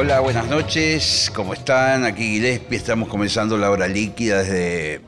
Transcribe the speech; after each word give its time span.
Hola, 0.00 0.20
buenas 0.20 0.46
noches. 0.46 1.28
¿Cómo 1.34 1.54
están? 1.54 2.04
Aquí 2.04 2.34
Gillespie. 2.34 2.78
Estamos 2.78 3.08
comenzando 3.08 3.58
la 3.58 3.68
hora 3.68 3.88
líquida 3.88 4.44
desde 4.44 5.00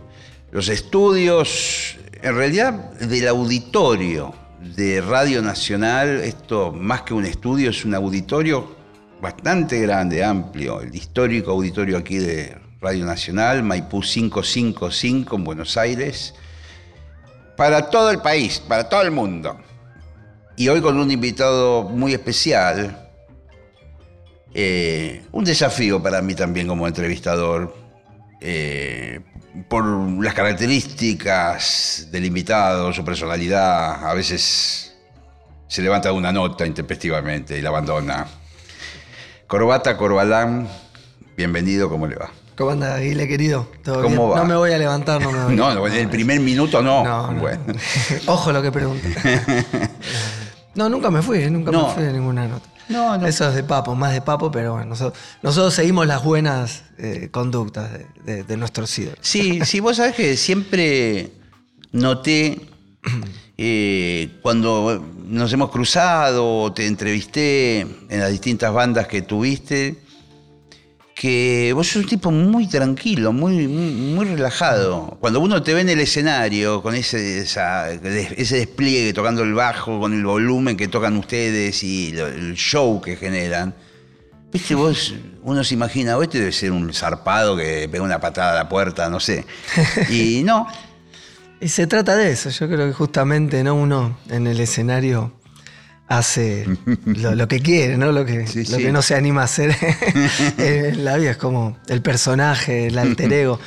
los 0.51 0.69
estudios, 0.69 1.97
en 2.21 2.35
realidad 2.35 2.73
del 2.95 3.29
auditorio 3.29 4.35
de 4.61 5.01
Radio 5.01 5.43
Nacional. 5.43 6.21
Esto, 6.25 6.73
más 6.73 7.03
que 7.03 7.15
un 7.15 7.25
estudio, 7.25 7.71
es 7.71 7.85
un 7.85 7.95
auditorio 7.95 8.75
bastante 9.21 9.79
grande, 9.79 10.25
amplio. 10.25 10.81
El 10.81 10.93
histórico 10.93 11.53
auditorio 11.53 11.97
aquí 11.97 12.19
de 12.19 12.59
Radio 12.81 13.05
Nacional, 13.05 13.63
Maipú 13.63 14.01
555 14.01 15.37
en 15.37 15.45
Buenos 15.45 15.77
Aires. 15.77 16.35
Para 17.57 17.91
todo 17.91 18.11
el 18.11 18.19
país, 18.19 18.59
para 18.59 18.89
todo 18.89 19.03
el 19.03 19.13
mundo. 19.13 19.57
Y 20.57 20.67
hoy 20.67 20.81
con 20.81 20.99
un 20.99 21.13
invitado 21.13 21.85
muy 21.85 22.13
especial 22.13 23.10
eh, 24.55 25.23
un 25.33 25.45
desafío 25.45 26.03
para 26.03 26.21
mí 26.23 26.35
también 26.35 26.67
como 26.67 26.87
entrevistador, 26.87 27.77
eh, 28.41 29.21
por 29.69 29.85
las 30.23 30.35
características 30.35 32.09
del 32.11 32.25
invitado, 32.25 32.93
su 32.93 33.05
personalidad, 33.05 34.07
a 34.07 34.15
veces 34.15 34.97
se 35.67 35.83
levanta 35.83 36.13
una 36.13 36.33
nota 36.33 36.67
intempestivamente 36.67 37.59
y 37.59 37.63
la 37.63 37.69
abandona. 37.69 38.27
Corbata 39.47 39.97
Corbalán, 39.97 40.69
bienvenido, 41.37 41.89
¿cómo 41.89 42.07
le 42.07 42.17
va? 42.17 42.31
¿Cómo 42.57 42.73
anda, 42.73 42.97
Aguile, 42.97 43.27
querido? 43.27 43.69
¿Cómo 43.85 44.29
Va? 44.29 44.37
No 44.37 44.45
me 44.45 44.55
voy 44.55 44.73
a 44.73 44.79
levantar, 44.79 45.23
no 45.23 45.33
me 45.33 45.45
voy. 45.45 45.57
no, 45.57 45.87
en 45.87 45.95
el 45.95 46.09
primer 46.09 46.41
minuto 46.41 46.83
no. 46.83 47.05
no, 47.05 47.41
Bueno. 47.41 47.63
Ojo 48.27 48.53
lo 48.53 48.61
que 48.61 48.71
pregunto. 48.71 49.09
no, 50.75 50.89
nunca 50.89 51.11
me 51.11 51.23
fui, 51.23 51.51
nunca 51.51 51.73
me 51.73 51.85
fui 51.95 52.03
de 52.03 52.13
ninguna 52.13 52.47
nota. 52.47 52.69
No, 52.91 53.17
no. 53.17 53.27
Eso 53.27 53.49
es 53.49 53.55
de 53.55 53.63
papo, 53.63 53.95
más 53.95 54.13
de 54.13 54.21
papo, 54.21 54.51
pero 54.51 54.75
bueno, 54.75 54.97
nosotros, 55.43 55.75
seguimos 55.75 56.07
las 56.07 56.23
buenas 56.23 56.83
eh, 56.99 57.29
conductas 57.31 57.91
de, 58.25 58.57
nuestros 58.57 58.99
ídolos. 58.99 59.19
Sí, 59.23 59.61
sí, 59.65 59.81
vos 59.81 59.97
sabés 59.97 60.15
que 60.15 60.37
siempre 60.37 61.33
noté 61.93 62.61
eh, 63.57 64.39
cuando 64.43 65.03
nos 65.25 65.53
hemos 65.53 65.71
cruzado, 65.71 66.73
te 66.73 66.87
entrevisté 66.87 67.81
en 67.81 68.21
las 68.21 68.31
distintas 68.31 68.73
bandas 68.73 69.07
que 69.07 69.23
tuviste, 69.23 70.03
que 71.21 71.75
vos 71.75 71.87
sos 71.87 71.97
un 71.97 72.09
tipo 72.09 72.31
muy 72.31 72.67
tranquilo, 72.67 73.31
muy, 73.31 73.69
muy, 73.69 74.25
relajado. 74.25 75.19
Cuando 75.21 75.41
uno 75.41 75.63
te 75.63 75.75
ve 75.75 75.83
en 75.83 75.91
el 75.91 76.01
escenario 76.01 76.83
con 76.83 76.95
ese, 76.95 77.41
ese 77.41 78.57
despliegue, 78.57 79.13
tocando 79.13 79.43
el 79.43 79.53
bajo, 79.53 80.01
con 80.01 80.15
el 80.15 80.25
volumen 80.25 80.79
que 80.79 80.89
tocan 80.89 81.19
ustedes 81.19 81.83
y 81.83 82.17
el 82.17 82.55
show 82.55 83.03
que 83.03 83.17
generan, 83.17 83.75
viste, 84.51 84.75
vos, 84.75 85.15
uno 85.43 85.63
se 85.63 85.75
imagina, 85.75 86.17
este 86.23 86.39
debe 86.39 86.53
ser 86.53 86.73
un 86.73 86.91
zarpado 86.95 87.55
que 87.55 87.87
pega 87.93 88.03
una 88.03 88.19
patada 88.19 88.53
a 88.53 88.55
la 88.55 88.71
puerta, 88.71 89.11
no 89.11 89.21
sé. 89.21 89.45
Y 90.09 90.43
no. 90.43 90.67
Y 91.61 91.69
se 91.69 91.87
trata 91.87 92.17
de 92.17 92.31
eso, 92.31 92.49
yo 92.49 92.67
creo 92.67 92.87
que 92.87 92.95
justamente 92.95 93.63
¿no? 93.63 93.75
uno 93.75 94.17
en 94.31 94.47
el 94.47 94.59
escenario 94.59 95.35
hace 96.11 96.67
lo, 97.07 97.49
que 97.49 97.61
quiere, 97.61 97.97
¿no? 97.97 98.13
Lo 98.13 98.27
que, 98.27 98.45
lo 98.69 98.79
que 98.79 98.93
no 98.93 99.01
se 99.01 99.15
anima 99.15 99.43
a 99.43 99.45
hacer 99.45 99.75
en 100.59 101.05
la 101.05 101.17
vida 101.17 101.31
es 101.31 101.37
como 101.39 101.79
el 101.89 102.03
personaje, 102.03 102.89
el 102.89 102.99
alter 102.99 103.33
ego. 103.33 103.59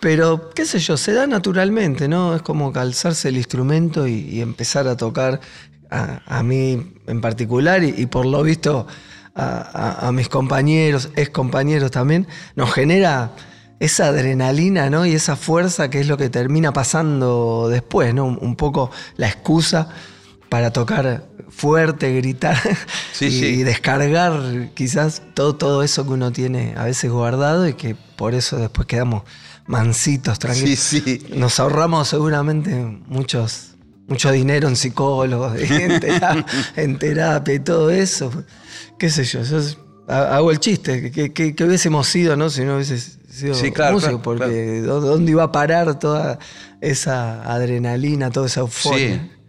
Pero, 0.00 0.50
qué 0.50 0.64
sé 0.64 0.78
yo, 0.78 0.96
se 0.96 1.12
da 1.12 1.26
naturalmente, 1.26 2.08
¿no? 2.08 2.34
Es 2.34 2.40
como 2.40 2.72
calzarse 2.72 3.28
el 3.28 3.36
instrumento 3.36 4.08
y, 4.08 4.40
empezar 4.40 4.88
a 4.88 4.96
tocar 4.96 5.40
a, 5.90 6.42
mí 6.42 6.94
en 7.06 7.20
particular 7.20 7.84
y, 7.84 8.06
por 8.06 8.24
lo 8.24 8.42
visto 8.42 8.86
a, 9.34 10.10
mis 10.14 10.30
compañeros, 10.30 11.10
ex 11.16 11.28
compañeros 11.28 11.90
también, 11.90 12.26
nos 12.56 12.72
genera 12.72 13.32
esa 13.78 14.06
adrenalina, 14.06 14.88
¿no? 14.88 15.04
Y 15.04 15.12
esa 15.12 15.36
fuerza 15.36 15.90
que 15.90 16.00
es 16.00 16.08
lo 16.08 16.16
que 16.16 16.30
termina 16.30 16.72
pasando 16.72 17.68
después, 17.68 18.14
¿no? 18.14 18.24
Un 18.24 18.56
poco 18.56 18.90
la 19.18 19.28
excusa 19.28 19.90
para 20.50 20.72
tocar 20.72 21.24
fuerte, 21.48 22.14
gritar 22.14 22.58
y, 23.20 23.62
descargar 23.62 24.70
quizás 24.74 25.22
todo, 25.32 25.56
todo 25.56 25.82
eso 25.82 26.04
que 26.04 26.10
uno 26.10 26.32
tiene 26.32 26.74
a 26.76 26.84
veces 26.84 27.10
guardado 27.10 27.66
y 27.66 27.74
que 27.74 27.94
por 27.94 28.34
eso 28.34 28.58
después 28.58 28.86
quedamos 28.86 29.22
mansitos, 29.66 30.38
tranquilos. 30.38 31.02
Nos 31.30 31.60
ahorramos 31.60 32.08
seguramente 32.08 32.74
muchos, 33.06 33.76
mucho 34.08 34.32
dinero 34.32 34.68
en 34.68 34.76
psicólogos, 34.76 35.58
en 36.76 36.98
terapia, 36.98 37.54
y 37.54 37.60
todo 37.60 37.90
eso. 37.90 38.30
¿Qué 38.98 39.08
sé 39.08 39.24
yo? 39.24 39.40
hago 40.08 40.50
el 40.50 40.58
chiste, 40.58 41.12
que, 41.12 41.64
hubiésemos 41.64 42.08
sido, 42.08 42.36
¿no? 42.36 42.50
Si 42.50 42.64
no 42.64 42.74
hubiese 42.74 42.98
sido 42.98 43.54
músico, 43.92 44.20
porque 44.20 44.80
¿dónde 44.80 45.30
iba 45.30 45.44
a 45.44 45.52
parar 45.52 46.00
toda 46.00 46.40
esa 46.80 47.40
adrenalina, 47.42 48.30
toda 48.30 48.46
esa 48.48 48.60
euforia? 48.60 49.22
Sí, 49.22 49.39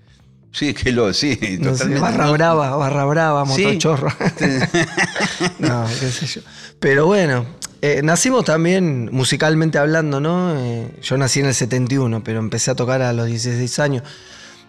que 0.51 0.91
lo, 0.91 1.13
sí. 1.13 1.57
No 1.59 1.72
barra 2.00 2.29
brava, 2.31 2.75
barra 2.75 3.06
brava, 3.06 3.45
motochorro. 3.45 4.09
no, 5.59 5.85
qué 6.00 6.12
sé 6.12 6.25
yo. 6.28 6.41
Pero 6.79 7.06
bueno, 7.06 7.45
eh, 7.81 8.01
nacimos 8.03 8.45
también 8.45 9.09
musicalmente 9.11 9.78
hablando, 9.78 10.19
¿no? 10.19 10.56
Eh, 10.57 11.00
yo 11.01 11.17
nací 11.17 11.40
en 11.40 11.47
el 11.47 11.56
71, 11.56 12.23
pero 12.23 12.40
empecé 12.40 12.72
a 12.72 12.75
tocar 12.75 13.01
a 13.01 13.13
los 13.13 13.25
16 13.25 13.79
años. 13.79 14.03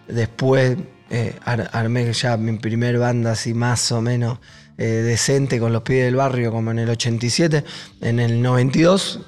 Después 0.07 0.77
eh, 1.09 1.35
armé 1.45 2.11
ya 2.13 2.37
mi 2.37 2.57
primer 2.57 2.97
banda 2.97 3.33
así 3.33 3.53
más 3.53 3.91
o 3.91 4.01
menos 4.01 4.39
decente 4.75 5.59
con 5.59 5.71
los 5.71 5.83
pibes 5.83 6.05
del 6.05 6.15
barrio, 6.15 6.51
como 6.51 6.71
en 6.71 6.79
el 6.79 6.89
87. 6.89 7.63
En 8.01 8.19
el 8.19 8.41
92 8.41 9.21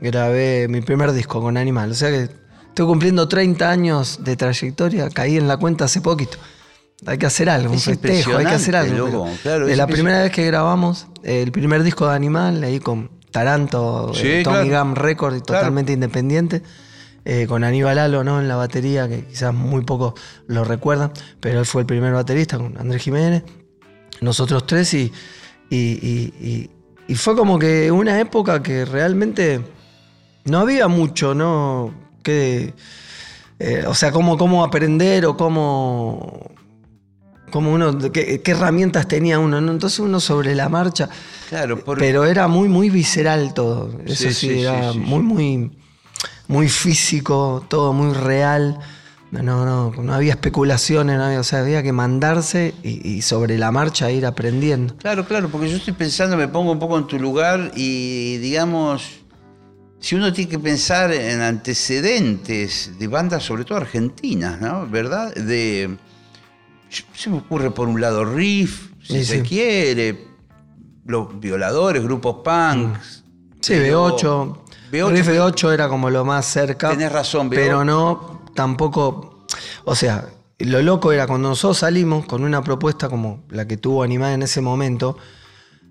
grabé 0.00 0.68
mi 0.68 0.80
primer 0.80 1.12
disco 1.12 1.40
con 1.40 1.56
Animal. 1.56 1.90
O 1.90 1.94
sea 1.94 2.10
que 2.10 2.28
Estoy 2.72 2.86
cumpliendo 2.86 3.28
30 3.28 3.70
años 3.70 4.20
de 4.24 4.34
trayectoria, 4.34 5.10
caí 5.10 5.36
en 5.36 5.46
la 5.46 5.58
cuenta 5.58 5.84
hace 5.84 6.00
poquito. 6.00 6.38
Hay 7.04 7.18
que 7.18 7.26
hacer 7.26 7.50
algo, 7.50 7.70
un 7.70 7.78
festejo, 7.78 8.34
hay 8.34 8.46
que 8.46 8.52
hacer 8.54 8.76
algo. 8.76 9.28
de 9.44 9.76
la 9.76 9.86
primera 9.86 10.22
vez 10.22 10.32
que 10.32 10.46
grabamos 10.46 11.06
el 11.22 11.52
primer 11.52 11.82
disco 11.82 12.08
de 12.08 12.14
Animal, 12.14 12.64
ahí 12.64 12.80
con 12.80 13.10
Taranto, 13.30 14.12
eh, 14.16 14.40
Tommy 14.42 14.70
Gam 14.70 14.94
Record, 14.94 15.42
totalmente 15.42 15.92
independiente, 15.92 16.62
eh, 17.26 17.44
con 17.46 17.62
Aníbal 17.62 17.98
Alo 17.98 18.24
¿no? 18.24 18.40
en 18.40 18.48
la 18.48 18.56
batería, 18.56 19.06
que 19.06 19.26
quizás 19.26 19.52
muy 19.52 19.84
pocos 19.84 20.14
lo 20.46 20.64
recuerdan, 20.64 21.12
pero 21.40 21.58
él 21.58 21.66
fue 21.66 21.82
el 21.82 21.86
primer 21.86 22.14
baterista 22.14 22.56
con 22.56 22.78
Andrés 22.78 23.02
Jiménez, 23.02 23.42
nosotros 24.22 24.66
tres, 24.66 24.94
y, 24.94 25.12
y, 25.68 26.70
y 27.06 27.14
fue 27.16 27.36
como 27.36 27.58
que 27.58 27.92
una 27.92 28.18
época 28.18 28.62
que 28.62 28.86
realmente 28.86 29.60
no 30.46 30.60
había 30.60 30.88
mucho, 30.88 31.34
¿no? 31.34 32.01
Qué, 32.22 32.74
eh, 33.58 33.84
o 33.86 33.94
sea, 33.94 34.10
cómo, 34.10 34.36
cómo 34.36 34.64
aprender 34.64 35.24
o 35.26 35.36
cómo, 35.36 36.50
cómo 37.52 37.72
uno, 37.72 37.96
qué, 38.10 38.42
herramientas 38.44 39.06
tenía 39.06 39.38
uno. 39.38 39.58
Entonces 39.58 40.00
uno 40.00 40.18
sobre 40.18 40.56
la 40.56 40.68
marcha. 40.68 41.08
Claro, 41.48 41.82
pero 41.84 42.24
era 42.24 42.48
muy, 42.48 42.68
muy 42.68 42.90
visceral 42.90 43.54
todo. 43.54 44.00
Eso 44.04 44.30
sí, 44.30 44.62
era 44.62 44.92
muy, 44.94 45.22
muy, 45.22 45.70
muy 46.48 46.68
físico, 46.68 47.64
todo 47.68 47.92
muy 47.92 48.14
real. 48.14 48.80
No, 49.30 49.64
no, 49.64 49.90
no 49.90 50.12
había 50.12 50.32
especulaciones, 50.32 51.16
no 51.16 51.24
había, 51.24 51.40
o 51.40 51.44
sea, 51.44 51.60
había 51.60 51.82
que 51.82 51.92
mandarse 51.92 52.74
y, 52.82 53.08
y, 53.08 53.22
sobre 53.22 53.56
la 53.56 53.70
marcha 53.70 54.10
ir 54.10 54.26
aprendiendo. 54.26 54.94
Claro, 54.96 55.24
claro, 55.24 55.48
porque 55.48 55.70
yo 55.70 55.76
estoy 55.78 55.94
pensando, 55.94 56.36
me 56.36 56.48
pongo 56.48 56.72
un 56.72 56.78
poco 56.78 56.98
en 56.98 57.06
tu 57.06 57.18
lugar 57.18 57.72
y 57.74 58.36
digamos, 58.38 59.21
si 60.02 60.16
uno 60.16 60.32
tiene 60.32 60.50
que 60.50 60.58
pensar 60.58 61.12
en 61.12 61.40
antecedentes 61.40 62.98
de 62.98 63.06
bandas, 63.06 63.44
sobre 63.44 63.64
todo 63.64 63.78
argentinas, 63.78 64.60
¿no? 64.60 64.84
¿Verdad? 64.88 65.32
De. 65.32 65.96
Se 67.14 67.30
me 67.30 67.38
ocurre 67.38 67.70
por 67.70 67.86
un 67.86 68.00
lado 68.00 68.24
Riff, 68.24 68.90
si 69.00 69.24
se 69.24 69.42
quiere, 69.42 70.26
los 71.06 71.38
violadores, 71.38 72.02
grupos 72.02 72.38
punks. 72.44 73.22
Sí, 73.60 73.74
B8. 73.74 74.58
Riff 74.90 75.28
B8 75.28 75.72
era 75.72 75.88
como 75.88 76.10
lo 76.10 76.24
más 76.24 76.46
cerca. 76.46 76.90
Tenés 76.90 77.12
razón, 77.12 77.48
B8. 77.48 77.54
Pero 77.54 77.84
no, 77.84 78.42
tampoco. 78.56 79.46
O 79.84 79.94
sea, 79.94 80.26
lo 80.58 80.82
loco 80.82 81.12
era 81.12 81.28
cuando 81.28 81.50
nosotros 81.50 81.78
salimos 81.78 82.26
con 82.26 82.42
una 82.42 82.62
propuesta 82.62 83.08
como 83.08 83.44
la 83.50 83.68
que 83.68 83.76
tuvo 83.76 84.02
Animal 84.02 84.32
en 84.32 84.42
ese 84.42 84.60
momento 84.60 85.16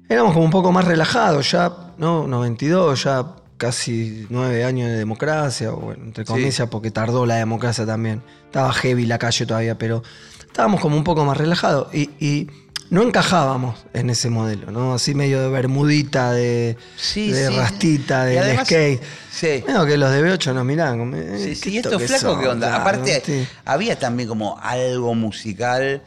éramos 0.09 0.33
como 0.33 0.43
un 0.43 0.51
poco 0.51 0.73
más 0.73 0.83
relajados, 0.83 1.49
ya, 1.51 1.93
¿no? 1.97 2.27
92, 2.27 3.05
ya 3.05 3.35
casi 3.61 4.25
nueve 4.31 4.65
años 4.65 4.89
de 4.89 4.97
democracia, 4.97 5.71
o 5.71 5.77
bueno, 5.77 6.05
entre 6.05 6.25
comillas, 6.25 6.67
porque 6.67 6.89
tardó 6.89 7.27
la 7.27 7.35
democracia 7.35 7.85
también. 7.85 8.23
Estaba 8.45 8.73
heavy 8.73 9.05
la 9.05 9.19
calle 9.19 9.45
todavía, 9.45 9.77
pero 9.77 10.01
estábamos 10.39 10.81
como 10.81 10.97
un 10.97 11.03
poco 11.03 11.23
más 11.25 11.37
relajados. 11.37 11.93
Y, 11.93 12.47
no 12.89 13.03
encajábamos 13.03 13.85
en 13.93 14.09
ese 14.09 14.29
modelo, 14.29 14.69
¿no? 14.69 14.95
Así 14.95 15.15
medio 15.15 15.41
de 15.41 15.47
bermudita, 15.47 16.33
de, 16.33 16.75
de 17.15 17.49
rastita, 17.51 18.25
de 18.25 18.57
skate. 18.65 19.01
Sí. 19.31 19.63
Menos 19.65 19.85
que 19.85 19.97
los 19.97 20.11
de 20.11 20.21
B8 20.21 20.53
nos 20.53 20.65
miraban. 20.65 21.13
Eh, 21.15 21.55
sí, 21.55 21.69
¿Y 21.69 21.77
estos 21.77 22.03
flacos 22.03 22.37
qué 22.41 22.47
onda? 22.49 22.75
Aparte, 22.75 23.47
había 23.63 23.97
también 23.97 24.27
como 24.27 24.59
algo 24.59 25.15
musical 25.15 26.01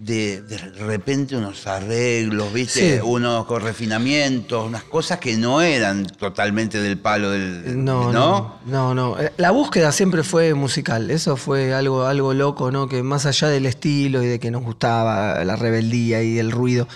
de, 0.00 0.40
de 0.40 0.56
repente 0.56 1.36
unos 1.36 1.66
arreglos, 1.66 2.50
¿viste? 2.54 3.02
Unos 3.02 3.46
refinamientos, 3.62 4.66
unas 4.66 4.82
cosas 4.84 5.18
que 5.18 5.36
no 5.36 5.60
eran 5.60 6.06
totalmente 6.06 6.80
del 6.80 6.96
palo 6.96 7.30
del. 7.30 7.84
No, 7.84 8.10
no, 8.10 8.60
no, 8.64 8.94
no. 8.94 9.20
Eh, 9.20 9.30
la 9.36 9.50
búsqueda 9.50 9.92
siempre 9.92 10.22
fue 10.22 10.54
musical. 10.54 11.10
Eso 11.10 11.36
fue 11.36 11.74
algo, 11.74 12.06
algo 12.06 12.32
loco, 12.32 12.70
¿no? 12.70 12.88
Que 12.88 13.02
más 13.02 13.26
allá 13.26 13.48
del 13.48 13.66
estilo 13.66 14.22
y 14.22 14.26
de 14.26 14.40
que 14.40 14.50
nos 14.50 14.62
gustaba 14.62 15.44
la 15.44 15.56
rebeldía 15.56 16.22
y 16.22 16.38
el 16.38 16.50
ruido. 16.50 16.88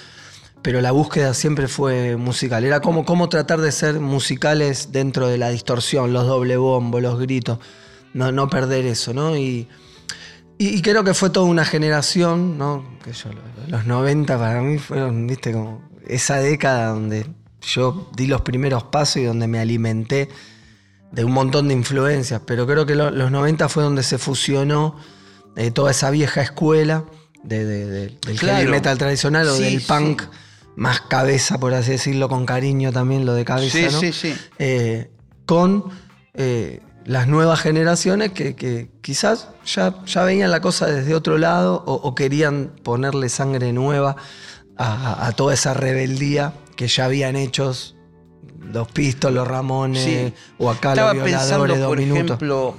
Pero 0.63 0.81
la 0.81 0.93
búsqueda 0.93 1.35
siempre 1.35 1.69
fue 1.69 2.17
musical. 2.17 2.65
Era 2.65 2.81
como, 2.81 3.05
como 3.05 3.29
tratar 3.29 3.61
de 3.61 3.71
ser 3.71 4.01
musicales 4.01 4.93
dentro 4.93 5.29
de 5.29 5.37
la 5.37 5.51
distorsión, 5.51 6.15
los 6.15 6.27
doble 6.27 6.57
bombos, 6.57 7.03
los 7.03 7.19
gritos. 7.19 7.59
No, 8.15 8.33
no 8.33 8.49
perder 8.49 8.87
eso, 8.87 9.13
¿no? 9.13 9.37
Y, 9.37 9.69
y, 10.59 10.83
creo 10.83 11.03
que 11.05 11.15
fue 11.15 11.31
toda 11.31 11.47
una 11.47 11.65
generación, 11.65 12.59
¿no? 12.59 12.85
Que 13.03 13.13
yo, 13.13 13.31
los 13.69 13.87
90 13.87 14.39
para 14.39 14.61
mí 14.61 14.79
fueron, 14.79 15.27
viste, 15.27 15.53
como 15.53 15.83
esa 16.07 16.37
década 16.37 16.89
donde 16.89 17.27
yo 17.61 18.11
di 18.15 18.27
los 18.27 18.43
primeros 18.43 18.85
pasos 18.85 19.17
y 19.17 19.25
donde 19.25 19.49
me 19.49 19.59
alimenté 19.59 20.29
de 21.11 21.25
un 21.25 21.33
montón 21.33 21.69
de 21.69 21.75
influencias. 21.75 22.41
Pero 22.47 22.67
creo 22.67 22.87
que 22.87 22.95
los 22.95 23.31
90 23.31 23.69
fue 23.69 23.83
donde 23.83 24.03
se 24.03 24.19
fusionó 24.19 24.97
eh, 25.57 25.71
toda 25.71 25.91
esa 25.91 26.11
vieja 26.11 26.43
escuela 26.43 27.05
del 27.43 28.19
heavy 28.39 28.71
metal 28.71 28.99
tradicional 28.99 29.49
o 29.49 29.55
del 29.55 29.81
punk. 29.83 30.23
Más 30.77 31.03
cabeza, 31.03 31.59
por 31.59 31.73
así 31.73 31.93
decirlo, 31.93 32.29
con 32.29 32.47
cariño 32.47 32.91
también, 32.91 33.25
lo 33.25 33.35
de 33.35 33.45
cabeza, 33.45 33.79
¿no? 33.93 34.01
Sí, 34.01 34.13
sí, 34.13 34.35
eh, 34.59 35.09
con 35.47 35.85
eh, 36.35 36.81
las 37.07 37.29
nuevas 37.29 37.61
generaciones 37.61 38.33
que, 38.33 38.89
quizás 39.01 39.49
ya, 39.67 39.95
ya, 40.05 40.25
veían 40.25 40.51
la 40.51 40.61
cosa 40.61 40.87
desde 40.87 41.15
otro 41.15 41.39
lado 41.39 41.83
o, 41.87 42.15
querían 42.15 42.73
ponerle 42.83 43.29
sangre 43.29 43.73
nueva 43.73 44.17
a, 44.77 45.33
toda 45.37 45.55
esa 45.55 45.75
rebeldía 45.75 46.53
que 46.77 46.89
ya 46.89 47.05
habían 47.05 47.37
hecho 47.37 47.73
los 48.73 48.89
Pistos, 48.89 49.33
los 49.33 49.47
Ramones 49.47 50.33
o 50.59 50.71
acá 50.71 50.95
los 50.95 51.25
violadores 51.25 51.79
por 51.81 52.01
ejemplo, 52.01 52.75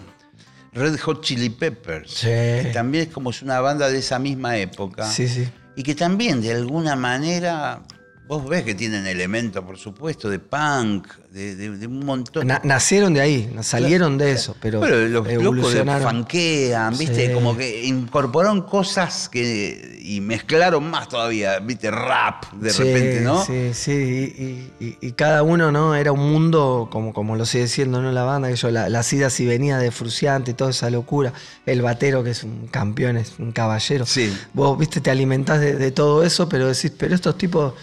Red 0.74 1.00
Hot 1.00 1.22
Chili 1.22 1.50
Peppers, 1.50 2.22
que 2.22 2.72
también 2.74 3.08
es 3.08 3.14
como 3.14 3.30
es 3.30 3.42
una 3.42 3.62
banda 3.62 3.90
de 3.90 4.00
esa 4.00 4.20
misma 4.20 4.58
época. 4.58 5.10
Sí, 5.10 5.28
sí. 5.28 5.48
Y 5.78 5.84
que 5.84 5.94
también 5.94 6.42
de 6.42 6.54
alguna 6.54 6.96
manera 6.96 7.82
Vos 8.28 8.50
ves 8.50 8.64
que 8.64 8.74
tienen 8.74 9.06
elementos, 9.06 9.64
por 9.64 9.78
supuesto, 9.78 10.30
de 10.30 10.40
punk, 10.40 11.08
de, 11.30 11.70
un 11.88 12.04
montón. 12.04 12.48
nacieron 12.64 13.14
de 13.14 13.22
ahí, 13.22 13.56
salieron 13.62 14.18
de 14.18 14.32
eso, 14.32 14.56
pero, 14.60 14.80
pero 14.80 15.08
los 15.08 15.28
evolucionaron. 15.28 16.10
funkean, 16.10 16.98
¿viste? 16.98 17.32
Como 17.34 17.56
que 17.56 17.86
incorporaron 17.86 18.64
cosas 18.64 19.30
que 19.30 20.00
y 20.02 20.22
mezclaron 20.22 20.90
más 20.90 21.08
todavía, 21.08 21.60
¿viste? 21.60 21.92
Rap, 21.92 22.52
de 22.54 22.74
repente, 22.74 23.22
¿no? 23.22 23.46
Sí, 23.46 23.74
sí, 23.74 24.72
y, 24.80 25.12
cada 25.12 25.44
uno, 25.44 25.72
¿no? 25.72 25.94
Era 25.94 26.12
un 26.12 26.32
mundo, 26.32 26.90
como, 26.92 27.14
como 27.14 27.36
lo 27.36 27.46
sigue 27.46 27.68
siendo, 27.68 28.02
¿no? 28.02 28.12
La 28.12 28.24
banda, 28.24 28.50
que 28.50 28.56
yo, 28.56 28.72
la, 28.72 28.90
las 28.90 29.12
idas 29.14 29.40
y 29.40 29.46
venidas 29.46 29.84
de 29.84 29.92
Fruciante, 29.92 30.56
toda 30.56 30.72
esa 30.72 30.90
locura. 30.90 31.32
El 31.68 31.84
batero, 31.84 32.24
que 32.24 32.32
es 32.32 32.44
un 32.44 32.68
campeón, 32.68 33.18
es 33.18 33.34
un 33.38 33.52
caballero. 33.52 34.08
Sí. 34.08 34.36
Vos, 34.54 34.80
¿viste? 34.80 35.00
Te 35.00 35.12
alimentás 35.12 35.60
de, 35.60 35.76
de 35.76 35.92
todo 35.92 36.24
eso, 36.24 36.50
pero 36.50 36.68
decís, 36.68 36.92
pero 36.98 37.14
estos 37.14 37.38
tipos 37.38 37.74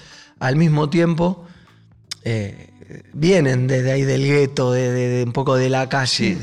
al 0.43 0.57
mismo 0.57 0.91
tiempo 0.91 1.47
eh, 2.25 2.71
vienen 3.13 3.69
desde 3.69 3.93
ahí 3.93 4.03
del 4.03 4.27
gueto, 4.27 4.73
de, 4.73 5.23
un 5.25 5.33
poco 5.33 5.55
de 5.55 5.71
la 5.71 5.89
calle. 5.89 6.37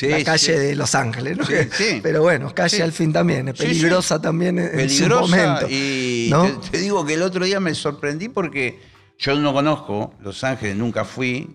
la 0.00 0.24
calle 0.24 0.58
de 0.58 0.74
Los 0.74 0.94
Ángeles, 0.94 1.36
¿no? 1.36 1.44
Pero 2.02 2.22
bueno, 2.22 2.54
calle 2.54 2.82
al 2.82 2.92
fin 2.92 3.12
también, 3.12 3.48
es 3.48 3.54
peligrosa 3.54 4.20
también 4.22 4.58
en 4.58 4.88
su 4.88 5.06
momento. 5.06 5.66
Y 5.68 6.32
te, 6.70 6.78
digo 6.78 7.04
que 7.04 7.12
el 7.14 7.22
otro 7.22 7.44
día 7.44 7.60
me 7.60 7.74
sorprendí 7.74 8.30
porque 8.30 8.80
yo 9.18 9.38
no 9.38 9.52
conozco 9.52 10.14
Los 10.22 10.42
Ángeles, 10.44 10.76
nunca 10.76 11.04
fui. 11.04 11.54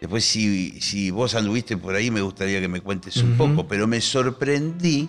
Después, 0.00 0.24
si, 0.24 0.80
si 0.80 1.10
vos 1.10 1.34
anduviste 1.34 1.76
por 1.76 1.94
ahí, 1.94 2.10
me 2.10 2.22
gustaría 2.22 2.60
que 2.62 2.68
me 2.68 2.80
cuentes 2.80 3.18
un 3.18 3.36
poco, 3.36 3.68
pero 3.68 3.86
me 3.86 4.00
sorprendí 4.00 5.08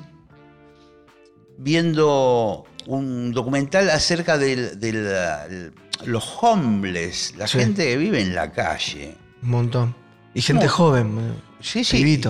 viendo 1.57 2.65
un 2.87 3.33
documental 3.33 3.89
acerca 3.89 4.37
del, 4.37 5.73
los 6.05 6.37
homeless, 6.41 7.35
la 7.37 7.47
gente 7.47 7.85
que 7.85 7.97
vive 7.97 8.21
en 8.21 8.35
la 8.35 8.51
calle. 8.51 9.17
Un 9.41 9.49
montón. 9.49 9.95
Y 10.33 10.41
gente 10.41 10.67
joven, 10.67 11.35
sí, 11.59 11.83
sí. 11.83 12.21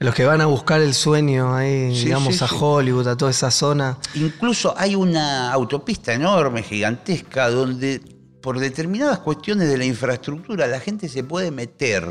Los 0.00 0.14
que 0.14 0.24
van 0.24 0.40
a 0.40 0.46
buscar 0.46 0.80
el 0.82 0.92
sueño 0.92 1.54
ahí, 1.54 1.88
digamos, 1.90 2.42
a 2.42 2.46
Hollywood, 2.46 3.06
a 3.06 3.16
toda 3.16 3.30
esa 3.30 3.50
zona. 3.50 3.96
Incluso 4.14 4.74
hay 4.76 4.94
una 4.96 5.52
autopista 5.52 6.12
enorme, 6.12 6.62
gigantesca, 6.62 7.48
donde 7.48 8.00
por 8.42 8.58
determinadas 8.58 9.20
cuestiones 9.20 9.68
de 9.68 9.78
la 9.78 9.84
infraestructura 9.84 10.66
la 10.66 10.80
gente 10.80 11.08
se 11.08 11.24
puede 11.24 11.50
meter. 11.50 12.06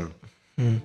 Mm. 0.56 0.76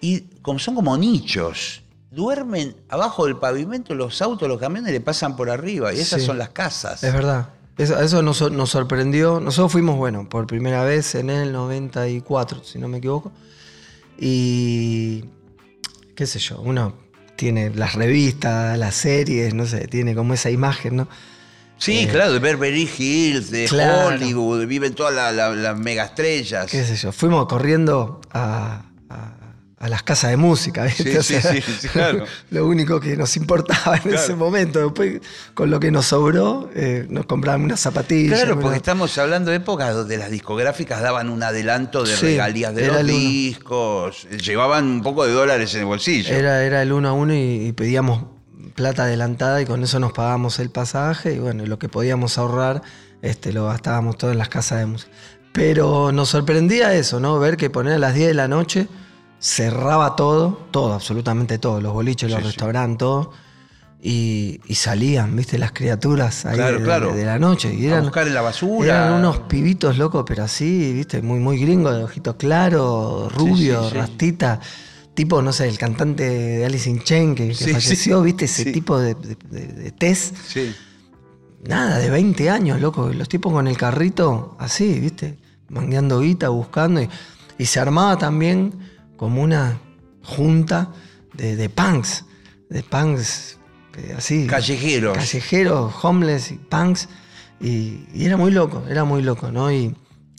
Y 0.00 0.20
como 0.42 0.58
son 0.58 0.76
como 0.76 0.96
nichos, 0.96 1.82
duermen 2.10 2.76
abajo 2.88 3.26
del 3.26 3.36
pavimento, 3.38 3.94
los 3.94 4.22
autos, 4.22 4.48
los 4.48 4.60
camiones 4.60 4.92
le 4.92 5.00
pasan 5.00 5.34
por 5.34 5.50
arriba, 5.50 5.92
y 5.92 5.98
esas 5.98 6.22
son 6.22 6.38
las 6.38 6.50
casas. 6.50 7.02
Es 7.02 7.12
verdad. 7.12 7.48
Eso, 7.78 8.22
nos, 8.22 8.38
sorprendió. 8.70 9.40
Nosotros 9.40 9.72
fuimos, 9.72 9.96
bueno, 9.96 10.28
por 10.28 10.46
primera 10.46 10.84
vez 10.84 11.14
en 11.14 11.30
el 11.30 11.52
94, 11.52 12.62
si 12.64 12.78
no 12.78 12.88
me 12.88 12.98
equivoco. 12.98 13.32
Y. 14.18 15.24
qué 16.14 16.26
sé 16.26 16.40
yo, 16.40 16.60
uno 16.60 16.94
tiene 17.36 17.70
las 17.70 17.94
revistas, 17.94 18.76
las 18.76 18.96
series, 18.96 19.54
no 19.54 19.64
sé, 19.64 19.86
tiene 19.86 20.14
como 20.14 20.34
esa 20.34 20.50
imagen, 20.50 20.96
¿no? 20.96 21.08
Sí, 21.76 22.00
eh, 22.00 22.08
claro, 22.08 22.32
de 22.32 22.40
Beverly 22.40 22.90
Hills, 22.98 23.52
de 23.52 23.68
Hollywood, 23.70 24.66
viven 24.66 24.94
todas 24.94 25.32
las 25.32 25.78
megaestrellas. 25.78 26.68
Qué 26.68 26.84
sé 26.84 26.96
yo, 26.96 27.12
fuimos 27.12 27.46
corriendo 27.46 28.20
a 28.32 28.88
a 29.10 29.37
las 29.86 30.02
casas 30.02 30.30
de 30.30 30.36
música, 30.36 30.84
¿viste? 30.84 31.22
Sí, 31.22 31.40
sí, 31.40 31.60
sí, 31.60 31.88
claro. 31.88 32.24
Lo 32.50 32.66
único 32.66 32.98
que 32.98 33.16
nos 33.16 33.36
importaba 33.36 33.96
en 34.04 34.12
ese 34.12 34.34
momento. 34.34 34.80
Después, 34.80 35.20
con 35.54 35.70
lo 35.70 35.78
que 35.78 35.92
nos 35.92 36.06
sobró, 36.06 36.68
eh, 36.74 37.06
nos 37.08 37.26
compraban 37.26 37.62
unas 37.62 37.78
zapatillas. 37.78 38.40
Claro, 38.40 38.58
porque 38.58 38.76
estamos 38.76 39.16
hablando 39.18 39.52
de 39.52 39.58
épocas 39.58 39.94
donde 39.94 40.16
las 40.16 40.30
discográficas 40.30 41.00
daban 41.00 41.30
un 41.30 41.44
adelanto 41.44 42.02
de 42.02 42.16
regalías 42.16 42.74
de 42.74 42.88
los 42.88 43.06
discos, 43.06 44.26
llevaban 44.42 44.84
un 44.86 45.02
poco 45.02 45.24
de 45.24 45.32
dólares 45.32 45.72
en 45.74 45.80
el 45.80 45.86
bolsillo. 45.86 46.34
Era, 46.34 46.64
era 46.64 46.82
el 46.82 46.92
uno 46.92 47.10
a 47.10 47.12
uno 47.12 47.34
y, 47.34 47.72
pedíamos 47.72 48.24
plata 48.74 49.04
adelantada 49.04 49.62
y 49.62 49.66
con 49.66 49.82
eso 49.84 50.00
nos 50.00 50.12
pagábamos 50.12 50.58
el 50.58 50.70
pasaje 50.70 51.34
y 51.34 51.38
bueno, 51.38 51.66
lo 51.66 51.78
que 51.78 51.88
podíamos 51.88 52.38
ahorrar 52.38 52.82
este, 53.22 53.52
lo 53.52 53.66
gastábamos 53.66 54.16
todo 54.16 54.32
en 54.32 54.38
las 54.38 54.48
casas 54.48 54.80
de 54.80 54.86
música. 54.86 55.12
Pero 55.52 56.12
nos 56.12 56.30
sorprendía 56.30 56.94
eso, 56.94 57.20
¿no? 57.20 57.38
Ver 57.38 57.56
que 57.56 57.70
poner 57.70 57.94
a 57.94 57.98
las 57.98 58.14
10 58.14 58.28
de 58.28 58.34
la 58.34 58.48
noche 58.48 58.88
cerraba 59.40 60.16
todo, 60.16 60.66
todo, 60.70 60.94
absolutamente 60.94 61.58
todo, 61.58 61.80
los 61.80 61.92
boliches, 61.92 62.30
los 62.30 62.42
restaurantes, 62.42 62.98
todo. 62.98 63.32
Y, 64.00 64.60
salían, 64.74 65.34
viste, 65.34 65.58
las 65.58 65.72
criaturas 65.72 66.46
ahí 66.46 66.56
de, 66.56 67.24
la 67.24 67.38
noche. 67.38 67.74
Y 67.74 67.86
eran, 67.86 68.00
a 68.00 68.02
buscar 68.02 68.28
en 68.28 68.34
la 68.34 68.42
basura. 68.42 68.86
Eran 68.86 69.14
unos 69.14 69.40
pibitos 69.40 69.98
locos, 69.98 70.24
pero 70.26 70.44
así, 70.44 70.92
viste, 70.92 71.20
muy, 71.20 71.40
muy 71.40 71.58
gringos, 71.58 71.96
de 71.96 72.04
ojitos 72.04 72.36
claros, 72.36 73.32
rubio, 73.32 73.90
rastita. 73.90 74.60
Tipo, 75.14 75.42
no 75.42 75.52
sé, 75.52 75.68
el 75.68 75.78
cantante 75.78 76.28
de 76.28 76.64
Alice 76.64 76.88
in 76.88 77.02
Chains 77.02 77.36
que, 77.36 77.52
falleció, 77.52 78.22
viste, 78.22 78.44
ese 78.44 78.66
tipo 78.66 79.00
de, 79.00 79.14
de, 79.14 79.90
test. 79.90 80.36
Nada, 81.64 81.98
de 81.98 82.08
20 82.08 82.50
años, 82.50 82.80
loco. 82.80 83.08
Los 83.12 83.28
tipos 83.28 83.52
con 83.52 83.66
el 83.66 83.76
carrito, 83.76 84.56
así, 84.60 85.00
viste, 85.00 85.38
mangueando 85.70 86.20
guita, 86.20 86.50
buscando. 86.50 87.02
Y, 87.02 87.08
y 87.58 87.66
se 87.66 87.80
armaba 87.80 88.16
también 88.16 88.87
como 89.18 89.42
una 89.42 89.78
junta 90.22 90.90
de, 91.34 91.68
punks, 91.68 92.24
de 92.70 92.82
punks 92.82 93.58
eh, 93.98 94.14
así. 94.16 94.46
Callejeros. 94.46 95.18
Callejeros, 95.18 95.92
homeless 96.02 96.52
y 96.52 96.54
punks. 96.54 97.08
Y, 97.60 98.06
era 98.14 98.38
muy 98.38 98.52
loco, 98.52 98.84
era 98.88 99.04
muy 99.04 99.20
loco, 99.20 99.50
¿no? 99.50 99.70
Y 99.70 99.94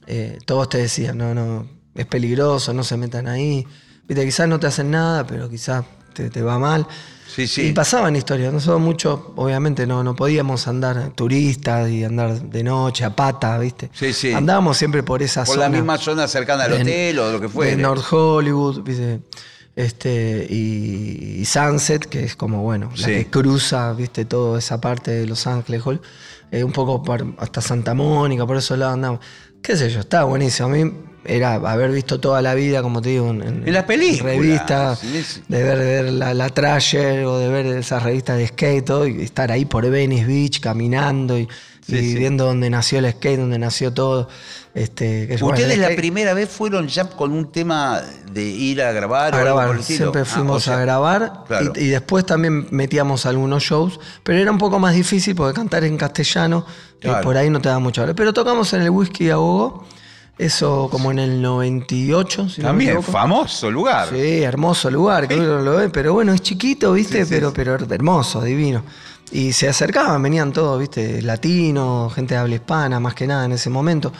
eh, 0.08 0.40
todos 0.46 0.70
te 0.70 0.80
decían, 0.80 1.18
no, 1.18 1.36
no, 1.36 1.68
es 1.94 2.06
peligroso, 2.08 2.74
no 2.74 2.84
se 2.84 2.98
metan 2.98 3.28
ahí. 3.28 3.68
Viste, 4.08 4.26
quizás 4.26 4.48
no 4.48 4.60
te 4.60 4.68
hacen 4.68 4.90
nada, 4.90 5.28
pero 5.28 5.50
quizás 5.50 5.86
te, 6.28 6.42
va 6.42 6.60
mal. 6.60 6.86
Sí, 7.28 7.48
sí. 7.48 7.68
Y 7.68 7.74
pasaban 7.74 8.16
historias. 8.16 8.52
Nosotros 8.52 8.82
mucho, 8.82 9.34
obviamente, 9.38 9.88
no, 9.88 10.04
no 10.04 10.16
podíamos 10.16 10.68
andar 10.68 11.12
turistas 11.16 11.90
y 11.90 12.04
andar 12.04 12.42
de 12.42 12.64
noche 12.64 13.06
a 13.06 13.16
pata, 13.16 13.58
¿viste? 13.60 13.90
Sí, 13.94 14.12
sí. 14.12 14.34
Andábamos 14.34 14.78
siempre 14.78 15.04
por 15.04 15.22
esa 15.22 15.46
por 15.46 15.56
zona. 15.56 15.68
Por 15.68 15.72
la 15.72 15.78
misma 15.78 15.98
zona 15.98 16.28
cercana 16.28 16.66
al 16.66 16.74
hotel 16.74 17.20
o 17.20 17.32
lo 17.32 17.40
que 17.40 17.48
fuera. 17.48 17.76
De 17.76 17.82
North 17.82 18.12
Hollywood, 18.12 18.84
¿viste? 18.84 19.22
Este, 19.76 20.46
y, 20.50 21.46
Sunset, 21.46 22.06
que 22.06 22.26
es 22.26 22.36
como, 22.36 22.62
bueno, 22.64 22.92
la 22.98 23.08
que 23.08 23.28
cruza, 23.28 23.94
viste, 23.94 24.26
toda 24.26 24.60
esa 24.60 24.82
parte 24.82 25.12
de 25.12 25.26
Los 25.26 25.48
Ángeles, 25.48 25.82
eh, 26.52 26.66
un 26.66 26.74
poco 26.74 27.02
hasta 27.38 27.62
Santa 27.62 27.94
Mónica, 27.94 28.46
por 28.46 28.58
eso 28.58 28.76
lado 28.76 28.92
andamos. 28.92 29.22
Qué 29.62 29.78
sé 29.78 29.90
yo, 29.90 30.02
está 30.02 30.24
buenísimo. 30.26 30.68
A 30.68 30.72
mí 30.72 30.92
era 31.26 31.56
haber 31.56 31.92
visto 31.92 32.20
toda 32.20 32.42
la 32.42 32.54
vida, 32.54 32.82
como 32.82 33.02
te 33.02 33.10
digo, 33.10 33.30
en, 33.30 33.64
las 33.72 33.84
películas, 33.84 34.36
revistas, 34.36 35.02
de 35.48 35.64
ver, 35.64 35.78
ver 35.78 36.14
la, 36.14 36.34
la 36.34 36.50
Trasher 36.50 37.26
o 37.26 37.38
de 37.38 37.50
ver 37.50 37.66
esas 37.66 38.04
revistas 38.04 38.38
de 38.38 38.48
skate 38.48 38.90
y 39.08 39.22
estar 39.22 39.52
ahí 39.52 39.66
por 39.66 39.90
Venice 39.90 40.26
Beach 40.26 40.60
caminando 40.60 41.38
y, 41.38 41.48
viendo 41.88 42.46
dónde 42.46 42.70
nació 42.70 43.00
el 43.00 43.12
skate, 43.12 43.40
dónde 43.40 43.58
nació 43.60 43.94
todo. 43.94 44.30
Este, 44.76 45.38
¿Ustedes 45.42 45.78
la 45.80 45.90
primera 45.96 46.34
vez 46.34 46.48
fueron 46.48 46.88
ya 46.88 47.10
con 47.10 47.32
un 47.32 47.52
tema 47.52 48.02
de 48.32 48.44
ir 48.44 48.82
a 48.82 48.92
grabar? 48.92 49.34
A 49.34 49.40
grabar, 49.40 49.82
siempre 49.82 50.22
ah, 50.22 50.26
fuimos 50.26 50.68
a 50.68 50.80
grabar 50.80 51.46
y, 51.76 51.88
después 51.88 52.26
también 52.26 52.68
metíamos 52.70 53.26
algunos 53.26 53.64
shows, 53.64 54.00
pero 54.24 54.40
era 54.40 54.52
un 54.52 54.60
poco 54.60 54.78
más 54.78 54.94
difícil 54.94 55.36
porque 55.36 55.56
cantar 55.56 55.84
en 55.84 55.98
castellano 55.98 56.66
eh, 57.02 57.12
por 57.24 57.36
ahí 57.36 57.50
no 57.50 57.60
te 57.60 57.70
da 57.70 57.80
mucho. 57.80 58.06
Pero 58.16 58.32
tocamos 58.32 58.72
en 58.74 58.82
el 58.84 58.92
Whisky 58.92 59.32
Agogo, 59.32 59.86
eso 60.40 60.88
como 60.90 61.12
en 61.12 61.20
el 61.20 61.42
98. 61.42 62.50
Si 62.50 62.62
también, 62.62 63.04
famoso 63.04 63.70
lugar. 63.70 64.08
Sí, 64.10 64.42
hermoso 64.42 64.90
lugar, 64.90 65.28
pero 65.92 66.14
bueno, 66.14 66.34
es 66.34 66.42
chiquito, 66.42 66.94
¿viste? 66.94 67.26
pero, 67.26 67.54
pero 67.54 67.76
hermoso, 67.76 68.42
divino. 68.42 68.82
Y 69.32 69.52
se 69.52 69.68
acercaban, 69.68 70.24
venían 70.24 70.54
todos, 70.54 70.80
¿viste? 70.80 71.22
Latinos, 71.22 72.14
gente 72.14 72.34
de 72.34 72.40
habla 72.40 72.56
hispana, 72.56 73.00
más 73.00 73.14
que 73.14 73.28
nada 73.28 73.46
en 73.46 73.52
ese 73.52 73.70
momento. 73.70 74.14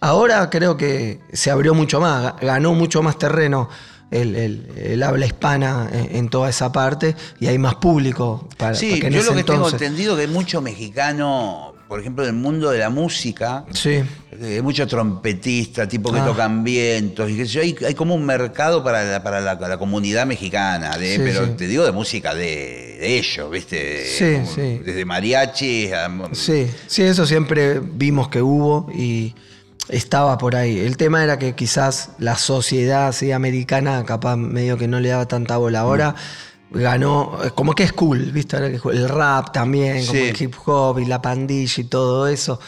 Ahora 0.00 0.48
creo 0.48 0.76
que 0.76 1.20
se 1.32 1.50
abrió 1.50 1.74
mucho 1.74 2.00
más, 2.00 2.34
ganó 2.40 2.72
mucho 2.72 3.02
más 3.02 3.18
terreno 3.18 3.68
el, 4.12 5.02
habla 5.02 5.26
hispana 5.26 5.88
en, 5.92 6.28
toda 6.28 6.50
esa 6.50 6.70
parte 6.70 7.16
y 7.40 7.48
hay 7.48 7.58
más 7.58 7.74
público 7.76 8.48
para 8.56 8.74
Sí, 8.74 9.00
yo 9.10 9.22
lo 9.22 9.34
que 9.34 9.42
tengo 9.42 9.68
entendido 9.68 10.14
que 10.14 10.22
hay 10.22 10.28
mucho 10.28 10.60
mexicano, 10.60 11.73
por 11.88 12.00
ejemplo, 12.00 12.24
en 12.24 12.30
el 12.30 12.36
mundo 12.36 12.70
de 12.70 12.78
la 12.78 12.90
música. 12.90 13.64
Sí. 13.72 14.02
Hay 14.42 14.62
muchos 14.62 14.88
trompetistas, 14.88 15.88
tipo 15.88 16.12
que 16.12 16.20
ah. 16.20 16.24
tocan 16.24 16.64
vientos. 16.64 17.30
Y 17.30 17.36
que 17.36 17.60
hay, 17.60 17.76
hay, 17.86 17.94
como 17.94 18.14
un 18.14 18.24
mercado 18.24 18.82
para 18.82 19.04
la, 19.04 19.22
para 19.22 19.40
la, 19.40 19.78
comunidad 19.78 20.26
mexicana, 20.26 20.96
de, 20.96 21.18
pero 21.18 21.50
te 21.50 21.66
digo 21.66 21.84
de 21.84 21.92
música 21.92 22.34
de, 22.34 23.18
ellos, 23.18 23.50
¿viste? 23.50 24.04
Sí, 24.06 24.46
sí. 24.52 24.80
Desde 24.84 25.04
mariachi 25.04 25.92
a... 25.92 26.10
Sí, 26.32 26.70
sí, 26.86 27.02
eso 27.02 27.26
siempre 27.26 27.80
vimos 27.80 28.28
que 28.28 28.40
hubo 28.40 28.90
y 28.94 29.34
estaba 29.88 30.38
por 30.38 30.56
ahí. 30.56 30.78
El 30.78 30.96
tema 30.96 31.22
era 31.22 31.38
que 31.38 31.54
quizás 31.54 32.10
la 32.18 32.36
sociedad 32.36 33.08
así, 33.08 33.32
americana, 33.32 34.04
capaz 34.04 34.36
medio 34.36 34.78
que 34.78 34.88
no 34.88 35.00
le 35.00 35.10
daba 35.10 35.26
tanta 35.26 35.58
bola. 35.58 35.80
Ahora 35.80 36.14
ganó, 36.74 37.38
como 37.54 37.74
que 37.74 37.84
es 37.84 37.92
cool, 37.92 38.32
¿viste? 38.32 38.56
El 38.56 39.08
rap 39.08 39.52
también, 39.52 40.04
como 40.06 40.18
el 40.18 40.42
hip 40.42 40.54
hop 40.66 40.98
y 40.98 41.06
la 41.06 41.22
pandilla 41.22 41.74
y 41.76 41.84
todo 41.84 42.28
eso. 42.28 42.60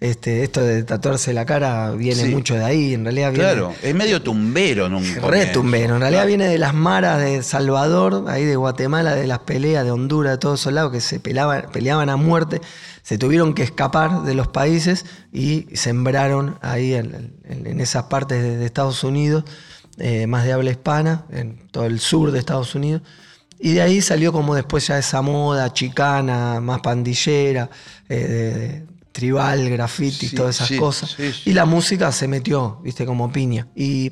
Este, 0.00 0.42
esto 0.42 0.60
de 0.60 0.82
tatuarse 0.82 1.32
la 1.32 1.46
cara 1.46 1.92
viene 1.92 2.24
mucho 2.24 2.56
de 2.56 2.64
ahí, 2.64 2.94
en 2.94 3.04
realidad 3.04 3.30
viene, 3.30 3.44
Claro, 3.44 3.72
es 3.80 3.94
medio 3.94 4.20
tumbero, 4.20 4.88
¿no? 4.88 5.00
Re 5.28 5.46
tumbero, 5.46 5.94
en 5.94 6.00
realidad 6.00 6.26
viene 6.26 6.48
de 6.48 6.58
las 6.58 6.74
maras 6.74 7.20
de 7.20 7.44
Salvador, 7.44 8.24
ahí 8.26 8.44
de 8.44 8.56
Guatemala, 8.56 9.14
de 9.14 9.28
las 9.28 9.38
peleas 9.38 9.84
de 9.84 9.92
Honduras, 9.92 10.32
de 10.32 10.38
todos 10.38 10.60
esos 10.60 10.72
lados 10.72 10.90
que 10.90 11.00
se 11.00 11.20
peleaban, 11.20 11.66
peleaban 11.70 12.10
a 12.10 12.16
muerte 12.16 12.60
se 13.02 13.18
tuvieron 13.18 13.54
que 13.54 13.62
escapar 13.62 14.22
de 14.22 14.34
los 14.34 14.48
países 14.48 15.04
y 15.32 15.66
sembraron 15.74 16.58
ahí 16.62 16.94
en, 16.94 17.34
esas 17.80 18.04
partes 18.04 18.42
de, 18.42 18.64
Estados 18.64 19.02
Unidos, 19.04 19.44
eh, 19.98 20.26
más 20.26 20.44
de 20.44 20.52
habla 20.52 20.70
hispana, 20.70 21.24
en 21.30 21.68
todo 21.70 21.84
el 21.86 21.98
sur 21.98 22.30
de 22.30 22.38
Estados 22.38 22.74
Unidos. 22.74 23.02
Y 23.64 23.74
de 23.74 23.82
ahí 23.82 24.00
salió 24.00 24.32
como 24.32 24.56
después 24.56 24.88
ya 24.88 24.98
esa 24.98 25.22
moda 25.22 25.72
chicana, 25.72 26.60
más 26.60 26.80
pandillera, 26.80 27.70
eh, 28.08 28.84
tribal, 29.12 29.70
graffiti, 29.70 30.30
todas 30.30 30.60
esas 30.60 30.76
cosas. 30.80 31.16
y 31.44 31.52
la 31.52 31.64
música 31.64 32.10
se 32.10 32.26
metió, 32.26 32.80
viste, 32.82 33.06
como 33.06 33.30
piña. 33.30 33.68
Y, 33.76 34.10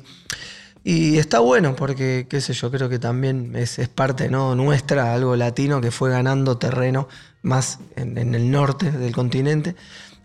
está 0.85 1.39
bueno 1.39 1.75
porque, 1.75 2.27
qué 2.29 2.39
sé 2.39 2.53
yo, 2.53 2.71
creo 2.71 2.87
que 2.87 2.97
también 2.97 3.53
es, 3.57 3.77
es 3.77 3.89
parte 3.89 4.29
¿no? 4.29 4.55
nuestra, 4.55 5.13
algo 5.13 5.35
latino 5.35 5.81
que 5.81 5.91
fue 5.91 6.09
ganando 6.09 6.57
terreno 6.57 7.09
más 7.41 7.79
en, 7.97 8.17
el 8.33 8.49
norte 8.49 8.89
del 8.89 9.11
continente. 9.13 9.75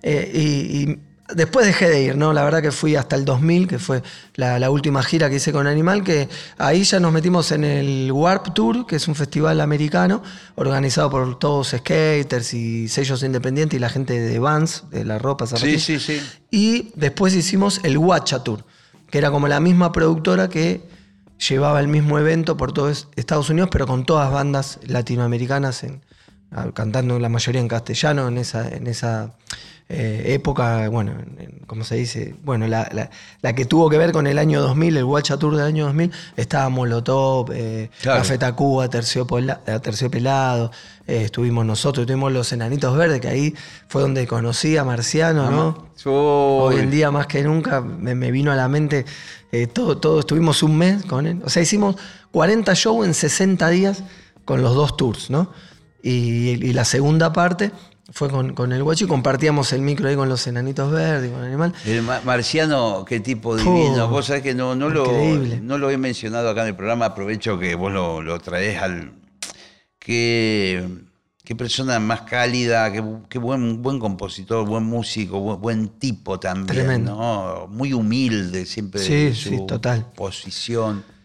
Eh, 0.05 0.31
y, 0.33 1.01
después 1.35 1.67
dejé 1.67 1.89
de 1.89 2.03
ir, 2.03 2.17
¿no? 2.17 2.33
La 2.33 2.45
verdad 2.45 2.63
que 2.63 2.73
fui 2.73 2.97
hasta 2.97 3.17
el 3.17 3.25
2000, 3.25 3.69
que 3.69 3.79
fue 3.79 4.03
la, 4.35 4.71
última 4.71 5.03
gira 5.03 5.29
que 5.29 5.37
hice 5.37 5.53
con 5.53 5.67
Animal, 5.67 6.05
que 6.05 6.29
ahí 6.59 6.85
ya 6.85 7.01
nos 7.01 7.13
metimos 7.13 7.53
en 7.53 7.65
el 7.65 8.11
Warp 8.13 8.55
Tour, 8.55 8.87
que 8.87 8.97
es 8.97 9.09
un 9.09 9.15
festival 9.15 9.61
americano 9.61 10.23
organizado 10.55 11.11
por 11.11 11.39
todos 11.39 11.69
skaters 11.77 12.55
y 12.55 12.89
sellos 12.89 13.23
independientes 13.23 13.77
y 13.77 13.81
la 13.81 13.89
gente 13.89 14.19
de 14.19 14.39
Vans, 14.39 14.85
de 14.91 15.05
la 15.05 15.19
ropa, 15.19 15.47
Sí, 15.47 15.79
sí, 15.79 15.99
sí. 15.99 16.21
Y 16.51 16.93
después 16.95 17.35
hicimos 17.35 17.81
el 17.83 17.99
Watcha 17.99 18.43
Tour, 18.43 18.65
que 19.11 19.19
era 19.19 19.31
como 19.31 19.49
la 19.49 19.61
misma 19.61 19.93
productora 19.93 20.49
que 20.49 20.83
llevaba 21.49 21.81
el 21.81 21.89
mismo 21.89 22.19
evento 22.19 22.57
por 22.57 22.73
todo 22.73 22.89
Estados 22.89 23.51
Unidos, 23.51 23.69
pero 23.71 23.87
con 23.87 24.05
todas 24.05 24.33
bandas 24.33 24.79
latinoamericanas 24.87 25.85
en, 25.85 26.03
cantando 26.75 27.19
la 27.19 27.29
mayoría 27.29 27.61
en 27.61 27.69
castellano 27.69 28.29
en 28.29 28.39
esa, 28.39 28.69
en 28.69 28.87
esa 28.87 29.35
eh, 29.89 30.35
época, 30.35 30.89
bueno, 30.89 31.13
como 31.67 31.85
se 31.85 31.95
dice, 31.97 32.35
bueno, 32.43 32.67
la, 32.67 33.11
que 33.55 33.65
tuvo 33.65 33.89
que 33.89 33.99
ver 33.99 34.13
con 34.13 34.27
el 34.27 34.39
año 34.39 34.61
2000, 34.61 34.97
el 34.97 35.05
Watcha 35.05 35.39
Tour 35.39 35.57
del 35.57 35.67
año 35.67 35.87
2000, 35.87 36.13
estaba 36.37 36.69
Molotov, 36.69 37.53
eh, 37.53 37.91
Café 38.03 38.39
Tacuba, 38.39 38.89
Terciopelado, 38.89 40.71
eh, 41.07 41.23
estuvimos 41.23 41.65
nosotros, 41.65 42.05
tuvimos 42.05 42.33
los 42.33 42.53
Enanitos 42.53 42.97
Verdes, 42.97 43.21
que 43.21 43.29
ahí 43.29 43.55
fue 43.87 44.03
donde 44.03 44.27
conocí 44.27 44.77
a 44.77 44.85
Marciano, 44.85 45.51
¿no? 45.51 45.87
Hoy 46.05 46.77
en 46.79 46.91
día 46.91 47.11
más 47.11 47.27
que 47.27 47.43
nunca 47.43 47.81
me, 47.81 48.31
vino 48.31 48.51
a 48.51 48.57
la 48.57 48.69
mente 48.69 49.05
eh, 49.53 49.67
todo, 49.69 49.99
todo, 49.99 50.21
estuvimos 50.21 50.63
un 50.63 50.77
mes 50.77 51.05
con 51.05 51.27
él, 51.27 51.41
o 51.45 51.49
sea, 51.49 51.63
hicimos 51.63 51.97
40 52.33 52.75
shows 52.75 53.07
en 53.07 53.15
60 53.15 53.69
días 53.71 54.03
con 54.45 54.63
los 54.63 54.75
dos 54.75 54.97
tours, 54.97 55.31
¿no? 55.31 55.53
Y, 56.03 56.73
la 56.73 56.85
segunda 56.85 57.33
parte 57.33 57.73
fue 58.11 58.31
con, 58.31 58.73
el 58.73 58.83
guacho 58.85 59.05
y 59.05 59.09
compartíamos 59.09 59.73
el 59.73 59.81
micro 59.81 60.09
ahí 60.09 60.15
con 60.15 60.29
los 60.29 60.47
enanitos 60.47 60.93
verdes, 60.93 61.31
con 61.31 61.41
el 61.41 61.47
animal. 61.47 61.75
El 61.85 62.03
marciano, 62.03 63.05
qué 63.05 63.19
tipo 63.21 63.57
divino. 63.57 64.09
vos 64.09 64.27
sabés 64.27 64.43
que 64.43 64.55
no, 64.55 64.77
no, 64.77 64.89
lo, 64.89 65.07
no 65.63 65.79
lo 65.79 65.91
he 65.91 65.99
mencionado 65.99 66.49
acá 66.51 66.63
en 66.63 66.69
el 66.69 66.77
programa, 66.77 67.07
aprovecho 67.07 67.59
que 67.59 67.75
vos 67.75 67.93
lo, 67.93 68.39
traes 68.39 68.81
al. 68.81 69.13
Qué, 69.99 70.89
qué 71.43 71.57
persona 71.57 71.99
más 71.99 72.23
cálida, 72.23 72.93
qué, 72.93 73.39
buen, 73.39 73.83
buen 73.83 73.99
compositor, 73.99 74.65
buen 74.65 74.85
músico, 74.85 75.41
buen, 75.41 75.89
tipo 75.99 76.39
también. 76.39 77.05
¿no? 77.05 77.67
Muy 77.69 77.93
humilde 77.93 78.67
siempre 78.67 79.01
sí, 79.01 79.35
su 79.35 79.67
total. 79.67 80.07
posición. 80.15 81.16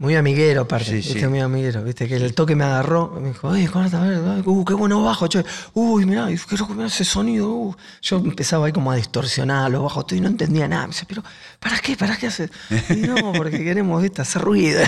Muy 0.00 0.16
amiguero, 0.16 0.62
aparte. 0.62 1.02
Sí, 1.02 1.26
Muy 1.26 1.40
amiguero, 1.40 1.84
viste, 1.84 2.08
que 2.08 2.16
el 2.16 2.32
toque 2.32 2.56
me 2.56 2.64
agarró. 2.64 3.18
Me 3.20 3.28
dijo, 3.28 3.48
oye, 3.48 3.68
¿cómo 3.68 3.84
estás? 3.84 4.02
Uh, 4.46 4.64
qué 4.64 4.72
bueno 4.72 5.04
bajo, 5.04 5.26
che. 5.26 5.44
Uy, 5.74 6.06
mirá, 6.06 6.26
qué 6.26 6.56
loco 6.56 6.72
me 6.72 6.86
ese 6.86 7.04
sonido. 7.04 7.50
Uh". 7.50 7.76
Yo 8.00 8.16
empezaba 8.16 8.64
ahí 8.64 8.72
como 8.72 8.90
a 8.90 8.96
distorsionar 8.96 9.70
los 9.70 9.82
bajos 9.82 10.06
y 10.12 10.20
no 10.22 10.28
entendía 10.28 10.66
nada. 10.66 10.86
Me 10.86 10.94
dice, 10.94 11.04
pero, 11.06 11.22
¿para 11.58 11.78
qué? 11.80 11.98
¿Para 11.98 12.16
qué 12.16 12.28
haces? 12.28 12.50
Y 12.88 12.94
no, 12.94 13.32
porque 13.34 13.62
queremos, 13.62 14.00
viste, 14.02 14.22
hacer 14.22 14.40
ruido. 14.40 14.80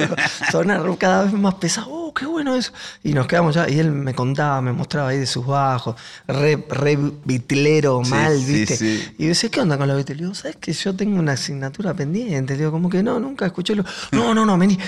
Sonar 0.52 0.82
cada 0.98 1.24
vez 1.24 1.32
más 1.32 1.54
pesado. 1.54 1.88
Uh, 1.88 2.12
qué 2.12 2.26
bueno 2.26 2.54
eso. 2.54 2.72
Y 3.02 3.14
nos 3.14 3.26
quedamos 3.26 3.54
ya. 3.54 3.70
Y 3.70 3.78
él 3.78 3.90
me 3.90 4.12
contaba, 4.12 4.60
me 4.60 4.74
mostraba 4.74 5.08
ahí 5.08 5.18
de 5.18 5.26
sus 5.26 5.46
bajos. 5.46 5.96
Re, 6.26 6.62
re 6.68 6.98
vitlero, 7.24 8.02
mal, 8.02 8.38
viste. 8.44 9.14
Y 9.16 9.22
yo 9.22 9.28
decía, 9.28 9.48
¿qué 9.48 9.62
onda 9.62 9.78
con 9.78 9.88
los 9.88 9.96
vitleros? 9.96 10.20
digo, 10.20 10.34
¿sabes 10.34 10.56
que 10.56 10.74
yo 10.74 10.94
tengo 10.94 11.18
una 11.18 11.32
asignatura 11.32 11.94
pendiente? 11.94 12.54
digo, 12.54 12.70
como 12.70 12.90
que 12.90 13.02
no, 13.02 13.18
nunca 13.18 13.46
escuché 13.46 13.74
lo. 13.74 13.86
No, 14.12 14.34
no, 14.34 14.44
no 14.44 14.57
vení, 14.58 14.78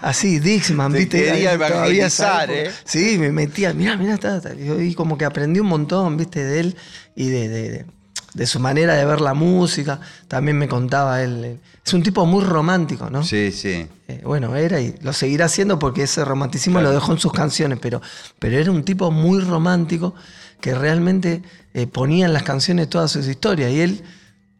así, 0.00 0.38
Dixman, 0.38 0.92
¿viste? 0.92 1.24
Quería 1.24 1.52
evangelizar, 1.52 2.50
¿eh? 2.50 2.70
Sí, 2.84 3.16
me 3.18 3.32
metía, 3.32 3.72
mira, 3.72 3.96
mira, 3.96 4.18
y 4.80 4.94
como 4.94 5.18
que 5.18 5.24
aprendí 5.24 5.60
un 5.60 5.68
montón, 5.68 6.16
¿viste? 6.16 6.44
De 6.44 6.60
él 6.60 6.76
y 7.14 7.28
de, 7.28 7.86
su 8.44 8.60
manera 8.60 8.94
de 8.94 9.04
ver 9.04 9.20
la 9.20 9.34
música. 9.34 10.00
También 10.28 10.58
me 10.58 10.68
contaba 10.68 11.22
él. 11.22 11.60
Es 11.84 11.92
un 11.92 12.02
tipo 12.02 12.24
muy 12.26 12.44
romántico, 12.44 13.10
¿no? 13.10 13.22
Sí, 13.22 13.52
sí. 13.52 13.86
Eh, 14.08 14.20
bueno, 14.24 14.56
era 14.56 14.80
y 14.80 14.94
lo 15.02 15.12
seguirá 15.12 15.46
haciendo 15.46 15.78
porque 15.78 16.04
ese 16.04 16.24
romanticismo 16.24 16.80
lo 16.80 16.90
dejó 16.90 17.12
en 17.12 17.18
sus 17.18 17.32
canciones, 17.32 17.78
pero, 17.80 18.00
pero 18.38 18.58
era 18.58 18.70
un 18.70 18.84
tipo 18.84 19.10
muy 19.10 19.40
romántico 19.40 20.14
que 20.60 20.74
realmente 20.74 21.42
eh, 21.74 21.86
ponía 21.86 22.26
en 22.26 22.32
las 22.32 22.44
canciones 22.44 22.88
todas 22.88 23.10
sus 23.10 23.26
historias. 23.26 23.72
Y 23.72 23.80
él 23.80 24.02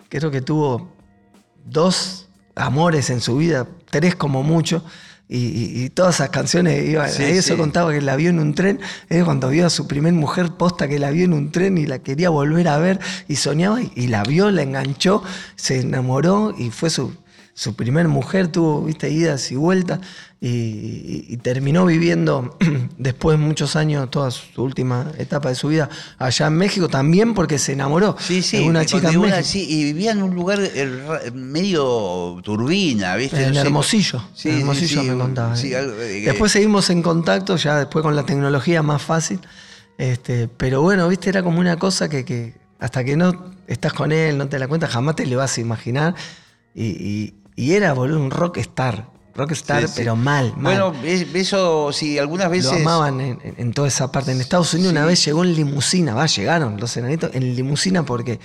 creo 0.09 0.31
que 0.31 0.43
tuvo 0.43 0.93
dos 1.65 2.22
amores 2.55 3.11
en 3.11 3.21
su 3.21 3.37
vida, 3.37 3.67
tres 3.91 4.15
como 4.15 4.43
mucho, 4.43 4.85
Y, 5.29 5.89
todas 5.91 6.17
esas 6.17 6.29
canciones 6.29 6.87
iban. 6.87 7.09
eso 7.09 7.57
contaba 7.57 7.91
que 7.93 8.03
la 8.03 8.17
vio 8.17 8.29
en 8.29 8.39
un 8.39 8.55
tren. 8.55 8.81
Es 9.09 9.25
cuando 9.25 9.49
vio 9.49 9.65
a 9.65 9.71
su 9.71 9.87
primer 9.87 10.13
mujer 10.13 10.51
posta 10.59 10.89
que 10.89 10.99
la 10.99 11.11
vio 11.11 11.25
en 11.25 11.33
un 11.33 11.51
tren 11.51 11.79
y 11.79 11.87
la 11.87 12.01
quería 12.01 12.29
volver 12.29 12.69
a 12.69 12.77
ver 12.77 13.01
y 13.29 13.37
soñaba 13.37 13.81
y 13.81 14.09
la 14.09 14.25
vio, 14.25 14.51
la 14.51 14.61
enganchó, 14.61 15.23
se 15.57 15.81
enamoró 15.81 16.55
y 16.59 16.69
fue 16.69 16.91
su, 16.91 17.15
su 17.55 17.75
primer 17.77 18.09
mujer, 18.09 18.49
tuvo 18.49 18.83
viste, 18.83 19.11
idas 19.11 19.51
y 19.53 19.57
vueltas 19.57 20.01
y, 20.41 21.37
terminó 21.37 21.87
viviendo 21.87 22.57
después 22.99 23.39
de 23.39 23.45
muchos 23.45 23.77
años, 23.77 24.11
toda 24.11 24.31
su 24.31 24.63
última 24.63 25.13
etapa 25.19 25.51
de 25.51 25.55
su 25.55 25.69
vida, 25.69 25.89
allá 26.19 26.47
en 26.47 26.55
México 26.55 26.89
también 26.89 27.35
porque 27.35 27.59
se 27.59 27.73
enamoró 27.73 28.17
sí, 28.19 28.43
sí, 28.43 28.59
de 28.59 28.65
una 28.65 28.85
chica 28.85 29.11
sí, 29.43 29.67
y 29.69 29.85
vivía 29.85 30.13
en 30.13 30.23
un 30.23 30.35
lugar 30.35 30.61
medio 31.35 32.41
turbina, 32.43 33.15
¿viste? 33.17 33.45
En 33.45 33.57
Hermosillo, 33.57 34.25
sí, 34.35 34.49
en 34.49 34.61
Hermosillo 34.61 35.03
me 35.05 35.17
contaba. 35.17 35.55
después 35.55 36.51
seguimos 36.51 36.89
en 36.91 37.03
contacto, 37.03 37.57
ya 37.57 37.79
después 37.79 38.03
con 38.03 38.17
la 38.17 38.25
tecnología 38.25 38.83
más 38.83 39.03
fácil. 39.03 39.41
Este, 39.99 40.49
pero 40.49 40.81
bueno, 40.81 41.07
viste, 41.09 41.29
era 41.29 41.43
como 41.43 41.61
una 41.61 41.79
cosa 41.79 42.09
que, 42.09 42.55
hasta 42.81 43.05
que 43.05 43.17
no 43.17 43.53
estás 43.67 43.93
con 43.93 44.11
él, 44.11 44.39
no 44.39 44.49
te 44.49 44.59
la 44.59 44.67
cuentas, 44.67 44.91
jamás 44.91 45.17
te 45.17 45.27
le 45.27 45.37
vas 45.37 45.59
a 45.59 45.61
imaginar. 45.61 46.15
y, 46.75 46.85
y 46.85 47.42
era, 47.71 47.93
boludo, 47.93 48.19
un 48.19 48.33
rockstar. 48.33 49.13
Rockstar, 49.35 49.89
pero 49.97 50.15
mal, 50.15 50.53
Bueno, 50.57 50.93
eso 51.05 51.91
sí, 51.93 52.19
algunas 52.19 52.51
veces. 52.51 52.73
Lo 52.73 52.91
amaban 52.91 53.21
en, 53.21 53.73
toda 53.73 53.89
esa 53.89 54.13
parte. 54.13 54.33
En 54.33 54.41
Estados 54.41 54.75
Unidos 54.75 54.93
una 54.93 55.07
vez 55.07 55.25
llegó 55.25 55.43
en 55.43 55.55
limusina, 55.55 56.15
va, 56.15 56.27
llegaron 56.27 56.79
los 56.79 56.95
enanitos 56.99 57.31
en 57.33 57.57
limusina 57.57 58.05
porque 58.05 58.41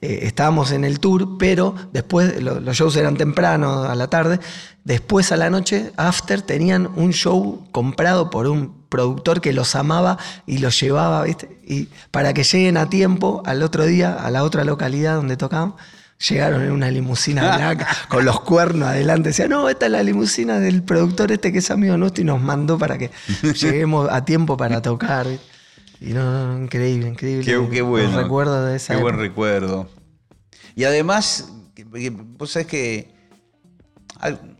eh, 0.00 0.20
estábamos 0.22 0.70
en 0.70 0.84
el 0.84 1.00
tour, 1.00 1.38
pero 1.38 1.74
después 1.92 2.40
los 2.40 2.76
shows 2.76 2.94
eran 2.94 3.16
temprano, 3.16 3.82
a 3.82 3.96
la 3.96 4.08
tarde. 4.08 4.38
Después 4.84 5.32
a 5.32 5.36
la 5.36 5.50
noche, 5.50 5.90
after, 5.96 6.40
tenían 6.42 6.88
un 6.94 7.12
show 7.12 7.66
comprado 7.72 8.30
por 8.30 8.46
un 8.46 8.84
productor 8.88 9.40
que 9.40 9.52
los 9.52 9.74
amaba 9.74 10.18
y 10.46 10.58
los 10.58 10.78
llevaba, 10.80 11.24
¿viste? 11.24 11.58
Y 11.66 11.88
para 12.12 12.32
que 12.32 12.44
lleguen 12.44 12.76
a 12.76 12.88
tiempo 12.88 13.42
al 13.44 13.62
otro 13.64 13.86
día, 13.86 14.14
a 14.14 14.30
la 14.30 14.44
otra 14.44 14.64
localidad 14.64 15.16
donde 15.16 15.36
tocaban 15.36 15.74
llegaron 16.18 16.62
en 16.62 16.72
una 16.72 16.90
limusina 16.90 17.56
blanca 17.56 17.86
con 18.08 18.24
los 18.24 18.40
cuernos 18.40 18.88
adelante. 18.88 19.30
Decía, 19.30 19.48
no, 19.48 19.68
esta 19.68 19.86
es 19.86 19.92
la 19.92 20.02
limusina 20.02 20.58
del 20.58 20.82
productor 20.82 21.32
este 21.32 21.52
que 21.52 21.58
es 21.58 21.70
amigo 21.70 21.96
nuestro 21.96 22.22
y 22.22 22.24
nos 22.24 22.40
mandó 22.40 22.78
para 22.78 22.98
que 22.98 23.10
lleguemos 23.60 24.08
a 24.10 24.24
tiempo 24.24 24.56
para 24.56 24.82
tocar. 24.82 25.26
Y 26.00 26.12
no, 26.12 26.58
increíble, 26.58 27.08
increíble. 27.08 27.44
Qué, 27.44 27.82
bueno. 27.82 28.20
recuerdo 28.20 28.66
de 28.66 28.76
esa. 28.76 28.94
Qué 28.94 29.00
buen 29.00 29.18
recuerdo. 29.18 29.88
Y 30.76 30.84
además, 30.84 31.52
vos 32.36 32.52
sabés 32.52 32.68
que 32.68 33.18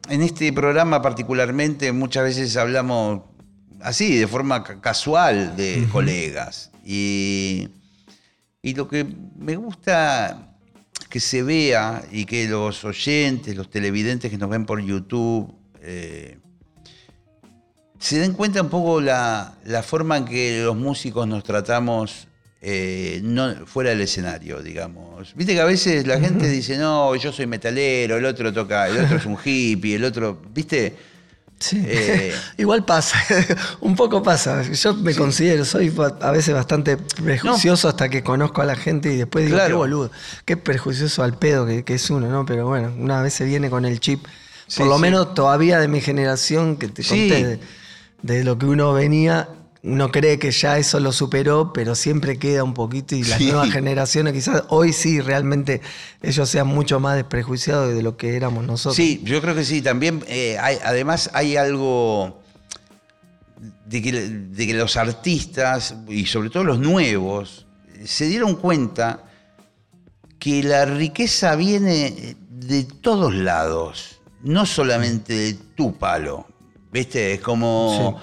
en 0.08 0.22
este 0.22 0.52
programa 0.52 1.00
particularmente 1.00 1.92
muchas 1.92 2.24
veces 2.24 2.56
hablamos 2.56 3.22
así, 3.80 4.16
de 4.16 4.26
forma 4.26 4.64
casual, 4.64 5.56
de 5.56 5.86
colegas. 5.92 6.72
Y, 6.84 7.68
y 8.62 8.74
lo 8.74 8.88
que 8.88 9.06
me 9.36 9.54
gusta 9.54 10.47
que 11.08 11.20
se 11.20 11.42
vea 11.42 12.04
y 12.10 12.24
que 12.24 12.46
los 12.46 12.84
oyentes, 12.84 13.56
los 13.56 13.70
televidentes 13.70 14.30
que 14.30 14.38
nos 14.38 14.50
ven 14.50 14.66
por 14.66 14.80
YouTube, 14.80 15.52
eh, 15.82 16.38
se 17.98 18.18
den 18.18 18.32
cuenta 18.32 18.62
un 18.62 18.68
poco 18.68 19.00
la, 19.00 19.56
forma 19.84 20.18
en 20.18 20.24
que 20.24 20.62
los 20.62 20.76
músicos 20.76 21.26
nos 21.26 21.42
tratamos 21.42 22.28
eh, 22.60 23.20
no, 23.22 23.66
fuera 23.66 23.90
del 23.90 24.02
escenario, 24.02 24.62
digamos. 24.62 25.34
Viste 25.34 25.54
que 25.54 25.60
a 25.60 25.64
veces 25.64 26.06
la 26.06 26.20
gente 26.20 26.48
dice, 26.48 26.76
no, 26.76 27.14
yo 27.16 27.32
soy 27.32 27.46
metalero, 27.46 28.16
el 28.16 28.24
otro 28.24 28.52
toca, 28.52 28.88
el 28.88 29.04
otro 29.04 29.16
es 29.16 29.26
un 29.26 29.36
hippie, 29.42 29.96
el 29.96 30.04
otro, 30.04 30.40
¿viste? 30.52 30.94
Sí. 31.58 31.82
Eh, 31.84 32.32
Igual 32.58 32.84
pasa, 32.84 33.18
un 33.80 33.96
poco 33.96 34.22
pasa. 34.22 34.62
Yo 34.62 34.94
me 34.94 35.14
considero, 35.14 35.64
soy 35.64 35.92
a 36.20 36.30
veces 36.30 36.54
bastante 36.54 36.96
prejuicioso 36.96 37.88
hasta 37.88 38.08
que 38.08 38.22
conozco 38.22 38.62
a 38.62 38.64
la 38.64 38.76
gente 38.76 39.12
y 39.12 39.16
después 39.16 39.46
digo, 39.46 39.58
qué 39.66 39.72
boludo, 39.72 40.10
qué 40.44 40.56
prejuicioso 40.56 41.22
al 41.22 41.36
pedo 41.36 41.66
que, 41.66 41.84
es 41.86 42.10
uno, 42.10 42.28
¿no? 42.28 42.46
Pero 42.46 42.66
bueno, 42.66 42.92
una 42.98 43.22
vez 43.22 43.34
se 43.34 43.44
viene 43.44 43.70
con 43.70 43.84
el 43.84 44.00
chip, 44.00 44.24
por 44.76 44.86
lo 44.86 44.98
menos 44.98 45.34
todavía 45.34 45.78
de 45.80 45.88
mi 45.88 46.00
generación, 46.00 46.76
que 46.76 46.88
te 46.88 47.02
conté 47.02 47.46
de, 47.46 47.60
de 48.22 48.44
lo 48.44 48.58
que 48.58 48.66
uno 48.66 48.92
venía, 48.92 49.48
uno 49.82 50.10
cree 50.10 50.38
que 50.38 50.50
ya 50.50 50.78
eso 50.78 50.98
lo 50.98 51.12
superó, 51.12 51.72
pero 51.72 51.94
siempre 51.94 52.38
queda 52.38 52.64
un 52.64 52.74
poquito 52.74 53.14
y 53.14 53.22
las 53.22 53.40
nuevas 53.40 53.70
generaciones 53.70 54.32
quizás 54.32 54.64
hoy 54.68 54.92
sí 54.92 55.20
realmente 55.20 55.80
ellos 56.20 56.48
sean 56.48 56.66
mucho 56.66 56.98
más 56.98 57.16
desprejuiciados 57.16 57.94
de 57.94 58.02
lo 58.02 58.16
que 58.16 58.36
éramos 58.36 58.66
nosotros. 58.66 58.96
Sí, 58.96 59.20
yo 59.24 59.40
creo 59.40 59.54
que 59.54 59.64
sí. 59.64 59.80
También, 59.80 60.24
eh, 60.26 60.58
además 60.58 61.30
hay 61.32 61.56
algo 61.56 62.42
de 63.86 64.02
que, 64.02 64.74
los 64.74 64.96
artistas, 64.96 65.94
y 66.08 66.26
sobre 66.26 66.50
todo 66.50 66.64
los 66.64 66.78
nuevos, 66.78 67.66
se 68.04 68.26
dieron 68.26 68.56
cuenta 68.56 69.24
que 70.38 70.62
la 70.62 70.84
riqueza 70.84 71.56
viene 71.56 72.36
de 72.50 72.84
todos 72.84 73.34
lados, 73.34 74.20
no 74.42 74.66
solamente 74.66 75.34
de 75.34 75.54
tu 75.54 75.96
palo. 75.96 76.46
¿Viste? 76.90 77.34
Es 77.34 77.40
como 77.40 78.18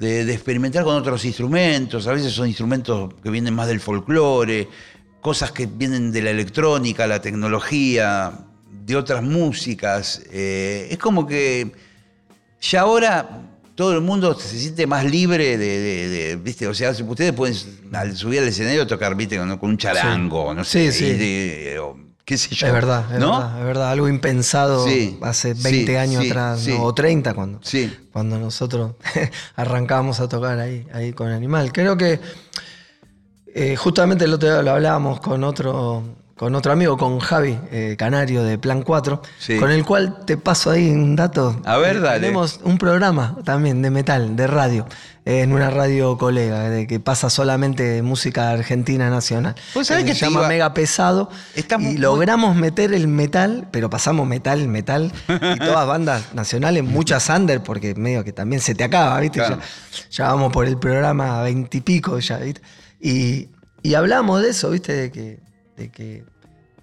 de, 0.00 0.32
experimentar 0.32 0.84
con 0.84 0.96
otros 0.96 1.24
instrumentos. 1.24 2.06
A 2.06 2.12
veces 2.12 2.32
son 2.32 2.48
instrumentos 2.48 3.12
que 3.22 3.30
vienen 3.30 3.54
más 3.54 3.68
del 3.68 3.80
folclore, 3.80 4.68
cosas 5.20 5.52
que 5.52 5.66
vienen 5.66 6.10
de 6.10 6.22
la 6.22 6.30
electrónica, 6.30 7.06
la 7.06 7.20
tecnología, 7.20 8.32
de 8.70 8.96
otras 8.96 9.22
músicas. 9.22 10.22
Eh, 10.32 10.88
es 10.90 10.98
como 10.98 11.26
que 11.26 11.72
ya 12.60 12.80
ahora 12.80 13.46
todo 13.74 13.92
el 13.92 14.00
mundo 14.00 14.34
se 14.38 14.58
siente 14.58 14.86
más 14.86 15.04
libre 15.04 15.56
de, 15.56 16.38
¿viste? 16.42 16.66
O 16.66 16.74
sea, 16.74 16.90
ustedes 16.90 17.32
pueden 17.32 17.56
al 17.92 18.16
subir 18.16 18.40
al 18.40 18.48
escenario 18.48 18.86
tocar, 18.86 19.14
¿viste? 19.14 19.38
Con, 19.38 19.58
un 19.60 19.76
charango, 19.76 20.54
no 20.54 20.64
sé. 20.64 20.92
Sí, 20.92 21.16
sí. 21.18 21.76
Es 22.34 22.72
verdad, 22.72 23.04
es 23.12 23.20
verdad, 23.20 23.58
es 23.58 23.64
verdad. 23.64 23.90
Algo 23.90 24.08
impensado 24.08 24.86
hace 25.22 25.54
20 25.54 25.98
años 25.98 26.24
atrás, 26.24 26.68
o 26.78 26.94
30 26.94 27.34
cuando, 27.34 27.60
cuando 28.12 28.38
nosotros 28.38 28.92
arrancábamos 29.56 30.20
a 30.20 30.28
tocar 30.28 30.58
ahí, 30.58 30.86
ahí 30.92 31.12
con 31.12 31.28
Animal. 31.28 31.72
Creo 31.72 31.96
que 31.96 32.20
eh, 33.54 33.76
justamente 33.76 34.24
el 34.24 34.34
otro 34.34 34.48
día 34.48 34.62
lo 34.62 34.70
hablábamos 34.72 35.20
con 35.20 35.42
otro, 35.42 36.04
con 36.36 36.54
otro 36.54 36.72
amigo, 36.72 36.96
con 36.96 37.18
Javi 37.18 37.58
eh, 37.70 37.96
Canario 37.98 38.44
de 38.44 38.58
Plan 38.58 38.82
4, 38.82 39.22
con 39.58 39.70
el 39.70 39.84
cual 39.84 40.24
te 40.24 40.36
paso 40.36 40.70
ahí 40.70 40.88
un 40.90 41.16
dato. 41.16 41.60
A 41.64 41.78
ver, 41.78 42.00
dale. 42.00 42.20
Tenemos 42.20 42.60
un 42.62 42.78
programa 42.78 43.36
también 43.44 43.82
de 43.82 43.90
metal, 43.90 44.36
de 44.36 44.46
radio, 44.46 44.86
en 45.24 45.52
una 45.52 45.70
radio 45.70 46.16
colega, 46.18 46.70
de 46.70 46.86
que 46.86 47.00
pasa 47.00 47.30
solamente 47.30 48.02
música 48.02 48.50
argentina 48.50 49.10
nacional. 49.10 49.54
¿Vos 49.74 49.88
que 49.88 50.14
se 50.14 50.26
llama 50.26 50.48
Mega 50.48 50.72
Pesado. 50.74 51.30
y 51.78 51.98
logramos 51.98 52.56
meter 52.56 52.92
el 52.94 53.06
metal, 53.06 53.68
pero 53.70 53.90
pasamos 53.90 54.26
metal, 54.26 54.66
metal, 54.68 55.12
y 55.28 55.58
todas 55.58 55.86
bandas 55.86 56.34
nacionales, 56.34 56.84
muchas 56.84 57.28
under, 57.28 57.62
porque 57.62 57.94
medio 57.94 58.24
que 58.24 58.32
también 58.32 58.60
se 58.62 58.74
te 58.74 58.84
acaba, 58.84 59.20
¿viste? 59.20 59.42
Ya, 60.10 60.28
vamos 60.28 60.52
por 60.52 60.66
el 60.66 60.78
programa 60.78 61.42
veintipico 61.42 62.18
ya, 62.18 62.38
¿viste? 62.38 62.62
Y, 63.00 63.48
y 63.82 63.94
hablamos 63.94 64.42
de 64.42 64.50
eso, 64.50 64.70
¿viste? 64.70 64.92
De 64.92 65.10
que 65.10 65.50
que 65.88 66.24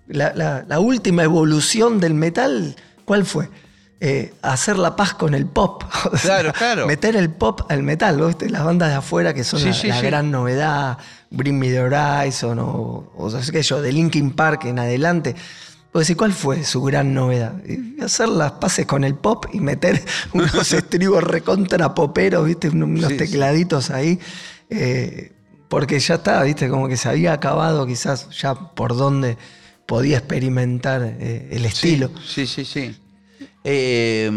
la, 0.07 0.79
última 0.79 1.23
evolución 1.23 1.99
del 1.99 2.13
metal, 2.13 2.75
¿cuál 3.05 3.25
fue? 3.25 3.49
Eh, 3.99 4.31
hacer 4.43 4.77
la 4.77 4.95
paz 4.95 5.15
con 5.15 5.33
el 5.33 5.47
pop. 5.47 5.83
Claro, 6.21 6.53
claro. 6.53 6.87
Meter 6.87 7.15
el 7.15 7.31
pop 7.31 7.61
al 7.69 7.81
metal, 7.83 8.21
¿viste? 8.21 8.49
Las 8.49 8.63
bandas 8.63 8.89
de 8.89 8.95
afuera 8.95 9.33
que 9.33 9.43
son 9.43 9.61
la, 9.63 10.01
gran 10.01 10.29
novedad, 10.29 10.97
Bring 11.31 11.57
Me 11.57 11.69
the 11.69 11.79
Horizon 11.79 12.59
o, 12.59 13.11
o 13.15 13.31
qué 13.51 13.63
yo, 13.63 13.81
de 13.81 13.91
Linkin 13.91 14.31
Park 14.31 14.65
en 14.65 14.79
adelante. 14.79 15.35
Pues 15.91 16.13
¿cuál 16.15 16.31
fue 16.31 16.63
su 16.63 16.83
gran 16.83 17.13
novedad? 17.13 17.55
hacer 18.03 18.29
las 18.29 18.51
paces 18.53 18.85
con 18.85 19.03
el 19.03 19.15
pop 19.15 19.45
y 19.51 19.59
meter 19.59 20.03
unos 20.33 20.71
estribos 20.71 21.23
recontra 21.23 21.95
poperos, 21.95 22.45
¿viste? 22.45 22.69
Unos 22.69 23.17
tecladitos 23.17 23.89
ahí. 23.89 24.19
Eh, 24.69 25.31
porque 25.69 25.99
ya 25.99 26.15
está, 26.15 26.43
¿viste? 26.43 26.69
Como 26.69 26.87
que 26.87 26.97
se 26.97 27.09
había 27.09 27.33
acabado 27.33 27.87
quizás 27.87 28.29
ya 28.29 28.53
por 28.53 28.95
donde 28.95 29.37
podía 29.87 30.19
experimentar 30.19 31.01
eh, 31.03 31.49
el 31.51 31.65
estilo. 31.65 32.11
Sí, 32.23 32.45
sí, 32.45 32.63
sí. 32.63 32.95
Eh, 33.69 34.31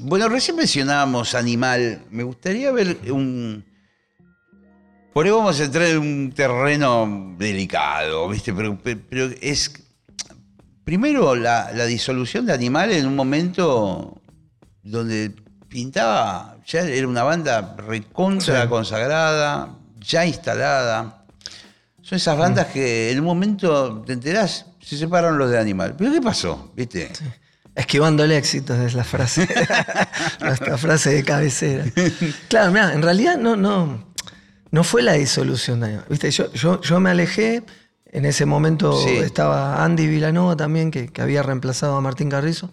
bueno, 0.00 0.28
recién 0.28 0.58
mencionábamos 0.58 1.34
Animal. 1.34 2.02
Me 2.10 2.24
gustaría 2.24 2.70
ver 2.72 2.98
un... 3.10 3.64
Por 5.14 5.24
ahí 5.24 5.32
vamos 5.32 5.58
a 5.60 5.64
entrar 5.64 5.86
en 5.86 5.98
un 5.98 6.32
terreno 6.32 7.34
delicado, 7.38 8.28
¿viste? 8.28 8.52
Pero, 8.52 8.78
pero 8.82 9.30
es... 9.40 9.72
Primero, 10.84 11.34
la, 11.34 11.72
disolución 11.86 12.44
de 12.44 12.52
Animal 12.52 12.92
en 12.92 13.06
un 13.06 13.16
momento 13.16 14.20
donde 14.82 15.32
pintaba, 15.68 16.58
ya 16.66 16.80
era 16.80 17.08
una 17.08 17.22
banda 17.22 17.76
recontra 17.78 18.68
consagrada, 18.68 19.74
ya 20.00 20.26
instalada. 20.26 21.24
Son 22.02 22.16
esas 22.16 22.36
bandas 22.36 22.66
que 22.66 23.10
en 23.10 23.20
un 23.20 23.24
momento 23.24 24.02
te 24.02 24.12
enterás, 24.12 24.66
se 24.82 24.98
separaron 24.98 25.38
los 25.38 25.50
de 25.50 25.58
Animal. 25.58 25.94
¿Pero 25.96 26.12
qué 26.12 26.20
pasó? 26.20 26.70
¿Viste? 26.76 27.10
Esquivando 27.74 28.22
el 28.22 28.32
éxito 28.32 28.74
es 28.74 28.94
la 28.94 29.02
frase. 29.02 29.48
Nuestra 30.40 30.78
frase 30.78 31.10
de 31.10 31.24
cabecera. 31.24 31.84
Claro, 32.48 32.70
mira, 32.70 32.92
en 32.92 33.02
realidad 33.02 33.36
no, 33.36 33.56
no, 33.56 34.14
no 34.70 34.84
fue 34.84 35.02
la 35.02 35.14
disolución. 35.14 35.84
¿Viste? 36.08 36.30
Yo, 36.30 36.52
yo, 36.52 36.80
yo 36.80 37.00
me 37.00 37.10
alejé. 37.10 37.64
En 38.06 38.26
ese 38.26 38.46
momento 38.46 39.04
estaba 39.08 39.84
Andy 39.84 40.06
Vilanova 40.06 40.56
también, 40.56 40.92
que, 40.92 41.08
que, 41.08 41.20
había 41.20 41.42
reemplazado 41.42 41.96
a 41.96 42.00
Martín 42.00 42.30
Carrizo. 42.30 42.70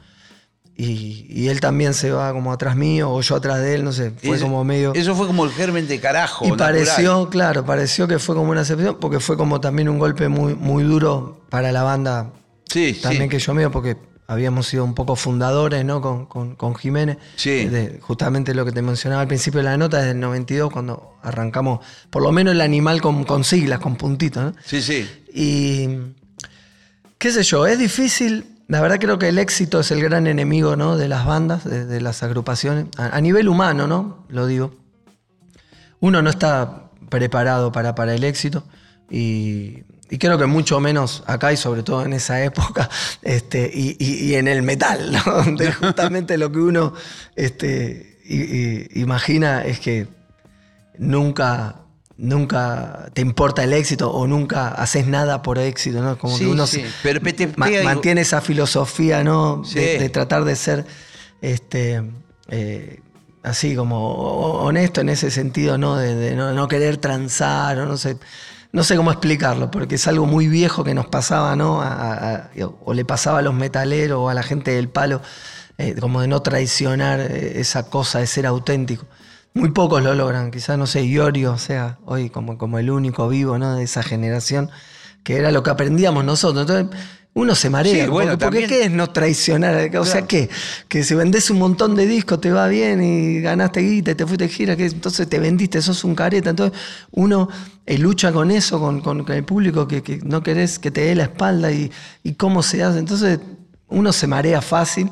Y, 0.77 1.25
y, 1.29 1.49
él 1.49 1.59
también 1.59 1.95
se 1.95 2.11
va 2.11 2.31
como 2.31 2.51
atrás 2.53 2.75
mío, 2.75 3.09
o 3.09 3.21
yo 3.21 3.35
atrás 3.35 3.59
de 3.59 3.73
él, 3.73 3.83
no 3.83 3.91
sé. 3.91 4.11
Fue 4.11 4.39
como 4.39 4.63
medio. 4.63 4.93
Eso 4.93 5.15
fue 5.15 5.25
como 5.25 5.43
el 5.45 5.51
germen 5.51 5.87
de 5.87 5.99
carajo. 5.99 6.45
Y 6.45 6.51
pareció, 6.51 7.27
claro, 7.29 7.65
pareció 7.65 8.07
que 8.07 8.19
fue 8.19 8.35
como 8.35 8.51
una 8.51 8.61
excepción, 8.61 8.97
porque 8.99 9.19
fue 9.19 9.35
como 9.35 9.59
también 9.59 9.89
un 9.89 9.97
golpe 9.97 10.27
muy, 10.27 10.53
muy 10.53 10.83
duro 10.83 11.45
para 11.49 11.71
la 11.71 11.81
banda. 11.81 12.31
Sí, 12.67 12.99
también 13.01 13.29
que 13.29 13.39
yo 13.39 13.53
mío, 13.55 13.71
porque 13.71 13.97
habíamos 14.31 14.67
sido 14.67 14.85
un 14.85 14.95
poco 14.95 15.17
fundadores 15.17 15.83
¿no? 15.83 15.99
con, 15.99 16.25
con, 16.55 16.75
Jiménez. 16.75 17.17
Sí. 17.35 17.69
justamente 17.99 18.53
lo 18.53 18.63
que 18.63 18.71
te 18.71 18.81
mencionaba 18.81 19.21
al 19.21 19.27
principio 19.27 19.57
de 19.57 19.65
la 19.65 19.77
nota, 19.77 19.97
desde 19.97 20.11
el 20.11 20.21
92, 20.21 20.71
cuando 20.71 21.17
arrancamos, 21.21 21.85
por 22.09 22.23
lo 22.23 22.31
menos 22.31 22.53
el 22.53 22.61
animal 22.61 23.01
con, 23.01 23.25
con 23.25 23.43
siglas, 23.43 23.79
con 23.79 23.97
puntitos. 23.97 24.41
¿no? 24.41 24.53
Sí, 24.63 24.81
sí. 24.81 25.05
Y 25.33 26.13
qué 27.17 27.31
sé 27.31 27.43
yo, 27.43 27.67
es 27.67 27.77
difícil. 27.77 28.45
La 28.69 28.79
verdad 28.79 28.99
creo 28.99 29.19
que 29.19 29.27
el 29.27 29.37
éxito 29.37 29.81
es 29.81 29.91
el 29.91 30.01
gran 30.01 30.25
enemigo 30.27 30.77
¿no? 30.77 30.95
de 30.95 31.09
las 31.09 31.25
bandas, 31.25 31.65
de, 31.65 31.99
las 31.99 32.23
agrupaciones. 32.23 32.85
A, 32.97 33.19
nivel 33.19 33.49
humano, 33.49 33.85
¿no? 33.85 34.25
Lo 34.29 34.47
digo. 34.47 34.73
Uno 35.99 36.21
no 36.21 36.29
está 36.29 36.89
preparado 37.09 37.73
para, 37.73 37.95
para 37.95 38.15
el 38.15 38.23
éxito. 38.23 38.63
Y 39.09 39.83
y 40.11 40.17
creo 40.17 40.37
que 40.37 40.45
mucho 40.45 40.81
menos 40.81 41.23
acá 41.25 41.53
y 41.53 41.57
sobre 41.57 41.83
todo 41.83 42.03
en 42.03 42.11
esa 42.11 42.43
época, 42.43 42.89
este, 43.23 43.71
y, 43.73 44.35
en 44.35 44.47
el 44.47 44.61
metal, 44.61 45.11
¿no? 45.25 45.31
donde 45.31 45.71
justamente 45.71 46.37
lo 46.37 46.51
que 46.51 46.59
uno 46.59 46.93
este, 47.35 48.19
imagina 48.93 49.63
es 49.63 49.79
que 49.79 50.07
nunca, 50.97 51.85
nunca 52.17 53.09
te 53.13 53.21
importa 53.21 53.63
el 53.63 53.71
éxito 53.71 54.11
o 54.11 54.27
nunca 54.27 54.67
haces 54.67 55.07
nada 55.07 55.41
por 55.41 55.57
éxito, 55.57 56.01
¿no? 56.01 56.17
Como 56.17 56.37
que 56.37 56.45
uno 56.45 56.65
mantiene 57.55 58.21
esa 58.21 58.41
filosofía, 58.41 59.23
¿no? 59.23 59.63
De, 59.73 60.09
tratar 60.09 60.43
de 60.43 60.57
ser 60.57 60.85
este, 61.41 62.03
eh, 62.49 62.99
así 63.43 63.75
como 63.75 64.13
honesto 64.61 64.99
en 64.99 65.07
ese 65.07 65.31
sentido, 65.31 65.77
¿no? 65.77 65.95
De, 65.95 66.35
no, 66.35 66.51
no, 66.51 66.67
querer 66.67 66.97
transar 66.97 67.79
o 67.79 67.85
no 67.85 67.95
sé 67.95 68.17
no 68.71 68.83
sé 68.83 68.95
cómo 68.95 69.11
explicarlo, 69.11 69.69
porque 69.69 69.95
es 69.95 70.07
algo 70.07 70.25
muy 70.25 70.47
viejo 70.47 70.83
que 70.83 70.93
nos 70.93 71.07
pasaba, 71.07 71.55
¿no? 71.55 71.83
o 72.85 72.93
le 72.93 73.05
pasaba 73.05 73.39
a 73.39 73.41
los 73.41 73.53
metaleros 73.53 74.19
o 74.19 74.29
a 74.29 74.33
la 74.33 74.43
gente 74.43 74.71
del 74.71 74.89
palo, 74.89 75.21
eh, 75.77 75.95
como 75.99 76.21
de 76.21 76.27
no 76.27 76.41
traicionar 76.41 77.19
eh, 77.19 77.59
esa 77.59 77.89
cosa 77.89 78.19
de 78.19 78.27
ser 78.27 78.45
auténtico. 78.45 79.05
Muy 79.53 79.71
pocos 79.71 80.01
lo 80.01 80.13
logran, 80.15 80.51
quizás, 80.51 80.77
no 80.77 80.87
sé, 80.87 81.03
Iorio, 81.05 81.57
sea, 81.57 81.97
hoy 82.05 82.29
como, 82.29 82.57
como 82.57 82.79
el 82.79 82.89
único 82.89 83.27
vivo, 83.27 83.57
¿no? 83.57 83.75
De 83.75 83.83
esa 83.83 84.03
generación, 84.03 84.69
que 85.23 85.37
era 85.37 85.51
lo 85.51 85.63
que 85.63 85.71
aprendíamos 85.71 86.23
nosotros. 86.23 86.69
Entonces, 86.69 86.97
uno 87.33 87.55
se 87.55 87.69
marea. 87.69 88.07
porque, 88.07 88.67
¿qué 88.67 88.83
es 88.85 88.91
no 88.91 89.09
traicionar? 89.09 89.95
O 89.95 90.05
sea, 90.05 90.27
¿qué? 90.27 90.49
Que 90.89 91.03
si 91.03 91.15
vendés 91.15 91.49
un 91.49 91.59
montón 91.59 91.95
de 91.95 92.05
discos 92.05 92.41
te 92.41 92.51
va 92.51 92.67
bien 92.67 93.01
y 93.01 93.39
ganaste 93.39 93.79
guita 93.79 94.11
y 94.11 94.15
te 94.15 94.25
fuiste 94.25 94.45
de 94.45 94.49
gira, 94.49 94.75
que 94.75 94.85
entonces 94.85 95.29
te 95.29 95.39
vendiste, 95.39 95.81
sos 95.81 96.03
un 96.03 96.13
careta. 96.13 96.49
Entonces 96.49 96.77
uno 97.11 97.47
eh, 97.85 97.97
lucha 97.97 98.33
con 98.33 98.51
eso, 98.51 98.79
con, 98.79 99.25
el 99.31 99.45
público 99.45 99.87
que, 99.87 100.19
no 100.23 100.43
querés 100.43 100.77
que 100.77 100.91
te 100.91 101.05
dé 101.05 101.15
la 101.15 101.23
espalda 101.23 101.71
y, 101.71 101.89
cómo 102.37 102.63
se 102.63 102.83
hace. 102.83 102.99
Entonces 102.99 103.39
uno 103.87 104.11
se 104.11 104.27
marea 104.27 104.61
fácil. 104.61 105.09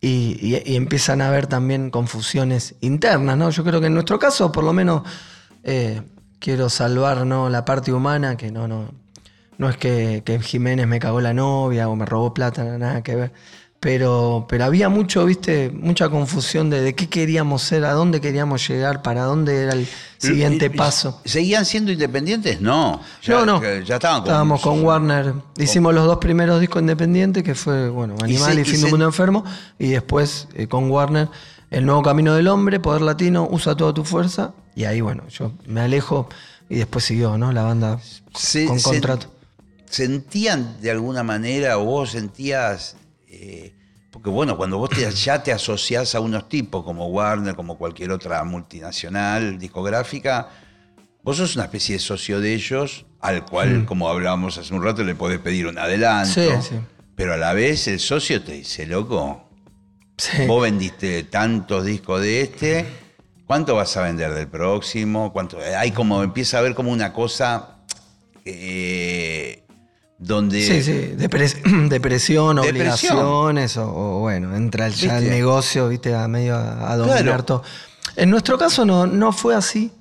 Y, 0.00 0.56
empiezan 0.74 1.22
a 1.22 1.28
haber 1.28 1.46
también 1.46 1.88
confusiones 1.88 2.74
internas, 2.82 3.38
¿no? 3.38 3.48
Yo 3.48 3.64
creo 3.64 3.80
que 3.80 3.86
en 3.86 3.94
nuestro 3.94 4.18
caso, 4.18 4.52
por 4.52 4.62
lo 4.62 4.74
menos, 4.74 5.02
eh, 5.62 6.02
quiero 6.40 6.68
salvar 6.68 7.24
¿no? 7.24 7.48
la 7.48 7.64
parte 7.64 7.90
humana, 7.90 8.36
que 8.36 8.50
no, 8.50 8.68
no, 8.68 8.92
no 9.58 9.68
es 9.68 9.76
que, 9.76 10.22
Jiménez 10.42 10.86
me 10.86 10.98
cagó 10.98 11.20
la 11.20 11.34
novia 11.34 11.88
o 11.88 11.96
me 11.96 12.06
robó 12.06 12.34
plata, 12.34 12.64
nada 12.78 13.02
que 13.02 13.14
ver. 13.14 13.32
Pero, 13.84 14.46
pero 14.48 14.64
había 14.64 14.88
mucho, 14.88 15.26
viste, 15.26 15.70
mucha 15.70 16.08
confusión 16.08 16.70
de, 16.70 16.80
de 16.80 16.94
qué 16.94 17.06
queríamos 17.10 17.60
ser, 17.60 17.84
a 17.84 17.92
dónde 17.92 18.18
queríamos 18.18 18.66
llegar, 18.66 19.02
para 19.02 19.24
dónde 19.24 19.64
era 19.64 19.74
el 19.74 19.86
siguiente 20.16 20.70
paso. 20.70 21.20
¿Seguían 21.26 21.66
siendo 21.66 21.92
independientes? 21.92 22.62
No. 22.62 23.02
Ya, 23.22 23.44
no, 23.44 23.62
Ya 23.62 23.96
estaban 23.96 24.22
con 24.22 24.28
Estábamos 24.28 24.62
con 24.62 24.82
Warner. 24.82 25.34
Hicimos 25.58 25.94
los 25.94 26.06
dos 26.06 26.16
primeros 26.16 26.60
discos 26.60 26.80
independientes, 26.80 27.42
que 27.42 27.54
fue, 27.54 27.90
bueno, 27.90 28.14
Animal 28.22 28.58
y, 28.58 28.64
Fin 28.64 28.80
de 28.80 28.90
Mundo 28.90 29.04
Enfermo. 29.04 29.44
Y 29.78 29.88
después 29.88 30.48
eh, 30.54 30.66
con 30.66 30.90
Warner, 30.90 31.28
El 31.70 31.84
Nuevo 31.84 32.00
Camino 32.00 32.34
del 32.34 32.48
Hombre, 32.48 32.80
Poder 32.80 33.02
Latino, 33.02 33.46
Usa 33.50 33.76
Toda 33.76 33.92
Tu 33.92 34.02
Fuerza. 34.02 34.54
Y 34.74 34.84
ahí, 34.84 35.02
bueno, 35.02 35.24
yo 35.28 35.52
me 35.66 35.82
alejo 35.82 36.30
y 36.70 36.76
después 36.76 37.04
siguió, 37.04 37.36
¿no? 37.36 37.52
La 37.52 37.64
banda 37.64 38.00
con 38.66 38.80
contrato 38.80 39.33
sentían 39.94 40.80
de 40.80 40.90
alguna 40.90 41.22
manera, 41.22 41.78
o 41.78 41.84
vos 41.84 42.10
sentías, 42.10 42.96
eh, 43.28 43.72
porque 44.10 44.28
bueno, 44.28 44.56
cuando 44.56 44.78
vos 44.78 44.90
ya 45.22 45.40
te 45.42 45.52
asociás 45.52 46.16
a 46.16 46.20
unos 46.20 46.48
tipos 46.48 46.82
como 46.84 47.06
Warner, 47.06 47.54
como 47.54 47.78
cualquier 47.78 48.10
otra 48.10 48.42
multinacional 48.42 49.56
discográfica, 49.56 50.48
vos 51.22 51.36
sos 51.36 51.54
una 51.54 51.66
especie 51.66 51.94
de 51.94 51.98
socio 52.00 52.40
de 52.40 52.54
ellos, 52.54 53.06
al 53.20 53.44
cual, 53.44 53.86
como 53.86 54.08
hablábamos 54.08 54.58
hace 54.58 54.74
un 54.74 54.82
rato, 54.82 55.04
le 55.04 55.14
podés 55.14 55.38
pedir 55.38 55.68
un 55.68 55.78
adelanto. 55.78 56.40
Pero 57.14 57.34
a 57.34 57.36
la 57.36 57.52
vez 57.52 57.86
el 57.86 58.00
socio 58.00 58.42
te 58.42 58.52
dice, 58.52 58.86
loco, 58.86 59.48
vos 60.48 60.62
vendiste 60.62 61.22
tantos 61.22 61.84
discos 61.84 62.20
de 62.20 62.40
este, 62.40 62.84
¿cuánto 63.46 63.76
vas 63.76 63.96
a 63.96 64.02
vender 64.02 64.34
del 64.34 64.48
próximo? 64.48 65.32
¿Cuánto? 65.32 65.58
Hay 65.78 65.92
como, 65.92 66.24
empieza 66.24 66.56
a 66.56 66.60
haber 66.60 66.74
como 66.74 66.90
una 66.90 67.12
cosa 67.12 67.84
eh, 68.44 69.63
donde... 70.24 70.62
Sí, 70.62 70.82
sí, 70.82 71.14
depresión, 71.88 72.58
obligaciones, 72.58 73.76
o, 73.76 74.20
bueno, 74.20 74.54
entra 74.56 74.88
ya 74.88 75.18
el 75.18 75.28
negocio, 75.28 75.88
viste, 75.88 76.14
a 76.14 76.26
medio 76.28 76.56
a, 76.56 76.96
dominar 76.96 77.42
todo. 77.42 77.62
En 78.16 78.30
nuestro 78.30 78.58
caso 78.58 78.84
no, 78.84 79.06
no 79.06 79.32
fue 79.32 79.54
así. 79.54 79.92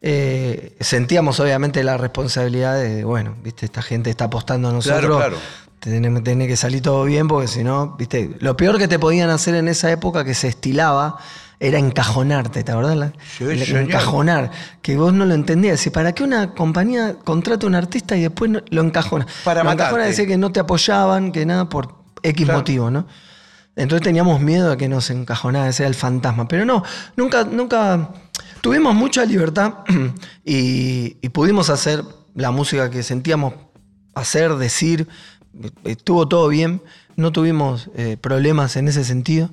Eh, 0.00 0.76
sentíamos 0.80 1.38
obviamente 1.38 1.84
la 1.84 1.96
responsabilidad 1.96 2.80
de, 2.80 3.04
bueno, 3.04 3.36
viste, 3.42 3.66
esta 3.66 3.82
gente 3.82 4.10
está 4.10 4.24
apostando 4.24 4.68
a 4.68 4.72
nosotros. 4.72 5.00
Claro, 5.00 5.16
claro. 5.18 5.36
Tiene, 5.80 6.46
que 6.46 6.56
salir 6.56 6.80
todo 6.80 7.04
bien 7.04 7.26
porque 7.26 7.48
si 7.48 7.64
no, 7.64 7.96
viste, 7.96 8.36
lo 8.38 8.56
peor 8.56 8.78
que 8.78 8.86
te 8.86 9.00
podían 9.00 9.30
hacer 9.30 9.56
en 9.56 9.66
esa 9.66 9.90
época 9.90 10.24
que 10.24 10.34
se 10.34 10.46
estilaba 10.46 11.18
era 11.62 11.78
encajonarte, 11.78 12.64
¿te 12.64 12.72
acordás? 12.72 13.12
encajonar, 13.38 14.50
que 14.82 14.96
vos 14.96 15.12
no 15.12 15.24
lo 15.24 15.32
entendías. 15.32 15.88
¿Para 15.90 16.12
qué 16.12 16.24
una 16.24 16.54
compañía 16.54 17.14
contrata 17.22 17.66
a 17.66 17.68
un 17.68 17.76
artista 17.76 18.16
y 18.16 18.22
después 18.22 18.50
lo 18.68 18.82
encajona? 18.82 19.28
Para 19.44 19.62
lo 19.62 19.70
encajona 19.70 20.04
decir 20.04 20.26
que 20.26 20.36
no 20.36 20.50
te 20.50 20.58
apoyaban, 20.58 21.30
que 21.30 21.46
nada, 21.46 21.68
por 21.68 21.94
X 22.20 22.48
motivo, 22.48 22.90
¿no? 22.90 23.06
Entonces 23.76 24.02
teníamos 24.02 24.40
miedo 24.40 24.70
de 24.70 24.76
que 24.76 24.88
nos 24.88 25.08
encajonara, 25.10 25.68
ese 25.68 25.84
era 25.84 25.88
el 25.88 25.94
fantasma. 25.94 26.48
Pero 26.48 26.64
no, 26.64 26.82
nunca, 27.16 27.44
nunca. 27.44 28.10
Tuvimos 28.60 28.94
mucha 28.96 29.24
libertad 29.24 29.74
y, 30.44 31.10
pudimos 31.28 31.70
hacer 31.70 32.02
la 32.34 32.50
música 32.50 32.90
que 32.90 33.04
sentíamos 33.04 33.54
hacer, 34.16 34.56
decir. 34.56 35.06
Estuvo 35.84 36.26
todo 36.26 36.48
bien, 36.48 36.82
no 37.14 37.30
tuvimos 37.30 37.88
eh, 37.94 38.16
problemas 38.20 38.74
en 38.74 38.88
ese 38.88 39.04
sentido. 39.04 39.50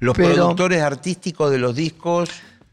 Los 0.00 0.16
productores 0.16 0.82
artísticos 0.82 1.50
de 1.50 1.58
los 1.58 1.74
discos. 1.76 2.30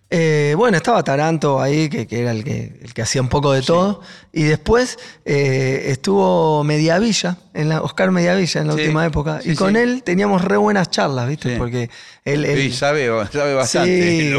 Eh, 0.10 0.54
bueno, 0.56 0.78
estaba 0.78 1.04
Taranto 1.04 1.62
ahí, 1.62 1.90
que, 1.90 2.08
era 2.10 2.32
el 2.32 2.46
que, 2.46 2.80
el 2.82 2.94
que, 2.94 3.02
hacía 3.02 3.22
un 3.22 3.28
poco 3.28 3.52
de 3.52 3.62
todo. 3.62 4.02
Y 4.32 4.44
después 4.44 4.98
eh, 5.26 5.88
estuvo 5.88 6.64
Mediavilla, 6.64 7.38
en 7.54 7.68
la, 7.68 7.82
Oscar 7.82 8.12
Mediavilla 8.12 8.62
en 8.62 8.68
la 8.68 8.74
última 8.76 9.06
época. 9.06 9.42
y 9.44 9.56
con 9.56 9.76
él 9.76 10.04
teníamos 10.04 10.46
re 10.46 10.56
buenas 10.56 10.90
charlas, 10.90 11.28
¿viste? 11.28 11.58
Porque 11.58 11.90
él. 12.24 12.46
sí, 12.56 12.72
sabe, 12.72 13.10
bastante. 13.10 13.68
Sí, 13.68 14.32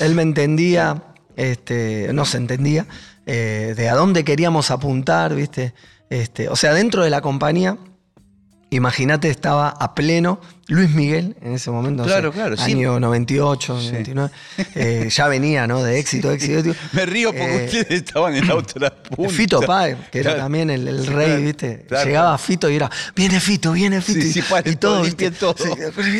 él, 0.04 0.14
me 0.16 0.22
entendía, 0.22 1.04
este, 1.36 2.08
no 2.12 2.24
se 2.24 2.38
entendía, 2.38 2.86
eh, 3.26 3.74
de 3.76 3.88
a 3.88 3.94
dónde 3.94 4.24
queríamos 4.24 4.72
apuntar, 4.72 5.36
¿viste? 5.36 5.74
Este, 6.10 6.48
o 6.48 6.56
sea, 6.56 6.74
dentro 6.74 7.04
de 7.04 7.10
la 7.10 7.20
compañía 7.20 7.78
Imagínate, 8.74 9.30
estaba 9.30 9.68
a 9.68 9.94
pleno 9.94 10.40
Luis 10.66 10.90
Miguel 10.90 11.36
en 11.42 11.52
ese 11.52 11.70
momento. 11.70 12.02
Claro, 12.02 12.32
claro. 12.32 12.56
Año 12.58 12.98
98, 12.98 13.74
99. 13.74 14.30
Eh, 14.74 15.08
ya 15.10 15.28
venía, 15.28 15.68
¿no? 15.68 15.80
De 15.80 16.00
éxito, 16.00 16.32
éxito. 16.32 16.74
Me 16.92 17.06
río 17.06 17.30
porque 17.30 17.54
eh, 17.54 17.64
ustedes 17.66 17.90
estaban 17.90 18.34
en 18.34 18.48
la 18.48 18.56
otra 18.56 18.92
punta. 18.92 19.32
Fito 19.32 19.60
Páez, 19.60 19.96
que 20.10 20.18
era 20.18 20.36
también 20.36 20.70
el, 20.70 21.06
rey, 21.06 21.40
¿viste? 21.44 21.86
Llegaba 22.04 22.36
Fito 22.36 22.68
y 22.68 22.74
era, 22.74 22.90
viene 23.14 23.38
Fito, 23.38 23.72
viene 23.72 24.00
Fito. 24.00 24.20
Sí, 24.20 24.42
y, 24.64 24.74
todo, 24.74 25.02
¿viste? 25.02 25.30
todo. 25.30 25.54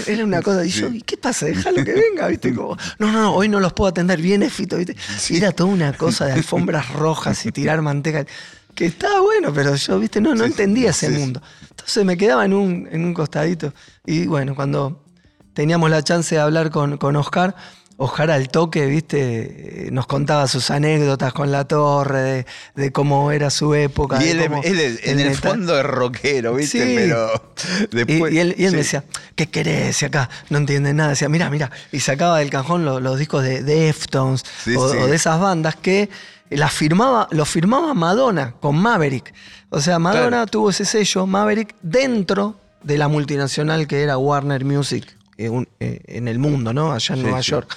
era 0.07 0.25
una 0.25 0.41
cosa. 0.41 0.65
Y 0.65 0.69
yo, 0.69 0.89
¿y 0.89 1.03
qué 1.03 1.17
pasa? 1.17 1.47
Déjalo 1.47 1.85
que 1.85 1.93
venga, 1.93 2.29
¿viste? 2.29 2.55
Como, 2.55 2.77
no, 3.01 3.11
no, 3.11 3.21
no, 3.21 3.35
hoy 3.35 3.49
no 3.49 3.59
los 3.59 3.73
puedo 3.73 3.89
atender, 3.89 4.21
viene 4.21 4.49
Fito, 4.49 4.77
¿viste? 4.77 4.95
Y 5.31 5.39
era 5.39 5.51
toda 5.51 5.71
una 5.71 5.93
cosa 5.95 6.27
de 6.27 6.35
alfombras 6.35 6.91
rojas 6.93 7.45
y 7.47 7.51
tirar 7.51 7.83
manteca. 7.83 8.25
Que 8.75 8.87
estaba 8.87 9.21
bueno, 9.21 9.53
pero 9.53 9.75
yo, 9.75 9.99
viste, 9.99 10.21
no, 10.21 10.35
no 10.35 10.45
entendía 10.45 10.91
ese 10.91 11.11
mundo. 11.11 11.41
Entonces 11.71 12.05
me 12.05 12.17
quedaba 12.17 12.45
en 12.45 12.55
un, 12.55 12.89
en 12.91 13.05
un 13.05 13.15
costadito. 13.15 13.73
Y 14.07 14.27
bueno, 14.27 14.55
cuando 14.55 15.05
teníamos 15.53 15.91
la 15.91 16.03
chance 16.03 16.35
de 16.35 16.41
hablar 16.41 16.71
con, 16.71 16.99
con 16.99 17.17
Oscar, 17.17 17.55
Oscar 17.97 18.33
al 18.33 18.49
toque, 18.49 18.87
viste, 18.87 19.89
nos 19.93 20.07
contaba 20.07 20.49
sus 20.49 20.71
anécdotas 20.71 21.33
con 21.33 21.53
la 21.53 21.65
torre, 21.65 22.45
de, 22.75 22.93
cómo 22.93 23.31
era 23.31 23.51
su 23.51 23.73
época. 23.75 24.23
Y 24.23 24.31
él, 24.31 24.41
en 25.05 25.21
el 25.21 25.37
fondo 25.37 25.79
es 25.79 25.87
rockero, 25.87 26.55
viste, 26.55 26.95
pero 26.97 27.55
después... 27.93 28.33
Y, 28.33 28.39
él, 28.41 28.55
me 28.59 28.79
decía, 28.79 29.05
¿qué 29.37 29.49
querés? 29.49 30.03
Y 30.03 30.07
acá 30.07 30.29
no 30.51 30.59
entiende 30.59 30.93
nada. 30.93 31.11
Decía, 31.11 31.29
mira, 31.29 31.49
mira. 31.51 31.71
Y 31.93 32.01
sacaba 32.01 32.41
del 32.41 32.51
cajón 32.51 32.85
los, 32.85 33.19
discos 33.19 33.45
de 33.45 33.63
Deftones 33.63 34.43
o, 34.77 34.89
de 34.89 35.15
esas 35.15 35.39
bandas 35.39 35.77
que 35.77 36.11
las 36.51 36.73
firmaba, 36.73 37.29
los 37.31 37.49
firmaba 37.49 37.95
Madonna 37.95 38.55
con 38.61 38.77
Maverick. 38.77 39.33
O 39.71 39.81
sea, 39.81 39.99
Madonna 39.99 40.47
tuvo 40.47 40.71
ese 40.71 40.85
sello, 40.85 41.27
Maverick, 41.27 41.75
dentro 41.83 42.57
de 42.83 42.99
la 42.99 43.09
multinacional 43.09 43.87
que 43.87 44.03
era 44.03 44.19
Warner 44.19 44.65
Music 44.65 45.17
eh, 45.39 45.51
eh, 45.81 46.01
en 46.07 46.29
el 46.29 46.39
mundo, 46.39 46.73
¿no? 46.73 46.93
Allá 46.93 47.15
en 47.15 47.23
Nueva 47.23 47.41
York. 47.41 47.75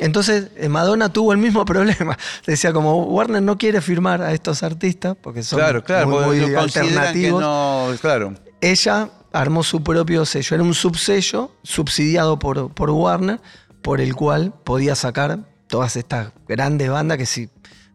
Entonces 0.00 0.48
eh, 0.56 0.68
Madonna 0.68 1.08
tuvo 1.08 1.32
el 1.32 1.38
mismo 1.38 1.64
problema. 1.66 2.18
Decía, 2.46 2.72
como 2.72 3.04
Warner 3.04 3.42
no 3.42 3.56
quiere 3.56 3.80
firmar 3.80 4.22
a 4.22 4.32
estos 4.32 4.62
artistas 4.62 5.16
porque 5.20 5.42
son 5.42 5.60
muy, 6.06 6.54
alternativos. 6.54 8.00
claro. 8.00 8.34
Ella 8.60 9.10
armó 9.32 9.62
su 9.62 9.82
propio 9.82 10.24
sello. 10.24 10.54
Era 10.54 10.64
un 10.64 10.74
subsello 10.74 11.52
subsidiado 11.62 12.38
por, 12.38 12.72
por 12.72 12.90
Warner, 12.90 13.40
por 13.82 14.00
el 14.00 14.14
cual 14.14 14.52
podía 14.64 14.94
sacar 14.94 15.40
todas 15.68 15.96
estas 15.96 16.32
grandes 16.48 16.90
bandas 16.90 17.18
que 17.18 17.26
si 17.26 17.48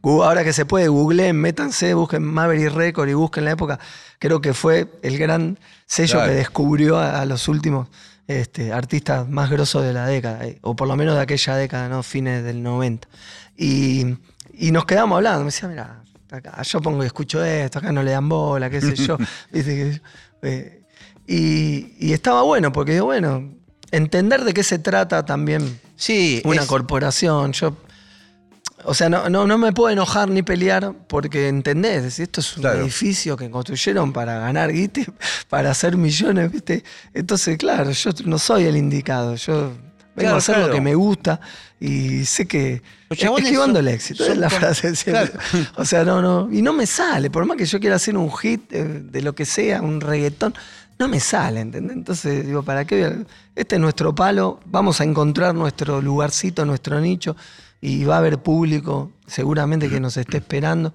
ahora 0.03 0.43
que 0.43 0.53
se 0.53 0.65
puede, 0.65 0.88
googleen, 0.88 1.35
métanse, 1.35 1.93
busquen 1.93 2.23
Maverick 2.23 2.73
Record 2.73 3.09
y 3.09 3.13
busquen 3.13 3.45
la 3.45 3.51
época. 3.51 3.79
Creo 4.19 4.41
que 4.41 4.53
fue 4.53 4.88
el 5.01 5.17
gran 5.17 5.59
sello 5.85 6.23
que 6.23 6.31
descubrió 6.31 6.99
a 6.99 7.25
los 7.25 7.47
últimos 7.47 7.88
este, 8.29 8.71
artistas 8.71 9.27
más 9.27 9.49
grosos 9.49 9.83
de 9.83 9.91
la 9.91 10.05
década, 10.05 10.45
eh, 10.45 10.59
o 10.62 10.75
por 10.75 10.88
lo 10.88 10.95
menos 10.95 11.15
de 11.15 11.21
aquella 11.21 11.55
década, 11.55 11.89
¿no? 11.89 12.03
Fines 12.03 12.43
del 12.43 12.62
90. 12.62 13.07
Y, 13.57 14.05
nos 14.71 14.85
quedamos 14.85 15.15
hablando, 15.15 15.39
me 15.39 15.45
decía, 15.45 15.67
mira, 15.67 16.03
yo 16.63 16.79
pongo 16.79 17.03
y 17.03 17.07
escucho 17.07 17.43
esto, 17.43 17.79
acá 17.79 17.91
no 17.91 18.03
le 18.03 18.12
dan 18.12 18.29
bola, 18.29 18.69
qué 18.69 18.81
sé 18.81 18.95
yo. 18.95 19.17
Eh, 20.41 20.83
y, 21.27 22.13
estaba 22.13 22.43
bueno, 22.43 22.71
porque 22.71 23.01
bueno, 23.01 23.51
entender 23.89 24.43
de 24.43 24.53
qué 24.53 24.63
se 24.63 24.77
trata 24.77 25.25
también 25.25 25.79
sí, 25.95 26.43
una 26.45 26.67
corporación. 26.67 27.51
Yo 27.53 27.77
o 28.86 28.94
sea, 28.94 29.10
no, 29.10 29.30
no, 29.30 29.58
me 29.58 29.72
puedo 29.72 29.89
enojar 29.89 30.30
ni 30.30 30.44
pelear 30.44 30.94
porque 31.08 31.48
entendés, 31.48 32.20
esto 32.20 32.42
es 32.42 32.58
un 32.58 32.65
edificio 32.65 33.36
que 33.36 33.50
construyeron 33.50 34.13
para 34.13 34.39
ganar 34.39 34.72
guite, 34.72 35.06
para 35.50 35.72
hacer 35.72 35.98
millones, 35.98 36.52
¿viste? 36.52 36.84
Entonces, 37.13 37.58
claro, 37.58 37.92
yo 37.92 38.12
no 38.26 38.39
soy 38.39 38.65
el 38.65 38.78
indicado, 38.78 39.36
yo 39.36 39.74
vengo 40.15 40.34
a 40.34 40.38
hacer 40.38 40.58
lo 40.58 40.72
que 40.72 40.82
me 40.82 40.96
gusta 40.96 41.39
y 41.80 42.26
sé 42.26 42.48
que 42.48 42.82
esquivando 43.10 43.80
el 43.80 43.88
éxito, 43.88 44.26
es 44.26 44.38
la 44.38 44.50
frase 44.50 44.94
O 45.76 45.86
sea, 45.86 46.04
no, 46.04 46.22
no, 46.22 46.50
y 46.52 46.62
no 46.62 46.74
me 46.74 46.86
sale, 46.86 47.30
por 47.30 47.46
más 47.46 47.58
que 47.58 47.65
yo 47.65 47.80
quiera 47.80 47.96
hacer 47.96 48.18
un 48.18 48.32
hit 48.38 48.70
de, 48.70 49.22
lo 49.22 49.34
que 49.34 49.46
sea, 49.46 49.82
un 49.82 50.02
reggaetón, 50.02 50.54
no 50.98 51.08
me 51.08 51.20
sale, 51.20 51.62
¿entendés? 51.62 51.96
Entonces, 51.96 52.46
digo, 52.46 52.63
¿para 52.63 52.86
qué? 52.86 53.26
Este 53.56 53.76
es 53.76 53.82
nuestro 53.82 54.13
palo, 54.13 54.60
vamos 54.65 55.00
a 55.00 55.06
encontrar 55.06 55.56
nuestro 55.56 56.02
lugarcito, 56.02 56.65
nuestro 56.65 57.00
nicho 57.00 57.36
y 57.82 58.04
va 58.04 58.15
a 58.15 58.18
haber 58.20 58.39
público 58.39 59.12
seguramente 59.28 59.89
que 59.89 60.00
nos 60.00 60.18
esté 60.18 60.38
esperando. 60.38 60.94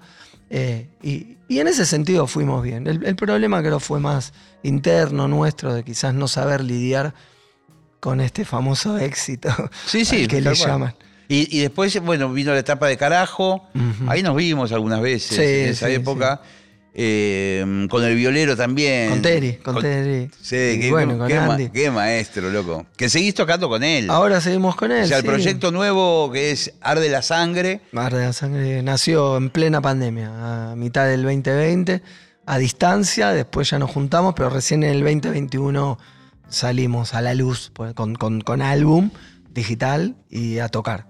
Eh, 0.49 0.87
y, 1.01 1.37
en 1.49 1.67
ese 1.67 1.85
sentido 1.85 2.27
fuimos 2.27 2.63
bien. 2.63 2.87
El, 2.87 3.15
problema 3.15 3.61
creo 3.61 3.79
fue 3.79 3.99
más 3.99 4.33
interno 4.63 5.27
nuestro, 5.27 5.73
de 5.73 5.83
quizás 5.83 6.13
no 6.13 6.27
saber 6.27 6.63
lidiar 6.63 7.13
con 7.99 8.19
este 8.19 8.45
famoso 8.45 8.97
éxito 8.97 9.49
sí, 9.85 10.05
sí, 10.05 10.27
que 10.27 10.41
le 10.41 10.53
llaman. 10.55 10.95
Y, 11.27 11.59
después, 11.59 11.99
bueno, 12.01 12.31
vino 12.31 12.51
la 12.51 12.59
etapa 12.59 12.87
de 12.87 12.97
carajo. 12.97 13.67
Ahí 14.07 14.21
nos 14.21 14.35
vimos 14.35 14.71
algunas 14.71 15.01
veces 15.01 15.37
en 15.39 15.69
esa 15.69 15.89
época. 15.89 16.41
Eh, 16.97 17.87
con 17.89 18.05
el 18.05 18.15
violero 18.15 18.55
también. 18.55 19.09
Con 19.09 19.21
Terry, 19.21 19.57
con, 19.57 19.81
Terry. 19.81 20.29
Sí, 20.41 20.79
qué, 20.79 20.87
bueno, 20.89 21.17
con 21.17 21.29
Andy. 21.29 21.69
qué 21.69 21.91
maestro, 21.91 22.49
loco. 22.49 22.85
Que 22.95 23.09
seguís 23.09 23.33
tocando 23.33 23.67
con 23.67 23.83
él. 23.83 24.09
Ahora 24.09 24.39
seguimos 24.39 24.77
con 24.77 24.93
él. 24.93 25.03
O 25.03 25.07
sea, 25.07 25.17
el 25.17 25.25
proyecto 25.25 25.71
nuevo 25.71 26.31
que 26.31 26.51
es 26.51 26.73
Arde 26.79 27.09
la 27.09 27.21
Sangre. 27.21 27.81
Arde 27.93 28.25
la 28.25 28.31
Sangre 28.31 28.81
nació 28.81 29.35
en 29.35 29.49
plena 29.49 29.81
pandemia, 29.81 30.71
a 30.71 30.75
mitad 30.77 31.05
del 31.05 31.23
2020, 31.23 32.01
a 32.45 32.57
distancia, 32.57 33.31
después 33.31 33.69
ya 33.69 33.77
nos 33.77 33.91
juntamos, 33.91 34.33
pero 34.33 34.49
recién 34.49 34.83
en 34.85 34.91
el 34.91 35.01
2021 35.01 35.99
salimos 36.47 37.13
a 37.13 37.21
la 37.21 37.33
luz 37.33 37.71
pues, 37.73 37.93
con, 37.93 38.15
con 38.15 38.61
álbum 38.61 39.09
digital 39.53 40.15
y 40.29 40.59
a 40.59 40.69
tocar. 40.69 41.07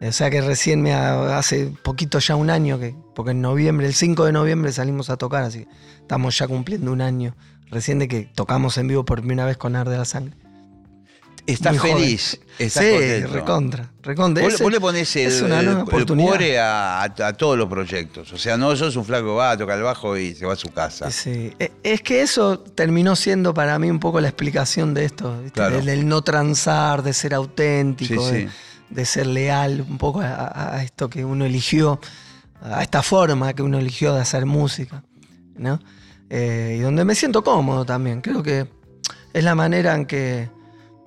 O 0.00 0.12
sea 0.12 0.30
que 0.30 0.40
recién 0.40 0.80
me 0.80 0.94
hace 0.94 1.72
poquito 1.82 2.20
ya 2.20 2.34
un 2.34 2.48
año 2.48 2.78
que, 2.78 2.94
porque 3.14 3.32
en 3.32 3.42
noviembre, 3.42 3.86
el 3.86 3.94
5 3.94 4.24
de 4.24 4.32
noviembre 4.32 4.72
salimos 4.72 5.10
a 5.10 5.18
tocar, 5.18 5.44
así 5.44 5.64
que 5.64 5.68
estamos 6.00 6.38
ya 6.38 6.48
cumpliendo 6.48 6.90
un 6.90 7.02
año 7.02 7.36
recién 7.70 7.98
de 7.98 8.08
que 8.08 8.22
tocamos 8.34 8.78
en 8.78 8.88
vivo 8.88 9.04
por 9.04 9.20
primera 9.20 9.44
vez 9.44 9.58
con 9.58 9.76
Arde 9.76 9.98
la 9.98 10.06
Sangre. 10.06 10.34
¿Estás 11.46 11.80
feliz? 11.80 12.40
¿Estás 12.58 12.84
sí, 12.84 13.20
recontra, 13.24 13.90
recontra. 14.02 14.44
Vos, 14.44 14.60
le 14.72 14.80
pones 14.80 15.16
el, 15.16 15.52
el, 15.52 16.58
a, 16.58 17.34
todos 17.36 17.58
los 17.58 17.68
proyectos. 17.68 18.32
O 18.32 18.38
sea, 18.38 18.56
no 18.56 18.76
sos 18.76 18.94
un 18.96 19.04
flaco 19.04 19.34
va 19.34 19.52
a 19.52 19.56
tocar 19.56 19.78
el 19.78 19.82
bajo 19.82 20.16
y 20.16 20.34
se 20.34 20.46
va 20.46 20.52
a 20.52 20.56
su 20.56 20.70
casa. 20.70 21.10
Sí, 21.10 21.52
e, 21.58 21.72
es 21.82 22.02
que 22.02 22.22
eso 22.22 22.60
terminó 22.60 23.16
siendo 23.16 23.52
para 23.52 23.78
mí 23.78 23.90
un 23.90 23.98
poco 23.98 24.20
la 24.20 24.28
explicación 24.28 24.94
de 24.94 25.06
esto. 25.06 25.42
Del, 25.42 26.06
no 26.06 26.22
transar, 26.22 27.02
de 27.02 27.12
ser 27.12 27.34
auténtico. 27.34 28.28
Sí, 28.30 28.42
sí 28.42 28.48
de 28.90 29.04
ser 29.04 29.26
leal 29.26 29.84
un 29.88 29.98
poco 29.98 30.20
a, 30.20 30.82
esto 30.82 31.08
que 31.08 31.24
uno 31.24 31.44
eligió, 31.44 32.00
a 32.60 32.82
esta 32.82 33.02
forma 33.02 33.52
que 33.54 33.62
uno 33.62 33.78
eligió 33.78 34.12
de 34.12 34.20
hacer 34.20 34.46
música, 34.46 35.02
¿no? 35.56 35.80
Eh, 36.28 36.76
y 36.78 36.80
donde 36.82 37.04
me 37.04 37.14
siento 37.14 37.42
cómodo 37.42 37.84
también. 37.84 38.20
Creo 38.20 38.42
que 38.42 38.68
es 39.32 39.44
la 39.44 39.54
manera 39.54 39.94
en 39.94 40.06
que, 40.06 40.50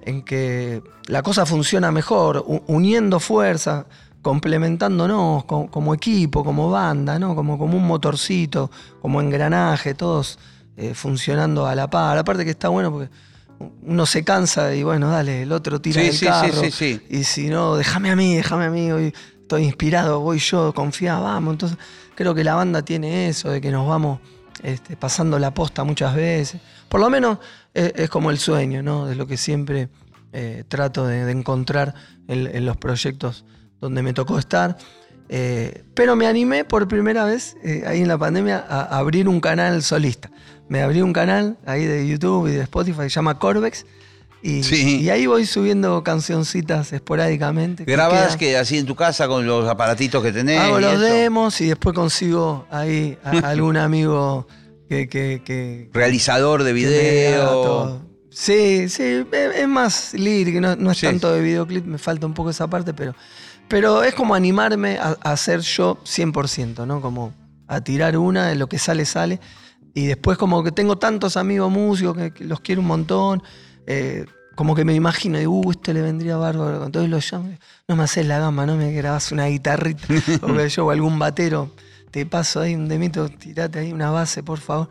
en 0.02 0.24
que 0.24 0.82
la 1.08 1.22
cosa 1.22 1.46
funciona 1.46 1.92
mejor, 1.92 2.44
uniendo 2.68 3.20
fuerzas, 3.20 3.86
complementándonos 4.22 5.44
como, 5.46 5.94
equipo, 5.94 6.44
como 6.44 6.70
banda, 6.70 7.20
¿no? 7.20 7.36
como, 7.36 7.58
como 7.58 7.78
un 7.78 7.86
motorcito, 7.86 8.72
como 9.02 9.22
engranaje, 9.22 9.94
todos 9.94 10.40
eh, 10.78 10.94
funcionando 10.94 11.68
a 11.68 11.76
la 11.76 11.90
par. 11.90 12.18
Aparte 12.18 12.46
que 12.46 12.52
está 12.52 12.70
bueno 12.70 12.92
porque 12.92 13.10
uno 13.84 14.06
se 14.06 14.24
cansa 14.24 14.74
y 14.76 14.84
bueno, 14.84 15.10
dale, 15.10 15.44
el 15.44 15.52
otro 15.52 15.80
tira 15.82 16.02
el 16.02 16.20
carro. 16.20 16.62
y 17.10 17.24
si 17.24 17.48
no, 17.48 17.76
déjame 17.76 18.12
a 18.12 18.16
mí, 18.16 18.36
déjame 18.36 18.66
a 18.66 18.70
mí, 18.70 18.92
hoy 18.92 19.14
estoy 19.42 19.64
inspirado, 19.64 20.20
voy 20.20 20.40
yo, 20.40 20.74
confía, 20.74 21.20
vamos. 21.20 21.54
Entonces, 21.54 21.78
creo 22.16 22.34
que 22.34 22.44
la 22.44 22.56
banda 22.56 22.84
tiene 22.84 23.28
eso, 23.28 23.50
de 23.50 23.62
que 23.62 23.72
nos 23.72 23.88
vamos 23.88 24.20
este, 24.64 24.96
pasando 24.96 25.38
la 25.40 25.54
posta 25.54 25.84
muchas 25.84 26.16
veces. 26.16 26.62
Por 26.90 27.00
lo 27.00 27.10
menos 27.10 27.40
es, 27.74 28.10
como 28.10 28.32
el 28.32 28.38
sueño, 28.38 28.84
¿no? 28.84 29.06
De 29.06 29.16
lo 29.16 29.28
que 29.28 29.38
siempre 29.38 29.90
eh, 30.32 30.64
trato 30.68 31.06
de, 31.06 31.30
encontrar 31.30 31.94
en, 32.28 32.66
los 32.66 32.78
proyectos 32.78 33.46
donde 33.80 34.02
me 34.02 34.14
tocó 34.14 34.40
estar. 34.40 34.78
Eh, 35.30 35.84
pero 35.94 36.16
me 36.16 36.28
animé 36.28 36.66
por 36.66 36.88
primera 36.88 37.26
vez 37.26 37.56
eh, 37.64 37.84
ahí 37.88 38.02
en 38.02 38.08
la 38.08 38.18
pandemia 38.18 38.64
a 38.68 38.98
abrir 38.98 39.28
un 39.28 39.40
canal 39.40 39.82
solista 39.82 40.30
me 40.70 40.82
abrí 40.82 41.02
un 41.02 41.14
canal 41.14 41.58
ahí 41.66 41.86
de 41.86 42.08
YouTube 42.08 42.48
y 42.48 42.52
de 42.52 42.62
Spotify 42.62 43.02
que 43.02 43.10
se 43.10 43.16
llama 43.16 43.40
Corvex. 43.40 43.86
Y, 44.46 45.08
ahí 45.10 45.26
voy 45.26 45.46
subiendo 45.46 46.04
cancioncitas 46.04 46.92
esporádicamente. 46.92 47.86
¿Grabas 47.86 48.36
que, 48.36 48.58
así 48.58 48.78
en 48.78 48.86
tu 48.86 48.94
casa 48.94 49.30
con 49.30 49.46
los 49.46 49.70
aparatitos 49.70 50.22
que 50.22 50.34
tenés? 50.34 50.60
Hago 50.60 50.82
los 50.82 51.00
demos 51.00 51.62
y 51.62 51.68
después 51.68 51.96
consigo 51.96 52.68
ahí 52.70 53.18
algún 53.44 53.78
amigo 53.78 54.46
que, 54.90 55.90
Realizador 55.94 56.64
de 56.64 56.74
video. 56.74 58.02
Sí, 58.30 58.90
sí, 58.90 59.26
es, 59.32 59.68
más 59.68 60.14
lírico, 60.14 60.60
no, 60.60 60.76
no 60.76 60.92
es 60.92 61.00
tanto 61.00 61.32
de 61.32 61.42
videoclip, 61.42 61.86
me 61.86 62.00
falta 62.00 62.26
un 62.26 62.34
poco 62.34 62.50
esa 62.50 62.68
parte, 62.68 62.92
pero, 62.92 63.14
pero 63.68 64.04
es 64.04 64.16
como 64.16 64.34
animarme 64.34 64.98
a, 64.98 65.16
a 65.22 65.32
hacer 65.34 65.62
yo 65.62 66.00
100%, 66.04 66.88
¿no? 66.88 67.00
Como 67.00 67.32
a 67.68 67.82
tirar 67.82 68.18
una, 68.18 68.54
lo 68.56 68.68
que 68.68 68.80
sale, 68.80 69.06
sale. 69.06 69.40
Y 69.94 70.08
después 70.08 70.38
como 70.38 70.64
que 70.64 70.72
tengo 70.72 70.98
tantos 70.98 71.38
amigos 71.38 71.72
músicos 71.72 72.18
que, 72.18 72.44
los 72.44 72.60
quiero 72.62 72.82
un 72.82 72.88
montón, 72.88 73.44
eh, 73.86 74.26
como 74.56 74.76
que 74.76 74.86
me 74.86 74.94
imagino, 74.94 75.40
y 75.40 75.46
uh, 75.46 75.72
este 75.72 75.94
le 75.94 76.02
vendría 76.02 76.38
bárbaro, 76.38 76.86
entonces 76.86 77.10
lo 77.10 77.20
llamo, 77.20 77.58
no 77.88 77.96
me 77.96 78.04
haces 78.04 78.26
la 78.26 78.40
gama, 78.40 78.66
no 78.66 78.76
me 78.76 78.92
grabas 78.92 79.32
una 79.32 79.48
guitarrita, 79.48 80.08
o 80.42 80.66
yo 80.66 80.86
o 80.86 80.92
algún 80.92 81.18
batero, 81.20 81.72
te 82.12 82.26
paso 82.26 82.62
ahí 82.62 82.76
un 82.76 82.88
demito, 82.88 83.30
tirate 83.30 83.80
ahí 83.80 83.94
una 83.94 84.12
base, 84.12 84.44
por 84.44 84.60
favor. 84.60 84.90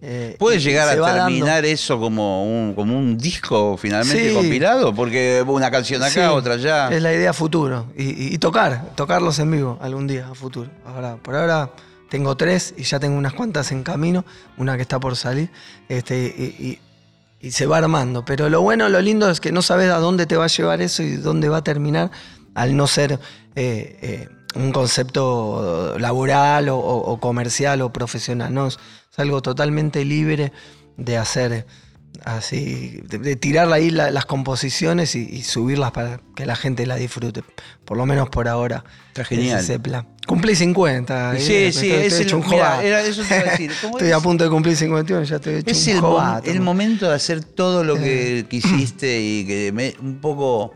Eh, 0.00 0.36
¿Puede 0.38 0.60
llegar 0.60 0.88
a 0.88 1.12
terminar 1.12 1.64
eso 1.64 1.98
como 1.98 2.44
un, 2.44 2.72
como 2.74 2.96
un 2.96 3.18
disco 3.18 3.76
finalmente 3.76 4.32
compilado? 4.32 4.94
Porque 4.94 5.44
una 5.44 5.72
canción 5.72 6.00
acá, 6.04 6.32
otra 6.32 6.54
allá. 6.54 6.88
Es 6.88 7.02
la 7.02 7.12
idea 7.12 7.32
futuro. 7.32 7.86
Y, 7.96 8.32
y, 8.32 8.38
tocar, 8.38 8.94
tocarlos 8.94 9.40
en 9.40 9.50
vivo 9.50 9.76
algún 9.80 10.06
día 10.06 10.28
a 10.28 10.34
futuro. 10.36 10.70
Ahora, 10.86 11.16
por 11.16 11.34
ahora 11.34 11.72
tengo 12.08 12.36
tres 12.36 12.74
y 12.76 12.84
ya 12.84 12.98
tengo 12.98 13.16
unas 13.16 13.34
cuantas 13.34 13.72
en 13.72 13.82
camino, 13.82 14.24
una 14.56 14.76
que 14.76 14.82
está 14.82 14.98
por 14.98 15.16
salir, 15.16 15.50
este, 15.88 16.16
y, 16.16 16.80
se 17.50 17.66
va 17.66 17.78
armando. 17.78 18.24
Pero 18.24 18.48
lo 18.48 18.62
bueno, 18.62 18.88
lo 18.88 19.00
lindo 19.00 19.30
es 19.30 19.40
que 19.40 19.52
no 19.52 19.62
sabes 19.62 19.90
a 19.90 19.98
dónde 19.98 20.26
te 20.26 20.36
va 20.36 20.44
a 20.44 20.48
llevar 20.48 20.82
eso 20.82 21.02
y 21.04 21.16
dónde 21.16 21.48
va 21.48 21.58
a 21.58 21.64
terminar 21.64 22.10
al 22.54 22.76
no 22.76 22.88
ser 22.88 23.12
eh, 23.54 23.98
eh, 24.02 24.28
un 24.56 24.72
concepto 24.72 25.96
laboral 25.98 26.68
o, 26.68 27.18
comercial 27.20 27.80
o 27.82 27.92
profesional. 27.92 28.52
No, 28.52 28.66
es 28.66 28.78
algo 29.16 29.40
totalmente 29.40 30.04
libre 30.04 30.52
de 30.96 31.16
hacer 31.16 31.64
así, 32.24 33.00
de, 33.04 33.36
tirar 33.36 33.72
ahí 33.72 33.90
las 33.90 34.26
composiciones 34.26 35.14
y, 35.14 35.42
subirlas 35.42 35.92
para 35.92 36.20
que 36.34 36.46
la 36.46 36.56
gente 36.56 36.86
la 36.86 36.96
disfrute. 36.96 37.42
Por 37.84 37.96
lo 37.96 38.06
menos 38.06 38.28
por 38.28 38.48
ahora. 38.48 38.84
Está 39.08 39.24
genial. 39.24 39.64
Cumplí 40.26 40.54
50. 40.54 41.38
Sí, 41.38 41.54
eh, 41.54 41.72
sí, 41.72 41.90
es 41.90 42.20
el, 42.20 42.34
un 42.34 42.42
estoy 42.42 44.10
a 44.12 44.20
punto 44.20 44.44
de 44.44 44.50
cumplir 44.50 44.76
51, 44.76 45.24
ya 45.24 45.36
estoy 45.36 45.54
hecho 45.54 45.70
es 45.70 45.86
un 45.86 46.42
el, 46.44 46.56
el 46.56 46.60
momento 46.60 47.08
de 47.08 47.14
hacer 47.14 47.42
todo 47.42 47.82
lo 47.82 47.96
que 47.96 48.44
quisiste 48.48 49.20
y 49.20 49.46
que 49.46 49.72
me, 49.72 49.94
un 50.02 50.18
poco 50.20 50.74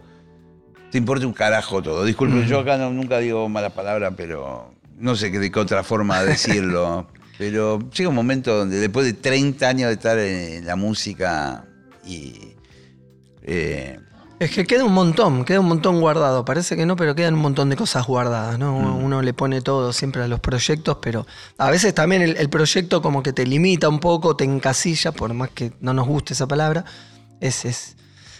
te 0.90 0.98
importe 0.98 1.26
un 1.26 1.32
carajo 1.32 1.82
todo. 1.82 2.04
Disculpen, 2.04 2.46
yo 2.46 2.60
acá 2.60 2.76
nunca 2.76 3.18
digo 3.18 3.48
malas 3.48 3.72
palabras, 3.72 4.12
pero 4.16 4.74
no 4.98 5.16
sé 5.16 5.30
de 5.30 5.50
qué 5.50 5.58
otra 5.58 5.82
forma 5.82 6.22
decirlo. 6.22 7.08
Pero 7.38 7.78
llega 7.90 8.08
un 8.08 8.14
momento 8.14 8.56
donde 8.56 8.78
después 8.78 9.06
de 9.06 9.14
30 9.14 9.68
años 9.68 9.88
de 9.88 9.94
estar 9.94 10.18
en 10.18 10.66
la 10.66 10.76
música 10.76 11.64
y... 12.04 12.54
Eh, 13.42 13.98
es 14.42 14.50
que 14.50 14.64
queda 14.64 14.84
un 14.84 14.92
montón, 14.92 15.44
queda 15.44 15.60
un 15.60 15.66
montón 15.66 16.00
guardado. 16.00 16.44
Parece 16.44 16.74
que 16.74 16.84
no, 16.84 16.96
pero 16.96 17.14
quedan 17.14 17.34
un 17.34 17.40
montón 17.40 17.70
de 17.70 17.76
cosas 17.76 18.04
guardadas, 18.08 18.58
¿no? 18.58 18.72
Mm. 18.72 19.04
Uno 19.04 19.22
le 19.22 19.32
pone 19.32 19.60
todo 19.60 19.92
siempre 19.92 20.22
a 20.22 20.26
los 20.26 20.40
proyectos, 20.40 20.98
pero 21.00 21.26
a 21.58 21.70
veces 21.70 21.94
también 21.94 22.22
el, 22.22 22.48
proyecto 22.48 23.00
como 23.02 23.22
que 23.22 23.32
te 23.32 23.46
limita 23.46 23.88
un 23.88 24.00
poco, 24.00 24.34
te 24.34 24.42
encasilla, 24.42 25.12
por 25.12 25.32
más 25.32 25.50
que 25.50 25.72
no 25.80 25.94
nos 25.94 26.08
guste 26.08 26.32
esa 26.32 26.48
palabra, 26.48 26.84
es, 27.40 27.64
es 27.64 27.96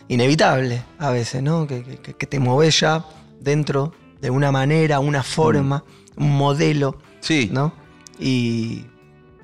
inevitable 0.08 0.82
a 0.98 1.10
veces, 1.10 1.40
¿no? 1.40 1.68
Que, 1.68 1.82
te 1.82 2.40
mueves 2.40 2.80
ya 2.80 3.04
dentro 3.40 3.92
de 4.20 4.30
una 4.30 4.50
manera, 4.50 4.98
una 4.98 5.22
forma, 5.22 5.84
mm. 6.16 6.22
un 6.24 6.36
modelo, 6.36 6.98
sí. 7.20 7.48
¿no? 7.52 7.74
Y, 8.22 8.86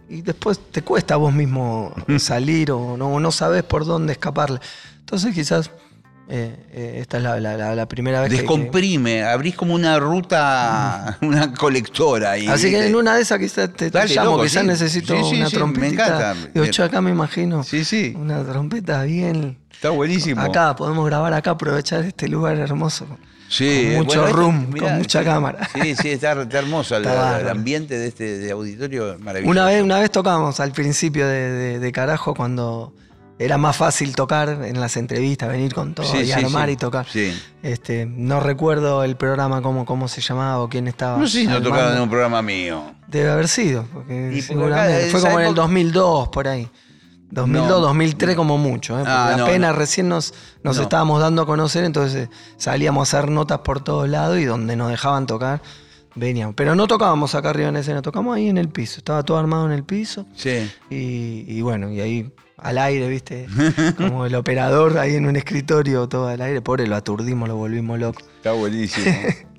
después 0.09 0.59
te 0.71 0.83
cuesta 0.83 1.15
a 1.15 1.17
vos 1.19 1.35
mismo 1.35 1.95
salir 2.19 2.71
o 2.73 2.97
no, 2.97 3.21
no 3.21 3.33
sabes 3.33 3.63
por 3.63 3.85
dónde 3.85 4.13
escaparle. 4.13 4.61
Entonces 5.01 5.35
quizás 5.35 5.71
eh, 6.31 6.55
eh, 6.73 6.99
esta 7.01 7.17
es 7.17 7.23
la, 7.23 7.87
primera 7.87 8.21
vez 8.21 8.31
Descomprime, 8.31 9.23
abrís 9.25 9.55
como 9.55 9.75
una 9.75 9.99
ruta, 9.99 11.17
una 11.23 11.55
colectora. 11.55 12.37
Y, 12.37 12.47
Así 12.47 12.71
que 12.71 12.87
en 12.87 12.95
una 12.95 13.17
de 13.17 13.23
esas 13.23 13.39
quizás 13.39 13.73
te, 13.73 13.91
llamo, 13.91 14.43
quizás 14.43 14.65
necesito 14.65 15.15
una 15.19 15.49
trompeta. 15.49 16.35
Me 16.35 16.51
encanta. 16.53 16.71
yo 16.71 16.85
acá 16.85 17.01
me 17.01 17.11
imagino 17.11 17.65
sí, 17.65 17.85
sí. 17.85 18.15
una 18.17 18.45
trompeta 18.45 19.03
bien. 19.05 19.59
Está 19.73 19.91
buenísimo. 19.91 20.43
Acá, 20.43 20.77
podemos 20.77 21.07
grabar 21.07 21.33
acá, 21.33 21.53
aprovechar 21.53 22.05
este 22.05 22.29
lugar 22.29 22.59
hermoso. 22.59 23.07
Sí, 23.49 23.93
con 23.97 24.07
mucho 24.07 24.27
room, 24.27 24.73
con 24.79 24.99
mucha 24.99 25.25
cámara. 25.25 25.69
Sí, 25.75 25.95
sí, 25.97 26.11
está, 26.11 26.33
hermoso 26.33 26.97
el, 26.97 27.07
ambiente 27.49 27.99
de 27.99 28.09
este 28.09 28.51
auditorio 28.51 29.17
maravilloso. 29.19 29.51
Una 29.51 29.65
vez, 29.65 29.83
una 29.83 29.99
vez 29.99 30.11
tocamos 30.11 30.61
al 30.61 30.73
principio 30.73 31.27
de, 31.27 31.91
carajo 31.93 32.35
cuando 32.35 32.93
era 33.39 33.57
más 33.57 33.77
fácil 33.77 34.15
tocar 34.15 34.49
en 34.65 34.81
las 34.81 34.97
entrevistas, 34.97 35.49
venir 35.49 35.73
con 35.73 35.95
todo 35.95 36.21
y 36.21 36.31
armar 36.33 36.69
y 36.69 36.77
tocar. 36.77 37.07
Este, 37.63 38.05
no 38.07 38.41
recuerdo 38.41 39.03
el 39.05 39.17
programa 39.17 39.63
cómo, 39.63 39.87
cómo 39.87 40.09
se 40.09 40.21
llamaba 40.21 40.61
o 40.61 40.69
quién 40.69 40.87
estaba. 40.87 41.19
No 41.19 41.27
sé 41.27 41.41
si 41.41 41.47
no 41.47 41.63
tocaron 41.63 41.97
en 41.97 42.03
un 42.03 42.11
programa 42.11 42.43
mío. 42.43 42.83
Debe 43.07 43.31
haber 43.31 43.49
sido, 43.49 43.85
porque 43.93 44.43
seguramente. 44.43 45.11
Fue 45.11 45.21
como 45.21 45.41
en 45.41 45.47
el 45.47 45.55
2002, 45.55 46.29
por 46.29 46.49
ahí. 46.49 46.69
2002, 47.31 47.83
2003 47.83 48.37
como 48.37 48.57
mucho, 48.57 48.99
¿eh? 48.99 49.05
ah, 49.07 49.37
apenas 49.39 49.75
recién 49.77 50.09
nos, 50.09 50.33
nos 50.63 50.79
estábamos 50.79 51.21
dando 51.21 51.43
a 51.43 51.47
conocer, 51.47 51.85
entonces 51.85 52.29
salíamos 52.57 53.13
a 53.13 53.19
hacer 53.19 53.31
notas 53.31 53.59
por 53.59 53.85
todos 53.85 54.09
lados 54.09 54.39
y 54.39 54.45
donde 54.45 54.77
nos 54.77 54.91
dejaban 54.91 55.27
tocar, 55.27 55.61
veníamos. 56.15 56.55
Pero 56.55 56.75
no 56.75 56.87
tocábamos 56.87 57.35
acá 57.35 57.51
arriba 57.51 57.69
en 57.69 57.77
escena, 57.77 58.01
tocamos 58.01 58.35
ahí 58.35 58.49
en 58.49 58.57
el 58.57 58.71
piso, 58.71 58.99
estaba 58.99 59.23
todo 59.23 59.37
armado 59.37 59.67
en 59.67 59.73
el 59.73 59.85
piso. 59.85 60.27
Sí. 60.35 60.71
Y, 60.89 61.61
bueno, 61.61 61.91
y 61.91 62.01
ahí 62.01 62.33
al 62.57 62.79
aire, 62.79 63.09
¿viste? 63.09 63.47
Como 63.99 64.25
el 64.25 64.35
operador 64.35 64.97
ahí 64.99 65.15
en 65.15 65.27
un 65.27 65.37
escritorio, 65.37 66.09
todo 66.09 66.29
al 66.29 66.41
aire, 66.41 66.63
pobre, 66.63 66.87
lo 66.87 66.97
aturdimos, 66.97 67.47
lo 67.49 67.57
volvimos 67.57 67.99
loco. 67.99 68.23
Está 68.37 68.53
buenísimo. 68.53 69.07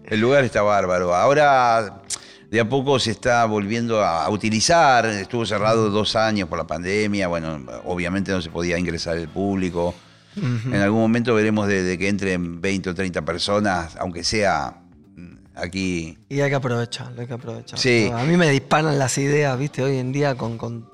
el 0.06 0.20
lugar 0.20 0.44
está 0.44 0.64
bárbaro. 0.64 1.14
Ahora 1.14 2.02
de 2.50 2.60
a 2.60 2.68
poco 2.68 3.00
se 3.00 3.12
está 3.12 3.46
volviendo 3.46 4.04
a, 4.04 4.30
utilizar. 4.30 5.06
Estuvo 5.06 5.46
cerrado 5.46 5.90
dos 5.90 6.16
años 6.16 6.50
por 6.50 6.58
la 6.58 6.66
pandemia. 6.66 7.28
Bueno, 7.28 7.66
obviamente 7.86 8.32
no 8.32 8.42
se 8.42 8.50
podía 8.50 8.78
ingresar 8.78 9.18
el 9.18 9.30
público. 9.30 9.94
En 10.36 10.76
algún 10.76 11.02
momento 11.02 11.36
veremos 11.36 11.68
de, 11.68 11.98
que 11.98 12.08
entren 12.08 12.62
20 12.62 12.92
o 12.92 12.96
30 12.96 13.26
personas, 13.26 13.98
aunque 13.98 14.24
sea 14.24 14.82
mm, 15.16 15.36
aquí. 15.56 16.18
Y 16.30 16.40
hay 16.40 16.50
que 16.50 16.56
aprovechar, 16.56 17.14
hay 17.18 17.28
que 17.28 17.34
aprovechar. 17.34 17.78
Sí. 17.78 18.10
A 18.14 18.24
mí 18.24 18.38
me 18.38 18.50
disparan 18.50 18.98
las 18.98 19.18
ideas, 19.18 19.60
viste, 19.60 19.84
hoy 19.84 19.98
en 19.98 20.14
día 20.14 20.36
con, 20.36 20.90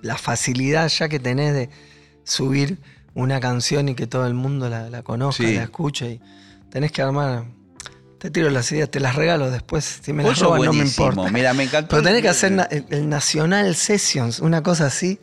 la 0.00 0.16
facilidad 0.16 0.88
ya 0.88 1.08
que 1.08 1.18
tenés 1.18 1.54
de 1.54 1.70
subir 2.22 2.78
una 3.14 3.40
canción 3.40 3.88
y 3.88 3.94
que 3.96 4.06
todo 4.06 4.26
el 4.26 4.34
mundo 4.34 4.68
la, 4.68 5.02
conozca, 5.02 5.42
la 5.42 5.64
escuche. 5.64 6.12
Y 6.12 6.20
tenés 6.70 6.92
que 6.92 7.02
armar 7.02 7.46
te 8.24 8.30
tiro 8.30 8.48
las 8.48 8.72
ideas, 8.72 8.90
te 8.90 9.00
las 9.00 9.16
regalo 9.16 9.50
después. 9.50 10.00
Si 10.02 10.14
me 10.14 10.22
las 10.22 10.38
roban, 10.38 10.62
no 10.62 10.72
me 10.72 10.78
importa. 10.78 11.30
Mira, 11.30 11.52
me 11.52 11.64
encantó. 11.64 11.90
Pero 11.90 12.02
tenés 12.02 12.22
que 12.22 12.30
hacer 12.30 12.54
el, 12.88 13.06
Nacional 13.06 13.74
Sessions, 13.74 14.38
una 14.40 14.62
cosa 14.62 14.86
así. 14.86 15.20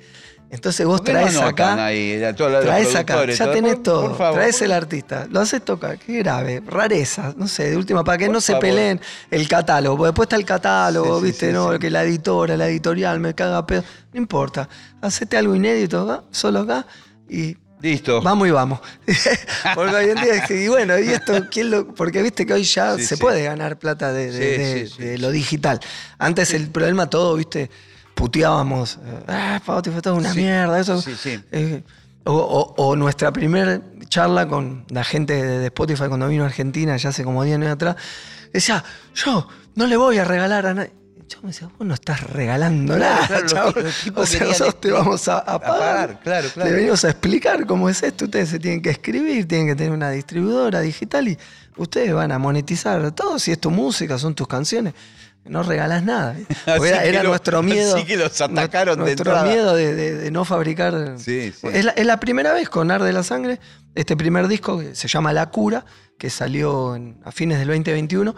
Entonces 0.52 0.86
vos 0.86 1.04
traes 1.04 1.36
acá. 1.36 1.84
Ahí, 1.84 2.22
traes 2.38 2.96
acá, 2.96 3.26
ya 3.26 3.52
tenés 3.52 3.82
todo. 3.82 4.12
traes 4.12 4.62
el 4.62 4.72
artista, 4.72 5.28
lo 5.32 5.40
haces 5.40 5.66
tocar. 5.66 5.98
Qué 5.98 6.20
grave, 6.20 6.62
rareza, 6.64 7.34
no 7.36 7.48
sé, 7.48 7.72
de 7.72 7.78
última, 7.78 8.04
para 8.04 8.20
que 8.20 8.30
no 8.30 8.40
se 8.40 8.58
peleen 8.58 9.02
el 9.32 9.48
catálogo. 9.48 10.06
Después 10.06 10.28
está 10.28 10.36
el 10.36 10.46
catálogo, 10.46 11.20
viste, 11.22 11.52
no, 11.52 11.80
que 11.80 11.90
la 11.90 12.04
editora, 12.04 12.56
la 12.56 12.68
editorial 12.68 13.20
me 13.20 13.34
caga 13.34 13.66
pedo. 13.66 13.84
No 14.14 14.20
importa. 14.20 14.70
Hacete 15.02 15.38
algo 15.38 15.56
inédito 15.56 16.02
acá, 16.02 16.24
solo 16.30 16.60
acá, 16.60 16.86
y 17.28 17.58
Listo. 17.82 18.22
Vamos 18.22 18.48
y 18.48 18.52
vamos. 18.52 18.80
porque 19.76 19.96
hoy 19.96 20.10
en 20.10 20.16
día, 20.22 20.46
y 20.50 20.68
bueno, 20.68 21.00
y 21.00 21.10
esto, 21.10 21.34
¿quién 21.50 21.72
lo, 21.72 21.88
porque 21.94 22.22
viste 22.22 22.46
que 22.46 22.54
hoy 22.54 22.64
ya 22.64 22.98
se 22.98 23.18
puede 23.18 23.44
ganar 23.44 23.80
plata 23.80 24.14
de, 24.14 25.18
lo 25.20 25.32
digital. 25.32 25.80
Antes 26.18 26.54
el 26.54 26.70
problema 26.70 27.10
todo, 27.10 27.36
viste, 27.36 27.70
puteábamos, 28.14 29.00
ah, 29.28 29.56
Spotify, 29.58 29.98
esto 29.98 30.14
es 30.14 30.20
una 30.20 30.34
mierda, 30.34 30.80
eso. 30.80 31.04
Eh, 31.52 31.84
o, 32.24 32.96
nuestra 32.96 33.34
primera 33.34 33.82
charla 34.08 34.48
con 34.48 34.86
la 34.90 35.04
gente 35.04 35.42
de 35.42 35.66
Spotify 35.68 36.06
cuando 36.08 36.28
vino 36.28 36.44
a 36.44 36.48
Argentina, 36.48 36.96
ya 36.98 37.10
hace 37.10 37.24
como 37.24 37.44
10 37.44 37.58
años 37.58 37.72
atrás, 37.72 37.96
decía, 38.54 38.84
yo 39.16 39.48
no 39.76 39.88
le 39.88 39.98
voy 39.98 40.20
a 40.20 40.26
regalar 40.26 40.68
a 40.68 40.74
nadie 40.74 41.01
me 41.42 41.50
decía, 41.50 41.70
vos 41.78 41.88
no 41.88 41.94
estás 41.94 42.22
regalando 42.30 42.98
nada, 42.98 43.44
claro, 43.46 43.74
O 44.16 44.26
sea, 44.26 44.46
nosotros 44.46 44.82
te 44.82 44.92
vamos 44.92 45.28
a, 45.28 45.44
pagar. 45.60 46.20
Claro, 46.22 46.50
claro. 46.54 46.70
Le 46.70 46.76
venimos 46.76 47.04
a 47.06 47.10
explicar 47.10 47.66
cómo 47.66 47.90
es 47.90 48.04
esto. 48.04 48.26
Ustedes 48.26 48.50
se 48.50 48.60
tienen 48.60 48.82
que 48.82 48.90
escribir, 48.90 49.48
tienen 49.48 49.68
que 49.68 49.76
tener 49.76 49.92
una 49.92 50.10
distribuidora 50.12 50.82
digital 50.82 51.28
y 51.28 51.38
ustedes 51.78 52.14
van 52.14 52.32
a 52.32 52.40
monetizar 52.40 53.12
todo. 53.12 53.40
Si 53.40 53.52
es 53.52 53.60
tu 53.60 53.72
música, 53.72 54.18
son 54.18 54.36
tus 54.36 54.48
canciones. 54.48 54.94
No 55.46 55.64
regalas 55.64 56.04
nada. 56.04 56.36
era, 56.66 57.24
nuestro 57.24 57.64
miedo. 57.64 57.96
Así 57.96 58.06
que 58.06 58.18
los 58.18 58.40
atacaron 58.40 59.00
Nuestro 59.00 59.44
miedo 59.44 59.76
de, 59.76 60.30
no 60.32 60.46
fabricar. 60.46 61.16
Sí, 61.18 61.52
sí. 61.52 61.68
Es, 61.74 61.86
la, 61.86 61.92
es, 61.92 62.06
la, 62.06 62.20
primera 62.20 62.54
vez 62.54 62.70
con 62.70 62.92
Ar 62.92 63.04
de 63.04 63.12
la 63.12 63.24
Sangre, 63.24 63.60
este 63.96 64.16
primer 64.16 64.48
disco 64.48 64.80
que 64.80 64.96
se 64.96 65.08
llama 65.08 65.34
La 65.34 65.50
Cura, 65.50 65.86
que 66.18 66.30
salió 66.30 66.98
a 67.24 67.32
fines 67.32 67.58
del 67.58 67.68
2021. 67.70 68.36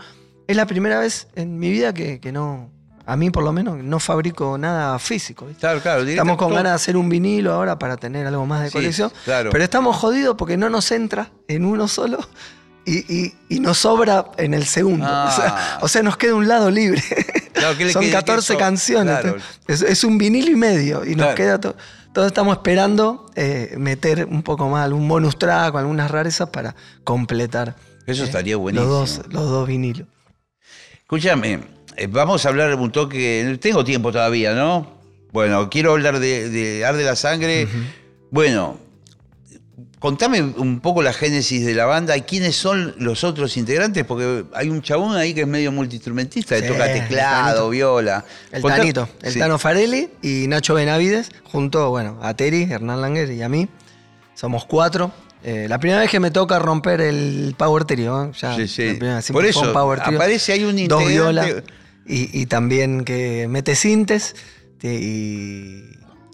Es 0.47 0.55
la 0.55 0.65
primera 0.65 0.99
vez 0.99 1.27
en 1.35 1.59
mi 1.59 1.69
vida 1.71 1.93
que, 1.93 2.19
que 2.19 2.31
no, 2.31 2.71
a 3.05 3.17
mí, 3.17 3.29
por 3.29 3.43
lo 3.43 3.51
menos, 3.51 3.77
no 3.77 3.99
fabrico 3.99 4.57
nada 4.57 4.97
físico. 4.99 5.47
Claro, 5.59 5.81
claro. 5.81 6.03
Estamos 6.03 6.37
con 6.37 6.53
ganas 6.53 6.71
de 6.71 6.75
hacer 6.75 6.97
un 6.97 7.09
vinilo 7.09 7.53
ahora 7.53 7.77
para 7.77 7.97
tener 7.97 8.25
algo 8.27 8.45
más 8.45 8.63
de 8.63 8.71
colección. 8.71 9.11
claro. 9.25 9.49
Pero 9.51 9.63
estamos 9.63 9.95
jodidos 9.95 10.35
porque 10.37 10.57
no 10.57 10.69
nos 10.69 10.91
entra 10.91 11.31
en 11.47 11.65
uno 11.65 11.87
solo 11.87 12.19
y, 12.85 13.59
nos 13.59 13.77
sobra 13.77 14.25
en 14.37 14.53
el 14.53 14.65
segundo. 14.65 15.05
Ah. 15.07 15.77
O, 15.81 15.87
sea, 15.87 16.03
nos 16.03 16.17
queda 16.17 16.35
un 16.35 16.47
lado 16.47 16.69
libre. 16.69 17.01
Son 17.91 18.09
14 18.09 18.57
canciones. 18.57 19.19
Es, 19.67 20.03
un 20.03 20.17
vinilo 20.17 20.51
y 20.51 20.55
medio 20.55 21.05
y 21.05 21.15
nos 21.15 21.35
queda 21.35 21.59
todo. 21.59 21.75
Todos 22.13 22.27
estamos 22.27 22.57
esperando 22.57 23.25
eh, 23.35 23.73
meter 23.77 24.25
un 24.25 24.43
poco 24.43 24.69
más, 24.69 24.91
un 24.91 25.07
bonus 25.07 25.39
track, 25.39 25.75
algunas 25.75 26.11
rarezas 26.11 26.49
para 26.49 26.75
completar. 27.03 27.75
Eso 28.05 28.23
eh, 28.23 28.25
estaría 28.25 28.55
buenísimo. 28.55 28.91
Los 28.91 29.17
dos, 29.17 29.33
los 29.33 29.49
dos 29.49 29.67
vinilos. 29.67 30.07
Escúchame, 31.01 31.59
vamos 32.09 32.45
a 32.45 32.49
hablar 32.49 32.75
un 32.75 32.91
toque. 32.91 33.57
Tengo 33.61 33.83
tiempo 33.83 34.11
todavía, 34.11 34.53
¿no? 34.53 34.91
Bueno, 35.31 35.69
quiero 35.69 35.91
hablar 35.91 36.19
de, 36.19 36.49
de 36.49 36.85
Arde 36.85 37.03
la 37.03 37.15
Sangre. 37.15 37.67
Bueno, 38.29 38.77
contame 40.03 40.41
un 40.41 40.81
poco 40.81 41.01
la 41.01 41.13
génesis 41.13 41.65
de 41.65 41.73
la 41.73 41.85
banda 41.85 42.17
y 42.17 42.23
quiénes 42.23 42.57
son 42.57 42.93
los 42.97 43.23
otros 43.23 43.55
integrantes, 43.55 44.03
porque 44.03 44.43
hay 44.53 44.69
un 44.69 44.81
chabón 44.81 45.15
ahí 45.15 45.33
que 45.33 45.41
es 45.41 45.47
medio 45.47 45.71
multiinstrumentista, 45.71 46.59
que 46.59 46.67
toca 46.67 46.91
teclado, 46.91 47.69
viola. 47.69 48.25
El 48.51 48.61
Tanito, 48.61 49.07
el 49.21 49.39
Tano 49.39 49.57
Farelli 49.57 50.09
y 50.21 50.47
Nacho 50.47 50.73
Benavides, 50.73 51.31
junto, 51.45 51.89
bueno, 51.89 52.19
a 52.21 52.33
Terry, 52.33 52.63
Hernán 52.69 53.01
Langer 53.01 53.31
y 53.31 53.41
a 53.41 53.47
mí. 53.47 53.69
Somos 54.35 54.65
cuatro. 54.65 55.11
Eh, 55.41 55.67
la 55.69 55.79
primera 55.79 56.01
vez 56.01 56.09
que 56.09 56.19
me 56.19 56.31
toca 56.31 56.59
romper 56.59 56.99
el 56.99 57.55
Power 57.57 57.85
Trio, 57.85 58.31
ya 58.33 58.55
sí, 58.55 58.67
sí. 58.67 58.99
Por 59.31 59.45
eso 59.45 59.71
aparece 59.71 60.51
hay 60.51 60.63
un 60.63 60.77
integrante. 60.77 61.63
Y, 62.05 62.45
también 62.47 63.05
que 63.05 63.47
mete 63.49 63.75
sintes 63.75 64.35
y, 64.81 65.83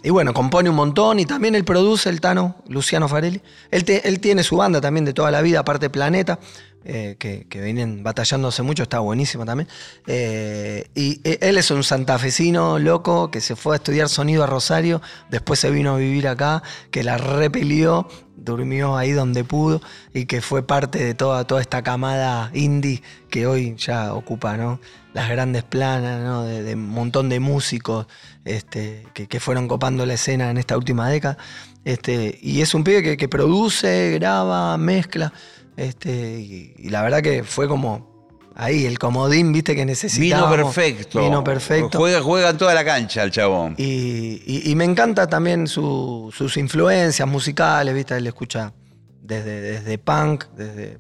y 0.01 0.09
bueno, 0.11 0.33
compone 0.33 0.69
un 0.69 0.75
montón 0.75 1.19
y 1.19 1.25
también 1.25 1.55
él 1.55 1.65
produce, 1.65 2.09
el 2.09 2.21
Tano, 2.21 2.55
Luciano 2.67 3.09
Farelli. 3.09 3.41
Él, 3.69 3.83
él 4.03 4.19
tiene 4.21 4.43
su 4.43 4.57
banda 4.57 4.79
también 4.79 5.03
de 5.03 5.13
toda 5.13 5.29
la 5.29 5.41
vida, 5.41 5.59
aparte 5.59 5.89
Planeta, 5.89 6.39
eh, 6.85 7.17
que, 7.19 7.45
que, 7.49 7.59
vienen 7.59 8.01
batallándose 8.01 8.63
mucho, 8.63 8.83
está 8.83 8.99
buenísimo 8.99 9.43
también. 9.43 9.67
Eh, 10.07 10.87
y 10.95 11.19
eh, 11.25 11.39
él 11.41 11.57
es 11.57 11.69
un 11.71 11.83
santafesino 11.83 12.79
loco 12.79 13.29
que 13.29 13.41
se 13.41 13.57
fue 13.57 13.75
a 13.75 13.77
estudiar 13.77 14.07
sonido 14.07 14.45
a 14.45 14.47
Rosario, 14.47 15.01
después 15.29 15.59
se 15.59 15.69
vino 15.69 15.95
a 15.95 15.97
vivir 15.97 16.29
acá, 16.29 16.63
que 16.91 17.03
la 17.03 17.17
repelió, 17.17 18.07
durmió 18.37 18.95
ahí 18.95 19.11
donde 19.11 19.43
pudo 19.43 19.81
y 20.13 20.25
que 20.25 20.41
fue 20.41 20.65
parte 20.65 21.03
de 21.03 21.13
toda, 21.13 21.45
toda 21.45 21.59
esta 21.59 21.83
camada 21.83 22.51
indie 22.53 23.03
que 23.29 23.45
hoy 23.45 23.75
ya 23.75 24.13
ocupa 24.13 24.55
¿no? 24.55 24.79
Las 25.13 25.29
grandes 25.29 25.63
planas, 25.63 26.21
¿no? 26.21 26.43
de, 26.43 26.73
un 26.73 26.89
montón 26.89 27.29
de 27.29 27.39
músicos 27.39 28.07
este, 28.45 29.05
que, 29.13 29.39
fueron 29.39 29.67
copando 29.67 30.05
la 30.05 30.13
escena 30.13 30.49
en 30.49 30.57
esta 30.57 30.77
última 30.77 31.09
década. 31.09 31.37
Este, 31.85 32.37
y 32.41 32.61
es 32.61 32.73
un 32.73 32.83
pibe 32.83 33.17
que 33.17 33.29
produce, 33.29 34.11
graba, 34.11 34.77
mezcla. 34.77 35.33
Este, 35.79 36.39
y, 36.77 36.89
la 36.89 37.01
verdad 37.01 37.21
que 37.21 37.43
fue 37.45 37.69
como 37.69 38.27
ahí, 38.53 38.85
el 38.85 38.99
comodín, 38.99 39.53
viste, 39.53 39.75
que 39.77 39.85
necesitaba. 39.85 40.51
Vino 40.51 40.65
perfecto. 40.65 41.21
Vino 41.21 41.41
perfecto. 41.41 41.97
Juega, 41.97 42.21
juega 42.21 42.49
en 42.49 42.57
toda 42.57 42.73
la 42.73 42.83
cancha 42.83 43.23
el 43.23 43.31
chabón. 43.31 43.75
Y, 43.77 44.73
me 44.75 44.83
encanta 44.83 45.27
también 45.27 45.67
sus 45.67 46.57
influencias 46.57 47.27
musicales, 47.27 47.95
viste, 47.95 48.17
él 48.17 48.27
escucha 48.27 48.73
desde, 49.21 49.61
desde 49.61 49.97
punk, 49.97 50.45
desde 50.57 50.97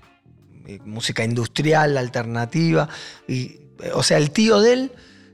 eh, 0.65 0.79
música 0.85 1.25
industrial, 1.25 1.97
alternativa. 1.97 2.87
Y, 3.27 3.58
o 3.93 4.03
sea, 4.03 4.17
el 4.17 4.31
tío 4.31 4.59
de 4.61 4.73
él 4.73 4.91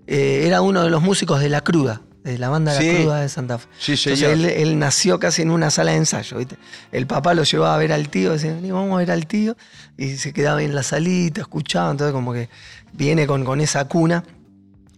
eh, 0.08 0.44
era 0.46 0.62
uno 0.62 0.84
de 0.84 0.90
los 0.90 1.02
músicos 1.02 1.40
de 1.40 1.50
La 1.50 1.62
Cruda 1.62 2.02
de 2.26 2.40
la 2.40 2.50
banda 2.50 2.74
La 2.74 2.80
Cruda 2.80 3.22
de 3.22 3.30
Santa 3.30 3.60
Fe. 3.60 3.68
Sí, 3.78 3.92
Entonces 3.92 4.58
él, 4.58 4.80
nació 4.80 5.20
casi 5.20 5.44
en 5.44 5.52
una 5.52 5.70
sala 5.70 5.92
de 5.92 5.98
ensayo. 5.98 6.38
¿viste? 6.38 6.58
El 6.92 7.06
papá 7.06 7.36
lo 7.36 7.44
llevaba 7.44 7.76
a 7.76 7.78
ver 7.78 7.94
al 7.94 8.10
tío, 8.10 8.32
decía, 8.32 8.58
vamos 8.62 8.96
a 8.96 8.98
ver 8.98 9.12
al 9.12 9.28
tío, 9.28 9.56
y 9.96 10.16
se 10.18 10.34
quedaba 10.34 10.64
en 10.64 10.74
la 10.74 10.82
salita, 10.82 11.42
escuchaba, 11.42 11.92
entonces 11.92 12.14
como 12.14 12.34
que 12.34 12.50
viene 12.94 13.28
con, 13.28 13.46
con 13.46 13.62
esa 13.62 13.88
cuna 13.88 14.24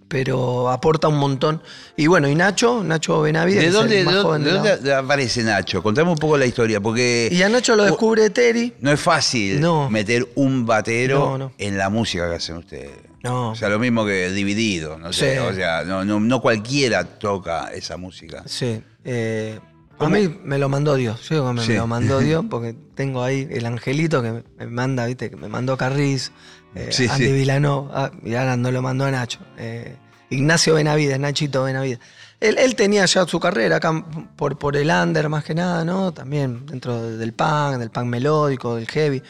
pero 0.07 0.69
aporta 0.69 1.09
un 1.09 1.17
montón. 1.17 1.61
Y 1.97 2.07
bueno, 2.07 2.29
y 2.29 2.35
Nacho, 2.35 2.81
Nacho 2.81 3.21
Benavides. 3.21 3.61
¿De 3.61 3.71
dónde, 3.71 4.03
dónde 4.05 4.93
aparece 4.93 5.43
Nacho? 5.43 5.83
Contame 5.83 6.09
un 6.09 6.17
poco 6.17 6.37
la 6.37 6.45
historia, 6.45 6.79
porque. 6.79 7.27
Y 7.29 7.41
a 7.41 7.49
Nacho 7.49 7.75
lo 7.75 7.83
descubre 7.83 8.29
Terry. 8.29 8.73
No 8.79 8.91
es 8.91 8.99
fácil 9.01 9.61
meter 9.89 10.25
un 10.35 10.65
batero 10.65 11.51
en 11.57 11.77
la 11.77 11.89
música 11.89 12.29
que 12.29 12.35
hacen 12.35 12.57
ustedes. 12.57 12.91
O 13.23 13.55
sea, 13.55 13.69
lo 13.69 13.79
mismo 13.79 14.05
que 14.05 14.29
dividido, 14.31 14.97
no 14.97 15.11
sé. 15.11 15.39
O 15.39 15.53
sea, 15.53 15.83
no, 15.83 16.41
cualquiera 16.41 17.03
toca 17.03 17.71
esa 17.73 17.97
música. 17.97 18.43
Sí. 18.45 18.81
Eh, 19.03 19.59
a 19.99 20.09
mí 20.09 20.39
me 20.43 20.57
lo 20.57 20.69
mandó 20.69 20.95
Dios. 20.95 21.21
Yo 21.27 21.35
digo 21.35 21.47
que 21.55 21.67
me, 21.67 21.77
lo 21.77 21.87
mandó 21.87 22.19
Dios 22.21 22.45
porque 22.49 22.75
tengo 22.95 23.23
ahí 23.23 23.47
el 23.49 23.65
angelito 23.65 24.21
que 24.21 24.43
me 24.57 24.67
manda, 24.67 25.05
viste, 25.05 25.29
que 25.29 25.35
me 25.35 25.47
mandó 25.47 25.77
Carriz, 25.77 26.31
eh, 26.75 26.91
Andy 27.09 27.31
Vilano, 27.31 27.89
ah, 27.93 28.11
y 28.23 28.35
ahora 28.35 28.57
no 28.57 28.71
lo 28.71 28.81
mandó 28.81 29.05
a 29.05 29.11
Nacho. 29.11 29.39
Eh, 29.57 29.95
Ignacio 30.29 30.75
Benavides, 30.75 31.19
Nachito 31.19 31.63
Benavides. 31.63 31.99
Él, 32.39 32.75
tenía 32.75 33.05
ya 33.05 33.25
su 33.25 33.39
carrera 33.39 33.77
acá 33.77 34.05
por, 34.35 34.59
por 34.59 34.77
el 34.77 34.91
under 34.91 35.27
más 35.27 35.43
que 35.43 35.55
nada, 35.55 35.83
¿no? 35.83 36.13
También 36.13 36.67
dentro 36.67 37.17
del 37.17 37.33
punk, 37.33 37.77
del 37.77 37.89
punk 37.89 38.05
melódico, 38.05 38.75
del 38.75 38.87
heavy, 38.87 39.23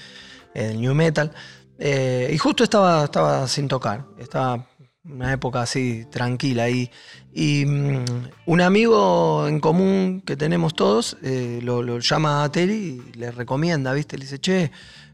del 0.53 0.81
new 0.81 0.93
metal. 0.93 1.31
Eh, 1.79 2.29
y 2.33 2.37
justo 2.37 2.63
estaba, 2.63 3.05
estaba 3.05 3.47
sin 3.47 3.67
tocar, 3.67 4.05
estaba 4.17 4.65
una 5.09 5.31
época 5.31 5.61
así 5.61 6.05
tranquila 6.09 6.63
ahí. 6.63 6.89
Y 7.33 7.65
mm, 7.65 8.05
un 8.45 8.61
amigo 8.61 9.47
en 9.47 9.59
común 9.59 10.21
que 10.25 10.35
tenemos 10.35 10.73
todos 10.73 11.17
eh, 11.21 11.59
lo, 11.63 11.99
llama 11.99 12.43
a 12.43 12.51
Terry 12.51 13.01
y 13.13 13.17
le 13.17 13.31
recomienda, 13.31 13.93
¿viste? 13.93 14.17
Le 14.17 14.25
dice, 14.25 14.39
che, 14.39 14.71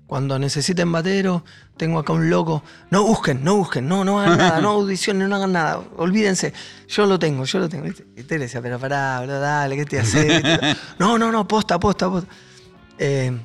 cuando 0.07 0.37
necesiten 0.39 0.91
batero, 0.91 1.43
tengo 1.77 1.99
acá 1.99 2.13
un 2.13 2.29
loco. 2.29 2.63
No 2.91 3.03
busquen, 3.03 3.43
no 3.43 3.55
busquen, 3.55 3.87
no, 3.87 4.03
no 4.03 4.21
hagan 4.21 4.37
nada, 4.37 4.61
no 4.61 4.69
audicionen, 4.79 5.29
no 5.29 5.35
hagan 5.35 5.51
nada, 5.51 5.81
olvídense. 5.97 6.53
Yo 6.87 7.05
lo 7.05 7.19
tengo, 7.19 7.45
yo 7.45 7.59
lo 7.59 7.69
tengo. 7.69 7.87
Y 7.87 8.23
Terry 8.23 8.43
decía, 8.43 8.61
pero 8.61 8.79
pará, 8.79 9.25
dale, 9.25 9.75
¿qué 9.75 9.85
te 9.85 9.99
haces? 9.99 10.43
no, 10.99 11.17
no, 11.17 11.31
no, 11.31 11.47
posta, 11.47 11.79
posta, 11.79 12.09
posta. 12.09 12.29
Eh, 12.97 13.37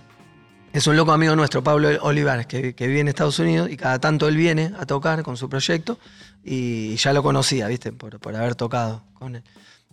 es 0.72 0.86
un 0.86 0.96
loco 0.96 1.12
amigo 1.12 1.34
nuestro, 1.34 1.62
Pablo 1.62 1.88
Olivares, 2.02 2.46
que, 2.46 2.74
vive 2.78 3.00
en 3.00 3.08
Estados 3.08 3.38
Unidos 3.38 3.70
y 3.70 3.76
cada 3.76 3.98
tanto 3.98 4.28
él 4.28 4.36
viene 4.36 4.72
a 4.78 4.86
tocar 4.86 5.22
con 5.22 5.36
su 5.36 5.48
proyecto 5.48 5.98
y 6.44 6.96
ya 6.96 7.12
lo 7.12 7.22
conocía, 7.22 7.66
¿viste? 7.68 7.92
Por, 7.92 8.18
haber 8.36 8.54
tocado 8.54 9.02
con 9.14 9.36
él. 9.36 9.42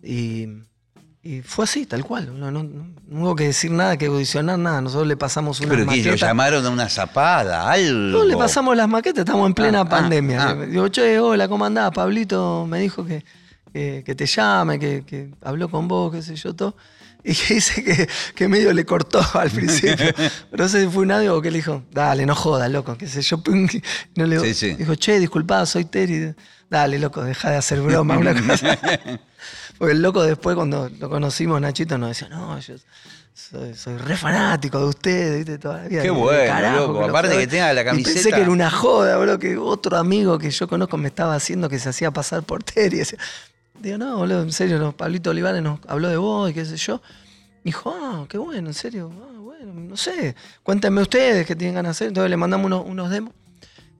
Y, 0.04 0.48
fue 1.44 1.64
así, 1.64 1.88
tal 1.88 2.06
cual. 2.06 2.40
No, 2.40 2.60
hubo 3.10 3.36
que 3.36 3.46
decir 3.46 3.72
nada, 3.72 3.98
que 3.98 4.06
audicionar 4.06 4.60
nada. 4.60 4.80
Nosotros 4.80 5.08
le 5.08 5.18
pasamos 5.18 5.60
una 5.60 5.70
¿Pero 5.70 5.88
que 5.88 6.04
lo 6.04 6.16
llamaron 6.16 6.64
a 6.64 6.70
una 6.70 6.88
zapada, 6.88 7.72
algo? 7.72 8.20
No, 8.20 8.24
le 8.26 8.38
pasamos 8.38 8.78
las 8.78 8.88
maquetas, 8.88 9.22
estamos 9.22 9.48
en 9.48 9.56
plena 9.56 9.80
ah, 9.80 9.84
ah, 9.86 9.90
pandemia. 9.90 10.50
Ah. 10.50 10.54
Digo, 10.54 10.88
che, 10.90 11.20
hola, 11.20 11.48
¿cómo 11.48 11.66
andás? 11.66 11.90
Pablito 11.92 12.68
me 12.70 12.80
dijo 12.80 13.04
que, 13.04 13.24
que, 13.74 14.16
te 14.16 14.26
llame, 14.28 14.78
que, 14.78 15.04
que 15.04 15.32
habló 15.42 15.68
con 15.68 15.88
vos, 15.88 16.14
qué 16.14 16.22
sé 16.22 16.36
yo, 16.36 16.54
todo. 16.54 16.76
Y 17.26 17.34
que 17.34 17.54
dice 17.56 17.84
que, 17.84 18.08
que, 18.36 18.48
medio 18.48 18.72
le 18.72 18.86
cortó 18.86 19.20
al 19.34 19.50
principio. 19.50 20.06
no 20.52 20.70
sé 20.70 20.82
si 20.84 20.88
fue 20.88 21.04
un 21.04 21.12
audio 21.12 21.36
o 21.36 21.42
que 21.42 21.50
le 21.50 21.58
dijo, 21.58 21.84
dale, 21.92 22.26
no 22.26 22.36
jodas, 22.36 22.70
loco, 22.70 22.96
qué 22.98 23.08
sé 23.08 23.22
yo. 23.22 23.42
No 24.16 24.26
le 24.26 24.40
dijo, 24.40 24.96
che, 24.96 25.20
disculpa, 25.20 25.66
soy 25.66 25.86
Terry. 25.86 26.36
Dale, 26.70 27.00
loco, 27.00 27.24
deja 27.24 27.50
de 27.50 27.58
hacer 27.58 27.82
broma, 27.82 28.18
una 28.18 28.34
cosa. 28.34 28.80
Porque 29.78 29.94
el 29.94 30.02
loco 30.02 30.24
después, 30.24 30.56
cuando 30.56 30.90
lo 31.00 31.10
conocimos, 31.10 31.60
Nachito 31.60 31.98
nos 31.98 32.10
decía, 32.10 32.30
no, 32.30 32.60
yo 32.60 32.76
soy, 33.34 33.98
re 33.98 34.16
fanático 34.16 34.80
de 34.80 34.86
ustedes, 34.86 35.38
¿viste? 35.38 35.58
Toda 35.58 35.82
la 35.82 35.88
vida. 35.88 36.02
Qué 36.02 36.10
bueno, 36.10 36.72
loco. 36.88 37.04
Aparte 37.04 37.38
que 37.38 37.48
tenga 37.48 37.74
la 37.74 37.84
camiseta. 37.84 38.14
pensé 38.14 38.32
que 38.32 38.42
era 38.42 38.50
una 38.50 38.72
joda, 38.72 39.18
bro, 39.18 39.38
que 39.38 39.58
otro 39.58 39.98
amigo 39.98 40.40
que 40.40 40.50
yo 40.50 40.68
conozco 40.68 40.98
me 40.98 41.08
estaba 41.08 41.36
haciendo 41.36 41.70
que 41.70 41.80
se 41.80 41.90
hacía 41.90 42.12
pasar 42.12 42.44
por 42.44 42.64
Terry. 42.64 43.02
Digo, 43.86 44.00
no, 44.00 44.18
boludo, 44.18 44.42
en 44.42 44.52
serio, 44.52 44.80
no, 44.80 44.94
Pablito 44.94 45.30
Olivares 45.30 45.62
nos 45.62 45.80
habló 45.88 46.10
de 46.10 46.18
vos 46.18 46.50
y 46.50 46.56
qué 46.56 46.66
sé 46.66 46.76
yo. 46.76 47.04
dijo, 47.64 47.94
ah, 47.96 48.26
qué 48.28 48.40
bueno, 48.40 48.70
en 48.70 48.74
serio. 48.74 49.12
Ah, 49.14 49.40
bueno, 49.40 49.74
no 49.76 49.96
sé, 49.96 50.34
cuéntenme 50.64 51.04
ustedes 51.04 51.46
qué 51.46 51.56
tienen 51.56 51.76
ganas 51.76 51.90
de 51.90 51.92
hacer. 51.92 52.08
Entonces 52.08 52.32
le 52.32 52.36
mandamos 52.36 52.84
unos, 52.84 53.10
demos. 53.12 53.32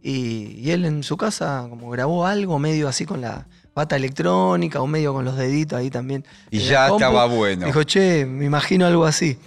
Y, 0.02 0.72
él 0.72 0.86
en 0.86 1.04
su 1.04 1.18
casa 1.18 1.68
como 1.70 1.92
grabó 1.92 2.26
algo 2.26 2.58
medio 2.58 2.88
así 2.88 3.06
con 3.06 3.22
la 3.22 3.46
bata 3.76 3.96
electrónica 3.96 4.82
o 4.82 4.88
medio 4.88 5.14
con 5.14 5.24
los 5.24 5.38
deditos 5.38 5.78
ahí 5.78 5.92
también. 5.92 6.26
Y 6.50 6.62
ya 6.62 6.88
estaba 6.88 7.28
bueno. 7.28 7.68
Dijo, 7.68 7.84
che, 7.84 8.26
me 8.26 8.46
imagino 8.46 8.88
algo 8.88 9.06
así. 9.06 9.38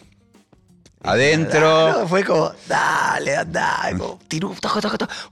Adentro. 1.03 2.07
fue 2.09 2.25
como, 2.25 2.53
dale, 2.67 3.45
dale, 3.47 3.97
como, 3.97 4.19
tiró, 4.27 4.55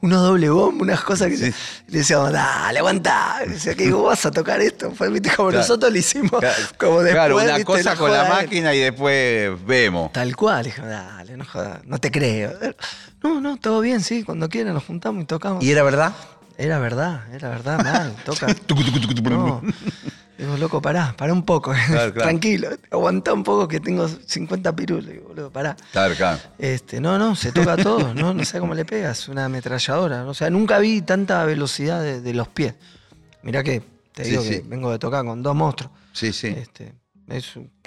unos 0.01 0.23
doble 0.23 0.49
bombo, 0.49 0.83
unas 0.83 1.03
cosas 1.03 1.29
que 1.29 1.37
le 1.37 1.55
decíamos, 1.89 2.33
dale, 2.33 2.79
aguanta. 2.79 3.41
Decía, 3.47 3.75
que 3.75 3.91
vas 3.93 4.25
a 4.27 4.31
tocar 4.31 4.61
esto? 4.61 4.93
Fue 4.93 5.09
como 5.37 5.51
nosotros 5.51 5.93
lo 5.93 5.99
hicimos, 5.99 6.31
como 6.79 7.01
después. 7.01 7.13
Claro, 7.13 7.37
una 7.37 7.65
cosa 7.65 7.97
con 7.97 8.13
la 8.13 8.25
máquina 8.25 8.75
y 8.75 8.79
después 8.79 9.65
vemos. 9.67 10.13
Tal 10.13 10.37
cual, 10.37 10.65
dije, 10.65 10.83
dale, 10.83 11.37
no 11.37 11.45
jodas, 11.45 11.85
no 11.85 11.99
te 11.99 12.11
creo. 12.11 12.53
No, 13.23 13.41
no, 13.41 13.57
todo 13.57 13.81
bien, 13.81 14.03
sí, 14.03 14.23
cuando 14.23 14.49
quieran 14.49 14.75
nos 14.75 14.85
juntamos 14.85 15.25
y 15.25 15.27
tocamos. 15.27 15.65
¿Y 15.65 15.73
era 15.73 15.83
verdad? 15.83 16.13
Era 16.59 16.79
verdad, 16.79 17.23
era 17.35 17.51
verdad, 17.51 17.83
mal, 17.83 18.15
toca. 18.25 18.47
Digo, 20.39 20.57
loco, 20.59 20.83
pará, 20.83 21.15
pará 21.17 21.33
un 21.33 21.45
poco. 21.45 21.73
Tranquilo, 22.15 22.69
aguantá 22.91 23.33
un 23.33 23.43
poco 23.43 23.67
que 23.67 23.81
tengo 23.81 24.07
50 24.07 24.77
pirulos. 24.77 25.07
Digo, 25.07 25.29
boludo, 25.29 25.51
pará. 25.51 25.77
Claro, 25.93 26.15
claro. 26.15 26.39
Este, 26.59 27.01
no, 27.01 27.19
no, 27.19 27.35
se 27.35 27.53
toca 27.53 27.77
todo, 27.77 28.13
¿no? 28.15 28.35
No 28.35 28.45
sé 28.45 28.61
cómo 28.61 28.75
le 28.75 28.85
pegas, 28.85 29.29
una 29.29 29.47
ametralladora. 29.47 30.27
O 30.27 30.35
sea, 30.35 30.51
nunca 30.51 30.79
vi 30.79 31.01
tanta 31.01 31.45
velocidad 31.45 32.03
de, 32.03 32.35
los 32.35 32.49
pies. 32.49 32.75
Mirá 33.43 33.63
que 33.63 33.83
te 34.13 34.25
digo 34.25 34.43
que 34.43 34.63
vengo 34.67 34.91
de 34.91 34.99
tocar 34.99 35.25
con 35.25 35.43
dos 35.43 35.55
monstruos. 35.55 35.93
Sí, 36.13 36.33
sí. 36.33 36.49
Este, 36.49 36.93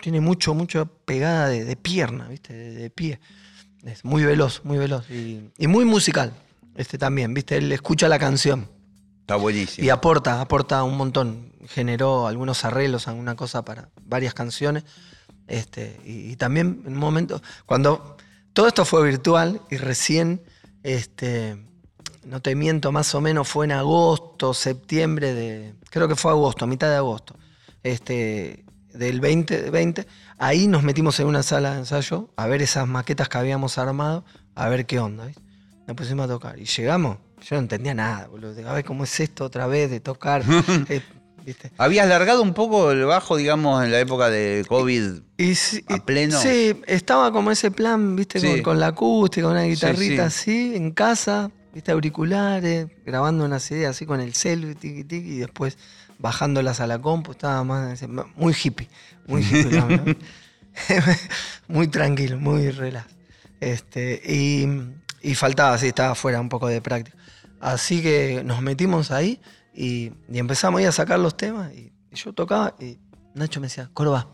tiene 0.01 0.19
mucho, 0.19 0.53
mucho 0.55 0.85
pegada 1.05 1.49
de, 1.49 1.75
pierna, 1.75 2.27
¿viste? 2.27 2.53
De, 2.53 2.89
pie. 2.89 3.19
Es 3.83 4.03
muy 4.03 4.23
veloz, 4.23 4.61
muy 4.63 4.77
veloz. 4.77 5.09
Y, 5.09 5.51
y 5.57 5.67
muy 5.67 5.85
musical, 5.85 6.33
este 6.75 6.97
también, 6.97 7.33
¿viste? 7.33 7.57
Él 7.57 7.71
escucha 7.71 8.09
la 8.09 8.17
canción. 8.17 8.67
Está 9.21 9.35
buenísimo. 9.35 9.85
Y 9.85 9.91
aporta, 9.91 10.41
aporta 10.41 10.83
un 10.83 10.97
montón. 10.97 11.53
Generó 11.69 12.27
algunos 12.27 12.65
arreglos, 12.65 13.07
alguna 13.07 13.35
cosa 13.35 13.63
para 13.63 13.89
varias 14.03 14.33
canciones. 14.33 14.83
Este, 15.47 15.99
y, 16.03 16.35
también 16.35 16.83
en 16.85 16.93
un 16.93 16.99
momento, 16.99 17.41
cuando 17.65 18.17
todo 18.53 18.67
esto 18.67 18.85
fue 18.85 19.03
virtual 19.03 19.61
y 19.69 19.77
recién, 19.77 20.41
este, 20.83 21.57
no 22.23 22.41
te 22.41 22.55
miento, 22.55 22.91
más 22.91 23.13
o 23.15 23.21
menos 23.21 23.47
fue 23.47 23.65
en 23.65 23.71
agosto, 23.71 24.53
septiembre 24.53 25.33
de, 25.33 25.73
creo 25.89 26.07
que 26.07 26.15
fue 26.15 26.31
agosto, 26.31 26.65
a 26.65 26.67
mitad 26.67 26.89
de 26.89 26.97
agosto, 26.97 27.35
este, 27.81 28.63
del 28.93 29.19
2020, 29.21 30.05
ahí 30.37 30.67
nos 30.67 30.83
metimos 30.83 31.19
en 31.19 31.27
una 31.27 31.41
sala 31.43 31.73
de 31.73 31.79
ensayo 31.79 32.29
a 32.35 32.47
ver 32.47 32.61
esas 32.61 32.87
maquetas 32.87 33.29
que 33.29 33.37
habíamos 33.37 33.77
armado, 33.77 34.25
a 34.55 34.69
ver 34.69 34.85
qué 34.85 34.99
onda. 34.99 35.29
Nos 35.87 35.95
pusimos 35.95 36.25
a 36.25 36.27
tocar 36.27 36.59
y 36.59 36.65
llegamos, 36.65 37.17
yo 37.41 37.55
no 37.55 37.61
entendía 37.61 37.93
nada, 37.93 38.27
boludo. 38.27 38.69
A 38.69 38.73
ver 38.73 38.85
cómo 38.85 39.03
es 39.03 39.19
esto 39.19 39.45
otra 39.45 39.67
vez 39.67 39.89
de 39.89 39.99
tocar. 39.99 40.43
Eh, 40.89 41.01
Habías 41.77 42.05
alargado 42.05 42.41
un 42.41 42.53
poco 42.53 42.91
el 42.91 43.05
bajo, 43.05 43.37
digamos, 43.37 43.83
en 43.83 43.91
la 43.91 43.99
época 43.99 44.29
de 44.29 44.65
COVID 44.67 45.21
y, 45.37 45.53
a 45.87 45.97
pleno. 46.05 46.39
Sí, 46.39 46.79
estaba 46.87 47.31
como 47.31 47.51
ese 47.51 47.71
plan, 47.71 48.15
viste, 48.15 48.61
con, 48.61 48.79
la 48.79 48.87
acústica, 48.87 49.47
una 49.47 49.63
guitarrita 49.63 50.25
así, 50.25 50.73
en 50.75 50.91
casa, 50.91 51.51
viste, 51.73 51.91
auriculares, 51.91 52.87
grabando 53.05 53.45
unas 53.45 53.69
ideas 53.71 53.95
así 53.95 54.05
con 54.05 54.21
el 54.21 54.33
celu, 54.33 54.75
tiki, 54.75 55.03
tiki, 55.03 55.29
y 55.29 55.37
después 55.39 55.77
bajándolas 56.19 56.81
a 56.81 56.87
la 56.87 56.99
compu, 56.99 57.31
estaba 57.31 57.63
más, 57.63 58.03
muy 58.35 58.53
hippie, 58.53 58.89
muy 59.25 59.41
hippie, 59.41 60.17
muy 61.67 61.87
tranquilo, 61.87 62.37
muy 62.37 62.69
relax. 62.71 63.07
Este, 63.59 64.21
y, 64.25 65.35
faltaba, 65.35 65.77
sí, 65.77 65.87
estaba 65.87 66.15
fuera 66.15 66.39
un 66.39 66.49
poco 66.49 66.67
de 66.67 66.81
práctica. 66.81 67.17
Así 67.59 68.01
que 68.01 68.41
nos 68.45 68.61
metimos 68.61 69.11
ahí 69.11 69.39
y, 69.79 70.11
empezamos 70.33 70.79
ahí 70.79 70.85
a 70.85 70.91
sacar 70.91 71.19
los 71.19 71.37
temas 71.37 71.73
y, 71.73 71.93
yo 72.11 72.33
tocaba 72.33 72.75
y 72.79 72.97
Nacho 73.35 73.61
me 73.61 73.67
decía, 73.67 73.89
Corva, 73.93 74.27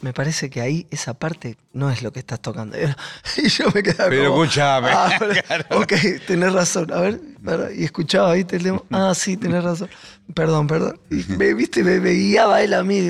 me 0.00 0.12
parece 0.12 0.50
que 0.50 0.60
ahí 0.60 0.86
esa 0.90 1.14
parte 1.14 1.56
no 1.72 1.90
es 1.90 2.02
lo 2.02 2.12
que 2.12 2.18
estás 2.18 2.40
tocando. 2.40 2.76
Y 3.36 3.48
yo 3.48 3.66
me 3.74 3.82
quedaba 3.82 4.08
Pero 4.10 4.42
escúchame. 4.42 4.88
Ah, 4.90 5.18
ok, 5.70 5.92
tenés 6.26 6.52
razón. 6.52 6.92
A 6.92 7.00
ver, 7.00 7.20
y 7.76 7.84
escuchaba, 7.84 8.32
¿viste? 8.32 8.56
El 8.56 8.80
Ah, 8.90 9.12
sí, 9.14 9.36
tenés 9.36 9.62
razón. 9.62 9.88
Perdón, 10.34 10.66
perdón. 10.66 10.98
Y 11.10 11.24
me, 11.32 11.54
¿viste? 11.54 11.84
Me, 11.84 12.10
guiaba 12.10 12.62
él 12.62 12.74
a 12.74 12.82
mí. 12.82 13.08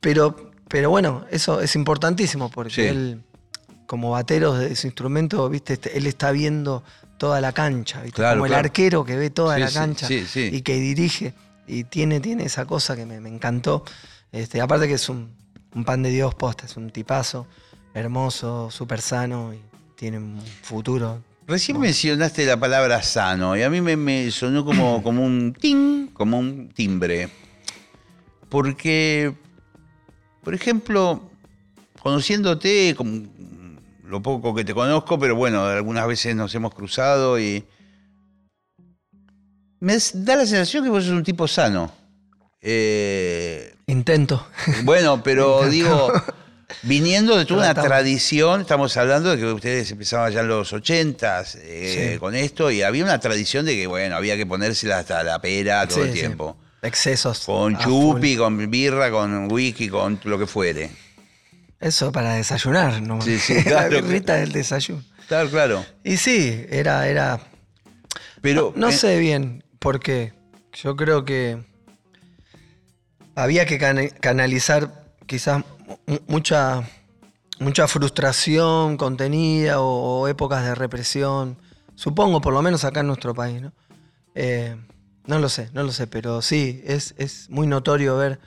Pero, 0.00 0.52
pero 0.68 0.90
bueno, 0.90 1.26
eso 1.30 1.60
es 1.60 1.74
importantísimo 1.76 2.50
porque 2.50 2.88
él, 2.88 3.22
como 3.86 4.12
batero 4.12 4.54
de 4.54 4.72
ese 4.72 4.86
instrumento, 4.86 5.48
¿viste? 5.48 5.74
Este, 5.74 5.98
él 5.98 6.06
está 6.06 6.30
viendo 6.30 6.84
toda 7.18 7.40
la 7.40 7.52
cancha, 7.52 8.02
como 8.14 8.46
el 8.46 8.54
arquero 8.54 9.04
que 9.04 9.16
ve 9.16 9.30
toda 9.30 9.58
la 9.58 9.70
cancha 9.70 10.08
y 10.10 10.62
que 10.62 10.80
dirige. 10.80 11.34
Y 11.66 11.84
tiene, 11.84 12.20
tiene 12.20 12.44
esa 12.44 12.64
cosa 12.64 12.96
que 12.96 13.04
me, 13.04 13.16
encantó. 13.28 13.84
Este, 14.32 14.60
aparte 14.60 14.88
que 14.88 14.94
es 14.94 15.08
un, 15.10 15.34
pan 15.84 16.02
de 16.02 16.10
Dios 16.10 16.34
posta, 16.34 16.64
es 16.64 16.76
un 16.78 16.90
tipazo, 16.90 17.46
hermoso, 17.92 18.70
súper 18.70 19.02
sano 19.02 19.52
y 19.52 19.60
tiene 19.94 20.16
un 20.16 20.40
futuro. 20.62 21.22
Recién 21.46 21.78
mencionaste 21.78 22.46
la 22.46 22.58
palabra 22.58 23.02
sano 23.02 23.56
y 23.56 23.62
a 23.62 23.70
mí 23.70 23.80
me, 23.80 24.30
sonó 24.30 24.64
como, 24.64 25.02
como 25.02 25.24
un 25.24 25.52
ting, 25.52 26.06
como 26.08 26.38
un 26.38 26.70
timbre. 26.70 27.28
Porque, 28.48 29.34
por 30.42 30.54
ejemplo, 30.54 31.30
conociéndote, 32.00 32.94
como, 32.96 33.26
lo 34.08 34.22
poco 34.22 34.54
que 34.54 34.64
te 34.64 34.74
conozco, 34.74 35.18
pero 35.18 35.36
bueno, 35.36 35.66
algunas 35.66 36.06
veces 36.06 36.34
nos 36.34 36.54
hemos 36.54 36.74
cruzado 36.74 37.38
y. 37.38 37.64
Me 39.80 39.96
da 40.14 40.36
la 40.36 40.46
sensación 40.46 40.82
que 40.82 40.90
vos 40.90 41.04
sos 41.04 41.12
un 41.12 41.22
tipo 41.22 41.46
sano. 41.46 41.92
Eh, 42.60 43.74
Intento. 43.86 44.48
Bueno, 44.82 45.22
pero 45.22 45.62
digo, 45.70 46.10
viniendo 46.82 47.36
de 47.36 47.44
toda 47.44 47.70
una 47.70 47.80
tradición, 47.80 48.62
estamos 48.62 48.96
hablando 48.96 49.30
de 49.30 49.36
que 49.36 49.44
ustedes 49.44 49.90
empezaban 49.92 50.32
ya 50.32 50.40
en 50.40 50.48
los 50.48 50.72
ochentas 50.72 51.56
eh, 51.60 52.16
con 52.18 52.34
esto, 52.34 52.70
y 52.70 52.82
había 52.82 53.04
una 53.04 53.20
tradición 53.20 53.66
de 53.66 53.76
que, 53.76 53.86
bueno, 53.86 54.16
había 54.16 54.36
que 54.36 54.46
ponérsela 54.46 54.98
hasta 54.98 55.22
la 55.22 55.40
pera 55.40 55.86
todo 55.86 56.04
el 56.04 56.12
tiempo. 56.12 56.56
Excesos. 56.80 57.40
Con 57.40 57.76
chupi, 57.76 58.36
con 58.36 58.70
birra, 58.70 59.10
con 59.10 59.52
whisky, 59.52 59.88
con 59.88 60.18
lo 60.24 60.38
que 60.38 60.46
fuere. 60.46 61.07
Eso 61.80 62.10
para 62.10 62.34
desayunar, 62.34 63.00
¿no? 63.02 63.20
Sí, 63.20 63.38
sí, 63.38 63.54
claro. 63.64 63.90
la 63.90 64.00
birrita 64.00 64.34
del 64.36 64.52
desayuno. 64.52 65.02
Claro, 65.28 65.50
claro. 65.50 65.86
Y 66.04 66.16
sí, 66.16 66.66
era, 66.70 67.06
era. 67.06 67.40
Pero. 68.40 68.72
No, 68.76 68.90
sé 68.90 69.18
bien 69.18 69.64
por 69.78 70.00
qué. 70.00 70.32
Yo 70.72 70.96
creo 70.96 71.24
que 71.24 71.62
había 73.34 73.66
que 73.66 73.78
canalizar 74.20 75.04
quizás 75.26 75.64
mucha, 76.26 76.82
mucha 77.60 77.86
frustración 77.86 78.96
contenida 78.96 79.80
o, 79.80 80.26
épocas 80.28 80.64
de 80.64 80.74
represión. 80.74 81.58
Supongo, 81.94 82.40
por 82.40 82.52
lo 82.52 82.62
menos 82.62 82.84
acá 82.84 83.00
en 83.00 83.08
nuestro 83.08 83.34
país, 83.34 83.60
¿no? 83.60 83.72
Eh, 84.34 84.76
no 85.26 85.38
lo 85.38 85.48
sé, 85.48 85.68
no 85.72 85.82
lo 85.82 85.92
sé, 85.92 86.06
pero 86.06 86.42
sí, 86.42 86.80
es, 86.84 87.14
es 87.18 87.50
muy 87.50 87.66
notorio 87.66 88.16
ver 88.16 88.40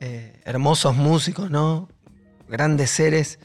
eh, 0.00 0.40
hermosos 0.44 0.96
músicos, 0.96 1.50
¿no? 1.50 1.88
Grandes 2.50 2.90
seres 2.90 3.38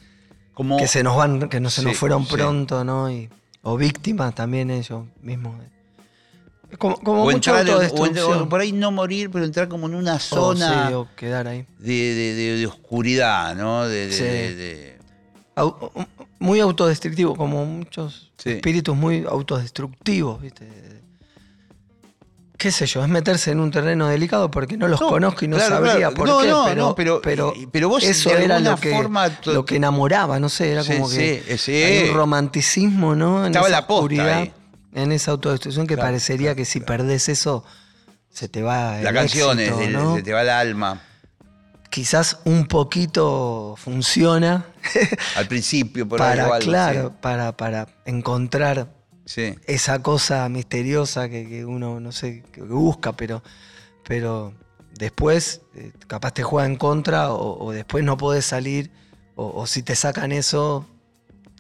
que 0.78 0.88
se 0.88 1.04
nos 1.04 1.16
van, 1.16 1.50
que 1.50 1.60
no 1.60 1.70
se 1.70 1.84
nos 1.84 1.98
fueron 1.98 2.26
pronto, 2.26 2.84
¿no? 2.84 3.12
Y, 3.12 3.30
o 3.62 3.78
víctimas 3.78 4.36
también 4.36 4.70
ellos 4.70 5.06
mismos. 5.22 5.56
Como, 6.78 6.98
como 6.98 7.24
mucha 7.24 7.60
autodestrucción. 7.60 8.50
por 8.50 8.60
ahí 8.60 8.72
no 8.72 8.92
morir, 8.92 9.30
pero 9.32 9.46
entrar 9.46 9.68
como 9.68 9.88
en 9.88 9.96
una 9.96 10.20
zona. 10.20 10.98
o 10.98 11.08
quedar 11.16 11.48
ahí. 11.48 11.66
De, 11.80 12.66
oscuridad, 12.68 13.56
¿no? 13.56 13.88
De, 13.88 14.98
muy 16.40 16.60
autodestructivo, 16.60 17.36
como 17.36 17.66
muchos 17.66 18.32
espíritus 18.44 18.96
muy 18.96 19.26
autodestructivos, 19.28 20.42
¿viste? 20.42 20.68
Qué 22.58 22.72
sé 22.72 22.86
yo, 22.86 23.04
es 23.04 23.10
meterse 23.10 23.52
en 23.52 23.60
un 23.60 23.72
terreno 23.72 24.08
delicado 24.08 24.50
porque 24.50 24.78
no 24.78 24.88
los 24.88 25.00
conozco 25.00 25.46
y 25.46 25.48
no 25.48 25.60
sabría 25.60 26.12
por 26.12 26.28
qué, 26.42 26.54
pero, 26.96 27.22
pero, 27.22 27.54
pero, 27.72 27.90
vos 27.90 28.04
eso 28.04 28.30
era 28.32 28.60
lo 28.60 28.76
que, 28.78 28.96
lo 29.46 29.66
que 29.66 29.76
enamoraba, 29.76 30.40
no 30.40 30.50
sé, 30.50 30.72
era 30.72 30.84
como 30.84 31.10
que 31.10 31.44
hay 31.68 32.10
un 32.10 32.16
romanticismo, 32.16 33.16
¿no? 33.16 33.42
En 33.42 33.48
Estaba 33.48 33.68
esa 33.68 33.82
la 33.82 33.86
oscuridad, 33.88 34.48
en 34.94 35.12
esa 35.12 35.32
autodestrucción 35.32 35.88
que 35.88 35.98
parecería 35.98 36.56
que 36.56 36.66
si 36.66 36.80
perdés 36.80 37.30
eso 37.30 37.64
se 38.32 38.50
te 38.50 38.62
va 38.62 38.98
la 39.00 39.14
canción 39.14 39.58
se 39.58 40.24
te 40.24 40.34
va 40.34 40.42
el 40.42 40.50
alma. 40.50 41.02
Quizás 41.90 42.40
un 42.44 42.68
poquito 42.68 43.76
funciona. 43.78 44.66
Al 45.38 45.48
principio, 45.48 46.06
por 46.06 46.20
para, 46.20 46.60
claro, 46.60 47.14
para, 47.22 47.56
para 47.56 47.88
encontrar 48.06 48.95
esa 49.66 50.02
cosa 50.02 50.48
misteriosa 50.50 51.30
que, 51.30 51.66
uno, 51.66 52.00
no 52.00 52.12
sé, 52.12 52.44
que 52.52 52.62
busca, 52.62 53.14
pero, 53.14 53.42
pero 54.08 54.54
después 54.98 55.62
eh, 55.76 55.92
capaz 56.08 56.32
te 56.32 56.44
juega 56.44 56.68
en 56.68 56.76
contra 56.76 57.32
o, 57.34 57.72
después 57.72 58.04
no 58.04 58.18
podés 58.18 58.46
salir 58.46 58.92
o, 59.36 59.68
si 59.68 59.84
te 59.84 59.96
sacan 59.96 60.32
eso, 60.32 60.86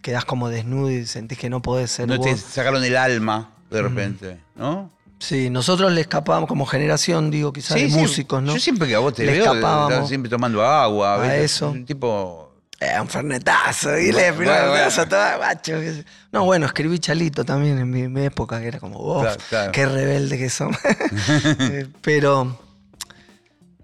quedás 0.01 0.24
como 0.24 0.49
desnudo 0.49 0.91
y 0.91 1.05
sentís 1.05 1.38
que 1.38 1.49
no 1.49 1.61
podés 1.61 1.91
ser 1.91 2.07
No 2.07 2.22
te 2.22 2.38
sacaron 2.38 2.84
el 2.84 2.95
alma 2.95 3.51
de 3.70 3.82
repente, 3.82 4.39
¿no? 4.55 4.95
Sí, 5.20 5.49
nosotros 5.49 5.91
le 5.91 6.01
escapábamos 6.01 6.47
como 6.47 6.66
generación, 6.66 7.32
digo, 7.32 7.51
quizás 7.51 7.76
de 7.76 7.88
músicos, 7.88 8.43
¿no? 8.43 8.53
Yo 8.53 8.59
siempre 8.59 8.88
que 8.88 8.95
a 8.95 8.99
vos 8.99 9.13
te 9.13 9.26
le 9.26 9.39
veo, 9.39 10.07
siempre 10.07 10.30
tomando 10.30 10.63
agua. 10.63 11.22
A 11.22 11.38
eso. 11.38 11.72
Un 11.72 11.86
tipo 11.86 12.44
eh, 12.86 13.01
un 13.01 13.07
fernetazo, 13.07 13.97
y 13.97 14.11
le 14.11 14.31
todo 14.31 15.39
macho. 15.39 15.73
No, 16.31 16.45
bueno, 16.45 16.65
escribí 16.65 16.99
Chalito 16.99 17.43
también 17.43 17.79
en 17.79 18.13
mi, 18.13 18.25
época, 18.25 18.59
que 18.59 18.67
era 18.67 18.79
como, 18.79 18.99
oh, 18.99 19.25
qué 19.71 19.86
rebelde 19.86 20.38
que 20.38 20.49
son. 20.49 20.75
Eh, 21.59 21.88
pero, 22.01 22.59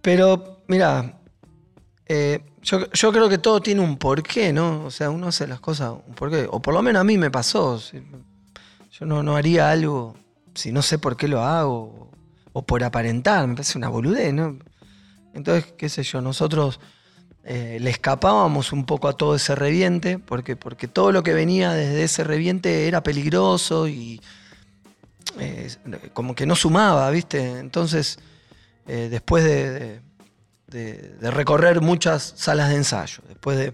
pero, 0.02 0.64
mira, 0.68 1.20
eh, 2.06 2.44
yo, 2.62 3.12
creo 3.12 3.30
que 3.30 3.38
todo 3.38 3.62
tiene 3.62 3.82
un 3.82 3.98
porqué, 3.98 4.54
¿no? 4.54 4.86
O 4.86 4.92
sea, 4.92 5.10
uno 5.10 5.28
hace 5.28 5.48
las 5.48 5.60
cosas 5.60 5.94
un 6.06 6.14
porqué. 6.14 6.48
O 6.50 6.62
por 6.62 6.74
lo 6.74 6.82
menos 6.82 7.00
a 7.00 7.04
mí 7.04 7.18
me 7.18 7.32
pasó. 7.32 7.82
Yo 8.92 9.06
no, 9.06 9.24
no 9.24 9.36
haría 9.36 9.72
algo 9.72 10.16
si 10.54 10.72
no 10.72 10.82
sé 10.82 11.00
por 11.00 11.18
qué 11.18 11.28
lo 11.28 11.42
hago. 11.42 12.12
O 12.54 12.64
por 12.64 12.84
aparentar, 12.84 13.48
me 13.48 13.56
parece 13.56 13.78
una 13.78 13.88
boludez, 13.88 14.34
¿no? 14.34 14.60
Entonces, 15.34 15.72
qué 15.78 15.88
sé 15.88 16.04
yo, 16.04 16.22
nosotros 16.22 16.80
eh, 17.44 17.80
le 17.82 17.90
escapábamos 17.90 18.72
un 18.72 18.86
poco 18.86 19.08
a 19.08 19.14
todo 19.14 19.36
ese 19.36 19.56
reviente, 19.56 20.20
porque, 20.20 20.56
porque 20.56 20.88
todo 20.88 21.12
lo 21.12 21.24
que 21.24 21.34
venía 21.34 21.72
desde 21.72 22.04
ese 22.04 22.24
reviente 22.24 22.88
era 22.88 23.02
peligroso 23.02 23.88
y 23.88 24.22
eh, 25.40 25.72
como 26.14 26.36
que 26.36 26.46
no 26.46 26.56
sumaba, 26.56 27.10
¿viste? 27.10 27.60
Entonces, 27.60 28.20
eh, 28.88 29.08
después 29.10 29.44
de, 29.44 30.02
recorrer 31.22 31.82
muchas 31.82 32.34
salas 32.38 32.70
de 32.70 32.76
ensayo, 32.76 33.24
después 33.28 33.58
de 33.58 33.74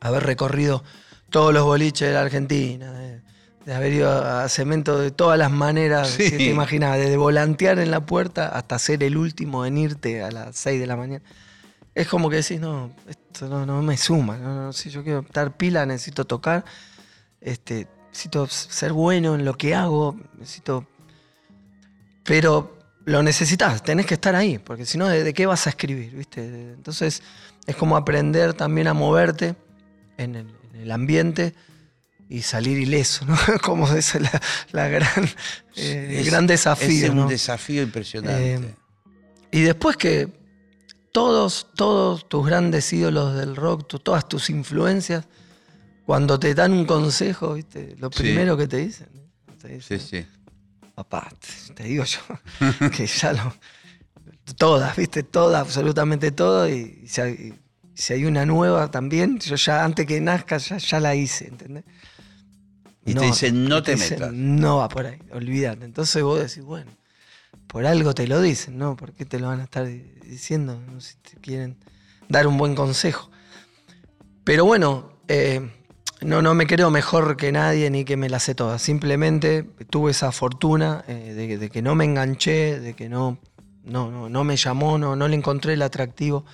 haber 0.00 0.24
recorrido 0.24 0.82
todos 1.28 1.52
los 1.52 1.64
boliches 1.64 2.08
de 2.08 2.14
la 2.14 2.22
Argentina, 2.22 2.92
de, 2.92 3.20
haber 3.74 3.92
ido 3.92 4.10
a 4.10 4.48
cemento 4.48 4.98
de 4.98 5.10
todas 5.12 5.38
las 5.38 5.52
maneras, 5.52 6.08
si 6.08 6.30
te 6.30 6.44
imaginas, 6.44 6.96
desde 6.98 7.16
volantear 7.16 7.78
en 7.78 7.90
la 7.92 8.04
puerta 8.04 8.48
hasta 8.48 8.78
ser 8.80 9.04
el 9.04 9.16
último 9.16 9.64
en 9.66 9.78
irte 9.78 10.22
a 10.22 10.32
las 10.32 10.56
6 10.56 10.80
de 10.80 10.86
la 10.86 10.96
mañana 10.96 11.22
es 12.00 12.08
como 12.08 12.30
que 12.30 12.36
decís, 12.36 12.58
no, 12.58 12.90
esto 13.06 13.46
no, 13.66 13.82
me 13.82 13.96
suma. 13.98 14.38
No, 14.38 14.72
si 14.72 14.88
yo 14.88 15.02
quiero 15.04 15.20
estar 15.20 15.54
pila, 15.56 15.84
necesito 15.84 16.24
tocar, 16.24 16.64
este, 17.42 17.88
necesito 18.08 18.46
ser 18.46 18.94
bueno 18.94 19.34
en 19.34 19.44
lo 19.44 19.54
que 19.54 19.74
hago, 19.74 20.18
necesito. 20.38 20.86
Pero 22.24 22.78
lo 23.04 23.22
necesitas, 23.22 23.82
tenés 23.82 24.06
que 24.06 24.14
estar 24.14 24.34
ahí, 24.34 24.58
porque 24.58 24.86
si 24.86 24.96
no, 24.96 25.08
¿de, 25.08 25.34
qué 25.34 25.44
vas 25.44 25.66
a 25.66 25.70
escribir? 25.70 26.14
¿viste? 26.14 26.72
Entonces, 26.72 27.22
es 27.66 27.76
como 27.76 27.98
aprender 27.98 28.54
también 28.54 28.86
a 28.86 28.94
moverte 28.94 29.54
en 30.16 30.36
el, 30.74 30.90
ambiente 30.90 31.54
y 32.30 32.40
salir 32.40 32.78
ileso, 32.78 33.26
¿no? 33.26 33.36
Como 33.62 33.92
es 33.92 34.14
la, 34.72 34.88
gran, 34.88 35.28
eh, 35.76 36.16
el 36.18 36.24
gran 36.24 36.46
desafío. 36.46 37.06
Es 37.06 37.10
un 37.10 37.28
desafío 37.28 37.82
impresionante. 37.82 38.54
Eh, 38.54 38.74
y 39.50 39.60
después 39.62 39.96
que 39.98 40.39
todos, 41.12 41.68
todos 41.74 42.28
tus 42.28 42.46
grandes 42.46 42.92
ídolos 42.92 43.34
del 43.34 43.56
rock, 43.56 43.86
todas 44.02 44.28
tus 44.28 44.50
influencias, 44.50 45.26
cuando 46.06 46.38
te 46.38 46.54
dan 46.54 46.72
un 46.72 46.86
consejo, 46.86 47.54
¿viste? 47.54 47.96
Lo 47.98 48.10
primero 48.10 48.56
que 48.56 48.66
te 48.66 48.78
dicen, 48.78 49.08
Sí, 49.80 49.98
sí. 49.98 50.26
Papá, 50.94 51.30
te, 51.74 51.84
digo 51.84 52.04
yo, 52.04 52.20
que 52.96 53.06
ya 53.06 53.32
lo. 53.32 53.54
Todas, 54.56 54.96
¿viste? 54.96 55.22
Todas, 55.22 55.60
absolutamente 55.60 56.32
todo. 56.32 56.68
Y, 56.68 57.06
si, 57.06 58.12
hay, 58.12 58.24
una 58.24 58.46
nueva 58.46 58.90
también, 58.90 59.38
yo 59.38 59.56
ya 59.56 59.84
antes 59.84 60.06
que 60.06 60.20
nazca 60.20 60.56
ya, 60.56 61.00
la 61.00 61.14
hice, 61.14 61.48
¿entendés? 61.48 61.84
Y 63.04 63.14
te 63.14 63.26
dicen, 63.26 63.66
no 63.66 63.82
te, 63.82 63.96
metas. 63.96 64.32
no 64.32 64.78
va 64.78 64.88
por 64.88 65.06
ahí, 65.06 65.18
olvídate. 65.32 65.84
Entonces 65.84 66.22
vos 66.22 66.40
decís, 66.40 66.62
bueno, 66.64 66.90
por 67.70 67.86
algo 67.86 68.14
te 68.14 68.26
lo 68.26 68.40
dicen, 68.40 68.78
¿no? 68.78 68.96
¿Por 68.96 69.12
qué 69.12 69.24
te 69.24 69.38
lo 69.38 69.46
van 69.46 69.60
a 69.60 69.64
estar 69.64 69.86
diciendo? 69.86 70.80
No 70.80 71.00
si 71.00 71.14
te 71.16 71.36
quieren 71.40 71.76
dar 72.28 72.46
un 72.46 72.58
buen 72.58 72.74
consejo. 72.74 73.30
Pero 74.42 74.64
bueno, 74.64 75.12
eh, 75.28 75.70
no, 76.20 76.42
no 76.42 76.54
me 76.54 76.66
creo 76.66 76.90
mejor 76.90 77.36
que 77.36 77.52
nadie 77.52 77.88
ni 77.90 78.04
que 78.04 78.16
me 78.16 78.28
la 78.28 78.40
sé 78.40 78.54
toda. 78.54 78.78
Simplemente 78.78 79.62
tuve 79.88 80.10
esa 80.10 80.32
fortuna 80.32 81.04
eh, 81.06 81.58
de, 81.60 81.70
que 81.70 81.80
no 81.80 81.94
me 81.94 82.04
enganché, 82.04 82.80
de 82.80 82.94
que 82.94 83.08
no, 83.08 83.38
no, 83.84 84.28
no, 84.28 84.44
me 84.44 84.56
llamó, 84.56 84.98
no, 84.98 85.14
no 85.14 85.28
le 85.28 85.36
encontré 85.36 85.74
el 85.74 85.82
atractivo 85.82 86.44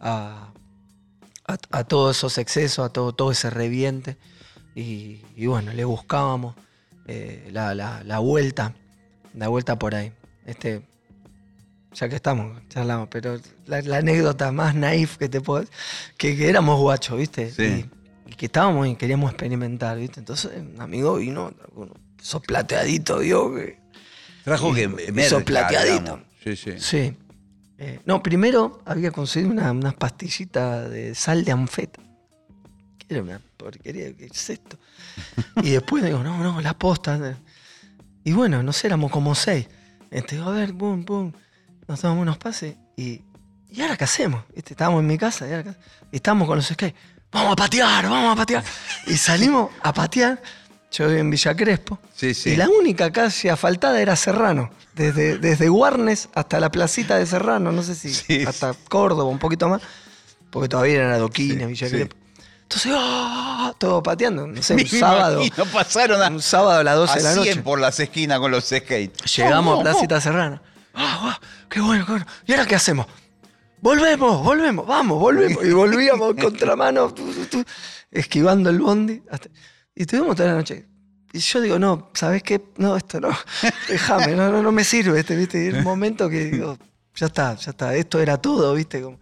a, 0.00 0.52
todos 1.86 2.16
esos 2.16 2.38
excesos, 2.38 2.84
a 2.84 2.88
todo, 2.92 3.12
todo 3.12 3.30
ese 3.30 3.50
reviente. 3.50 4.16
Y, 4.74 5.46
bueno, 5.46 5.72
le 5.72 5.84
buscábamos 5.84 6.56
eh, 7.06 7.48
la, 7.52 7.74
la 7.74 8.18
vuelta, 8.18 8.74
la 9.32 9.46
vuelta 9.48 9.78
por 9.78 9.94
ahí. 9.94 10.12
Este, 10.46 10.80
ya 11.92 12.08
que 12.08 12.16
estamos, 12.16 12.62
charlamos, 12.68 13.08
pero 13.10 13.38
la, 13.66 13.78
anécdota 13.96 14.52
más 14.52 14.74
naif 14.74 15.16
que 15.16 15.28
te 15.28 15.40
puedo 15.40 15.64
que, 16.16 16.36
que 16.36 16.48
éramos 16.48 16.80
guachos, 16.80 17.18
¿viste? 17.18 17.50
Sí. 17.50 17.84
Y, 18.26 18.34
que 18.34 18.46
estábamos 18.46 18.86
y 18.86 18.96
queríamos 18.96 19.30
experimentar, 19.30 19.98
¿viste? 19.98 20.20
Entonces 20.20 20.52
un 20.56 20.80
amigo 20.80 21.16
vino, 21.16 21.52
esos 22.20 22.42
plateadito, 22.42 23.20
dio 23.20 23.54
que... 23.54 23.78
Trajo 24.44 24.72
que 24.72 24.88
Esos 25.16 25.42
plateadito. 25.42 26.20
Sí, 26.44 26.54
sí. 26.54 26.72
Sí. 26.78 27.16
Eh, 27.78 28.00
no, 28.04 28.22
primero 28.22 28.80
había 28.84 29.10
conseguido 29.10 29.50
unas 29.50 29.94
pastillitas 29.94 30.88
de 30.88 31.14
sal 31.14 31.44
de 31.44 31.52
anfeta. 31.52 32.00
Que 32.98 33.14
era 33.14 33.22
una 33.22 33.40
porquería, 33.56 34.14
¿qué 34.16 34.26
es 34.26 34.50
esto? 34.50 34.78
y 35.62 35.70
después 35.70 36.04
digo, 36.04 36.22
no, 36.22 36.38
no, 36.42 36.60
la 36.60 36.78
posta. 36.78 37.36
Y 38.22 38.32
bueno, 38.32 38.62
no 38.62 38.72
sé, 38.72 38.86
éramos 38.86 39.10
como 39.10 39.34
seis. 39.34 39.66
Este, 40.16 40.38
a 40.38 40.48
ver, 40.48 40.74
pum, 40.74 41.04
pum. 41.04 41.30
Nos 41.86 42.00
tomamos 42.00 42.22
unos 42.22 42.38
pases 42.38 42.74
y. 42.96 43.20
¿Y 43.70 43.82
ahora 43.82 43.98
qué 43.98 44.04
hacemos? 44.04 44.44
Este, 44.54 44.72
estábamos 44.72 45.00
en 45.00 45.06
mi 45.08 45.18
casa 45.18 45.46
y, 45.46 46.16
estábamos 46.16 46.48
con 46.48 46.56
los 46.56 46.66
skates. 46.66 46.94
Vamos 47.30 47.52
a 47.52 47.56
patear, 47.56 48.08
vamos 48.08 48.32
a 48.32 48.36
patear. 48.36 48.64
y 49.06 49.16
salimos 49.18 49.70
a 49.82 49.92
patear. 49.92 50.40
Yo 50.90 51.08
vivo 51.08 51.20
en 51.20 51.28
Villa 51.28 51.54
Crespo. 51.54 51.98
Sí, 52.14 52.32
sí. 52.32 52.50
Y 52.50 52.56
la 52.56 52.66
única 52.70 53.12
calle 53.12 53.50
asfaltada 53.50 54.00
era 54.00 54.16
Serrano. 54.16 54.70
Desde, 54.94 55.36
desde 55.36 55.68
Guarnes 55.68 56.30
hasta 56.34 56.60
la 56.60 56.70
placita 56.70 57.18
de 57.18 57.26
Serrano, 57.26 57.70
no 57.70 57.82
sé 57.82 57.94
si 57.94 58.46
hasta 58.46 58.72
Córdoba, 58.88 59.28
un 59.28 59.38
poquito 59.38 59.68
más. 59.68 59.82
Porque 60.48 60.70
todavía 60.70 60.94
era 60.94 61.14
Adoquines, 61.16 61.68
Villa 61.68 61.90
Crespo. 61.90 62.16
Entonces, 62.66 62.92
¡oh! 62.96 63.74
todo 63.78 64.02
pateando. 64.02 64.46
No 64.46 64.60
sé, 64.60 64.74
un 64.74 64.86
sábado. 64.86 65.42
No 65.56 65.64
pasaron 65.66 66.20
a, 66.20 66.28
un 66.28 66.42
sábado 66.42 66.80
a 66.80 66.84
las 66.84 66.96
12 66.96 67.16
de 67.18 67.22
la 67.22 67.34
noche. 67.36 67.56
por 67.62 67.78
las 67.80 68.00
esquinas 68.00 68.40
con 68.40 68.50
los 68.50 68.64
skates. 68.64 69.36
Llegamos 69.36 69.78
a 69.78 69.82
Placita 69.82 70.20
Serrana. 70.20 70.60
¡Ah, 70.94 71.38
qué 71.68 71.80
bueno, 71.80 72.04
qué 72.04 72.12
bueno! 72.12 72.26
¿Y 72.46 72.52
ahora 72.52 72.66
qué 72.66 72.74
hacemos? 72.74 73.06
Volvemos, 73.80 74.42
volvemos, 74.42 74.86
vamos, 74.86 75.20
volvemos. 75.20 75.64
Y 75.64 75.70
volvíamos 75.70 76.34
contramano, 76.34 77.14
esquivando 78.10 78.70
el 78.70 78.80
bondi. 78.80 79.22
y 79.94 80.02
estuvimos 80.02 80.34
toda 80.34 80.48
la 80.48 80.54
noche. 80.56 80.86
Y 81.32 81.38
yo 81.38 81.60
digo, 81.60 81.78
no, 81.78 82.10
¿sabes 82.14 82.42
qué? 82.42 82.64
No, 82.78 82.96
esto 82.96 83.20
no. 83.20 83.28
Déjame, 83.88 84.34
no, 84.34 84.50
no, 84.50 84.62
no 84.62 84.72
me 84.72 84.82
sirve 84.82 85.20
este, 85.20 85.36
¿viste? 85.36 85.62
Y 85.62 85.68
el 85.68 85.84
momento 85.84 86.28
que 86.28 86.46
digo, 86.46 86.78
ya 87.14 87.26
está, 87.26 87.54
ya 87.56 87.70
está. 87.70 87.94
Esto 87.94 88.18
era 88.20 88.38
todo, 88.38 88.74
¿viste? 88.74 89.02
Como, 89.02 89.20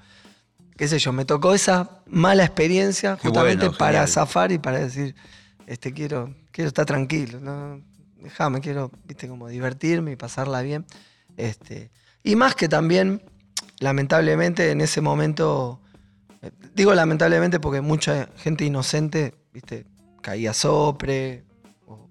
qué 0.76 0.88
sé 0.88 0.98
yo, 0.98 1.12
me 1.12 1.24
tocó 1.24 1.54
esa 1.54 2.02
mala 2.06 2.44
experiencia 2.44 3.16
justamente 3.16 3.70
para 3.70 4.06
zafar 4.06 4.52
y 4.52 4.58
para 4.58 4.78
decir, 4.78 5.14
este, 5.66 5.92
quiero, 5.92 6.34
quiero 6.50 6.68
estar 6.68 6.86
tranquilo, 6.86 7.40
¿no? 7.40 7.80
déjame, 8.24 8.60
quiero, 8.60 8.90
viste, 9.04 9.28
como 9.28 9.48
divertirme 9.48 10.12
y 10.12 10.16
pasarla 10.16 10.62
bien. 10.62 10.86
Este, 11.36 11.90
y 12.22 12.36
más 12.36 12.54
que 12.54 12.68
también, 12.68 13.22
lamentablemente, 13.78 14.70
en 14.70 14.80
ese 14.80 15.00
momento, 15.00 15.80
digo 16.74 16.94
lamentablemente 16.94 17.60
porque 17.60 17.80
mucha 17.80 18.30
gente 18.36 18.64
inocente, 18.64 19.34
viste, 19.52 19.86
caía 20.22 20.54
sopre 20.54 21.44
o, 21.86 22.08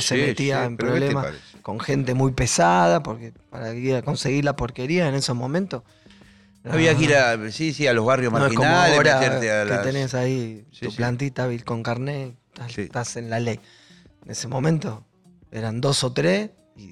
se 0.00 0.16
metía 0.16 0.64
en 0.64 0.76
problemas 0.76 1.28
con 1.62 1.78
gente 1.80 2.12
muy 2.14 2.32
pesada, 2.32 3.02
porque 3.02 3.32
para 3.50 3.72
ir 3.74 3.94
a 3.94 4.02
conseguir 4.02 4.44
la 4.44 4.56
porquería 4.56 5.08
en 5.08 5.14
esos 5.14 5.36
momentos 5.36 5.82
había 6.70 6.96
que 6.96 7.04
ir 7.04 7.14
a, 7.14 7.50
sí, 7.50 7.72
sí, 7.72 7.86
a 7.86 7.92
los 7.92 8.04
barrios 8.04 8.32
marginales, 8.32 8.98
meterte 8.98 9.50
a 9.50 9.64
las... 9.64 9.78
que 9.78 9.84
tenés 9.84 10.14
ahí 10.14 10.66
tu 10.80 10.94
plantita 10.94 11.48
con 11.64 11.82
carnet, 11.82 12.34
estás, 12.76 13.16
en 13.16 13.30
la 13.30 13.40
ley. 13.40 13.60
En 14.24 14.30
ese 14.30 14.48
momento 14.48 15.04
eran 15.50 15.80
dos 15.80 16.02
o 16.04 16.12
tres 16.12 16.50
y 16.76 16.90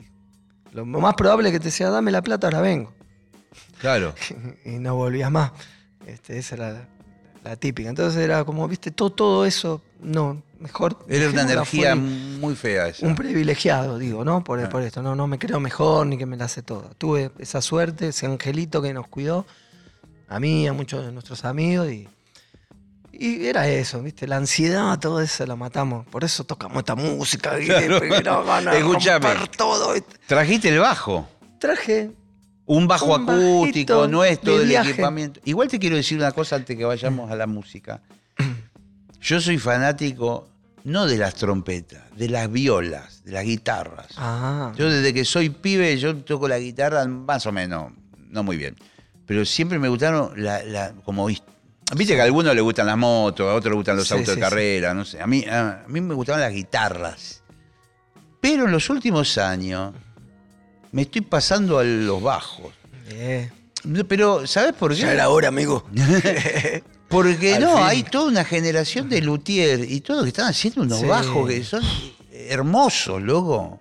lo 0.72 0.84
más 0.86 1.14
probable 1.14 1.48
es 1.48 1.52
que 1.52 1.58
te 1.58 1.66
decía, 1.66 1.90
dame 1.90 2.10
la 2.10 2.22
plata, 2.22 2.46
ahora 2.46 2.60
vengo. 2.60 2.92
Claro. 3.80 4.14
y 4.64 4.70
no 4.70 4.94
volvías 4.96 5.30
más. 5.30 5.52
Este, 6.06 6.38
esa 6.38 6.54
era 6.54 6.88
la, 7.42 7.56
típica. 7.56 7.88
Entonces 7.88 8.22
era 8.22 8.44
como, 8.44 8.66
viste, 8.68 8.90
todo, 8.90 9.10
todo 9.10 9.46
eso, 9.46 9.82
no, 10.00 10.42
mejor. 10.58 11.04
Era 11.08 11.28
una 11.30 11.42
energía 11.42 11.94
muy 11.94 12.54
fea 12.54 12.88
esa. 12.88 13.06
Un 13.06 13.14
privilegiado, 13.14 13.98
digo, 13.98 14.24
¿no? 14.24 14.44
Por, 14.44 14.60
ah. 14.60 14.68
por 14.68 14.82
esto. 14.82 15.02
No, 15.02 15.14
no 15.14 15.26
me 15.26 15.38
creo 15.38 15.60
mejor 15.60 16.06
ni 16.06 16.16
que 16.16 16.26
me 16.26 16.36
la 16.36 16.46
hace 16.46 16.62
toda. 16.62 16.90
Tuve 16.96 17.30
esa 17.38 17.60
suerte, 17.60 18.08
ese 18.08 18.26
angelito 18.26 18.80
que 18.80 18.94
nos 18.94 19.08
cuidó 19.08 19.46
a 20.28 20.40
mí, 20.40 20.66
a 20.66 20.72
muchos 20.72 21.04
de 21.04 21.12
nuestros 21.12 21.44
amigos 21.44 21.90
y, 21.90 22.08
y 23.12 23.46
era 23.46 23.68
eso, 23.68 24.02
¿viste? 24.02 24.26
La 24.26 24.36
ansiedad, 24.36 24.98
todo 24.98 25.20
eso 25.20 25.46
lo 25.46 25.56
matamos. 25.56 26.06
Por 26.06 26.24
eso 26.24 26.44
tocamos 26.44 26.78
esta 26.78 26.94
música, 26.94 27.54
¿viste? 27.54 27.86
Escuchame, 28.76 29.28
todo. 29.56 29.94
¿Trajiste 30.26 30.68
el 30.68 30.80
bajo? 30.80 31.28
Traje. 31.58 32.10
Un 32.66 32.88
bajo 32.88 33.14
acústico 33.14 34.08
nuestro 34.08 34.58
del 34.58 34.72
equipamiento. 34.72 35.40
Igual 35.44 35.68
te 35.68 35.78
quiero 35.78 35.96
decir 35.96 36.16
una 36.16 36.32
cosa 36.32 36.56
antes 36.56 36.76
que 36.76 36.84
vayamos 36.84 37.30
a 37.30 37.36
la 37.36 37.46
música. 37.46 38.00
Yo 39.20 39.40
soy 39.40 39.58
fanático 39.58 40.48
no 40.84 41.06
de 41.06 41.18
las 41.18 41.34
trompetas, 41.34 42.02
de 42.16 42.28
las 42.28 42.50
violas, 42.50 43.22
de 43.24 43.32
las 43.32 43.44
guitarras. 43.44 44.08
Ah. 44.16 44.72
Yo 44.76 44.90
desde 44.90 45.14
que 45.14 45.24
soy 45.24 45.48
pibe, 45.48 45.96
yo 45.96 46.14
toco 46.14 46.46
la 46.46 46.58
guitarra 46.58 47.06
más 47.06 47.46
o 47.46 47.52
menos, 47.52 47.90
no 48.28 48.42
muy 48.42 48.58
bien 48.58 48.76
pero 49.26 49.44
siempre 49.44 49.78
me 49.78 49.88
gustaron 49.88 50.32
la, 50.36 50.92
como 51.04 51.26
viste 51.26 52.14
que 52.14 52.20
a 52.20 52.24
algunos 52.24 52.54
le 52.54 52.60
gustan 52.60 52.86
las 52.86 52.96
motos, 52.96 53.50
a 53.50 53.54
otros 53.54 53.72
le 53.72 53.76
gustan 53.76 53.96
los 53.96 54.10
autos 54.12 54.34
de 54.34 54.40
carrera, 54.40 54.94
no 54.94 55.04
sé. 55.04 55.20
A 55.20 55.26
mí, 55.26 55.44
a, 55.44 55.84
mí 55.86 56.00
me 56.00 56.14
gustaban 56.14 56.42
las 56.42 56.52
guitarras. 56.52 57.42
Pero 58.40 58.64
en 58.64 58.72
los 58.72 58.90
últimos 58.90 59.38
años 59.38 59.94
me 60.92 61.02
estoy 61.02 61.22
pasando 61.22 61.78
a 61.78 61.84
los 61.84 62.22
bajos. 62.22 62.72
Pero, 64.08 64.46
¿sabes 64.46 64.72
por 64.74 64.94
qué? 64.94 65.00
Ya 65.00 65.12
era 65.12 65.28
hora, 65.28 65.48
amigo. 65.48 65.86
Porque 67.08 67.58
no, 67.58 67.84
hay 67.84 68.02
toda 68.02 68.28
una 68.28 68.44
generación 68.44 69.08
de 69.08 69.20
luthier 69.20 69.80
y 69.88 70.00
todo 70.00 70.22
que 70.22 70.28
están 70.28 70.48
haciendo 70.48 70.82
unos 70.82 71.06
bajos 71.06 71.48
que 71.48 71.62
son 71.62 71.82
hermosos, 72.32 73.22
loco. 73.22 73.80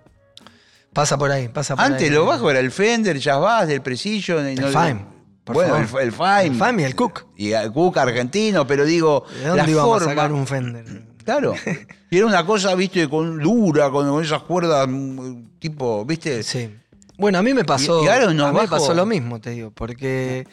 Pasa 0.92 1.18
por 1.18 1.32
ahí, 1.32 1.48
pasa 1.48 1.74
por 1.74 1.84
Antes 1.84 2.02
ahí. 2.02 2.06
Antes 2.06 2.18
los 2.18 2.28
bajos 2.28 2.50
era 2.50 2.60
el 2.60 2.70
Fender, 2.70 3.18
Jazz 3.18 3.40
Bass, 3.40 3.66
del 3.66 3.82
Precision. 3.82 4.46
El 4.46 4.64
Fime 4.64 5.13
bueno, 5.46 5.76
el, 5.76 5.82
el, 5.82 6.12
Fime. 6.12 6.46
El 6.46 6.54
Fime 6.54 6.82
y 6.82 6.84
el 6.84 6.94
Cook. 6.94 7.26
Y 7.36 7.52
el 7.52 7.72
Cook 7.72 7.98
argentino, 7.98 8.66
pero 8.66 8.84
digo. 8.84 9.24
¿De 9.40 9.48
dónde 9.48 9.70
íbamos 9.70 10.02
a 10.02 10.04
sacar 10.06 10.32
un 10.32 10.46
Fender? 10.46 10.84
Claro. 11.24 11.54
y 12.10 12.16
era 12.16 12.26
una 12.26 12.44
cosa, 12.46 12.74
viste, 12.74 13.08
con 13.08 13.38
dura, 13.38 13.90
con, 13.90 14.22
esas 14.22 14.42
cuerdas 14.42 14.86
mm, 14.88 15.58
tipo, 15.58 16.04
¿viste? 16.04 16.42
Sí. 16.42 16.70
Bueno, 17.16 17.38
a 17.38 17.42
mí 17.42 17.54
me 17.54 17.64
pasó, 17.64 18.00
a 18.10 18.26
mí 18.26 18.34
me 18.34 18.68
pasó 18.68 18.92
lo 18.92 19.06
mismo, 19.06 19.40
te 19.40 19.50
digo, 19.50 19.70
porque 19.70 20.46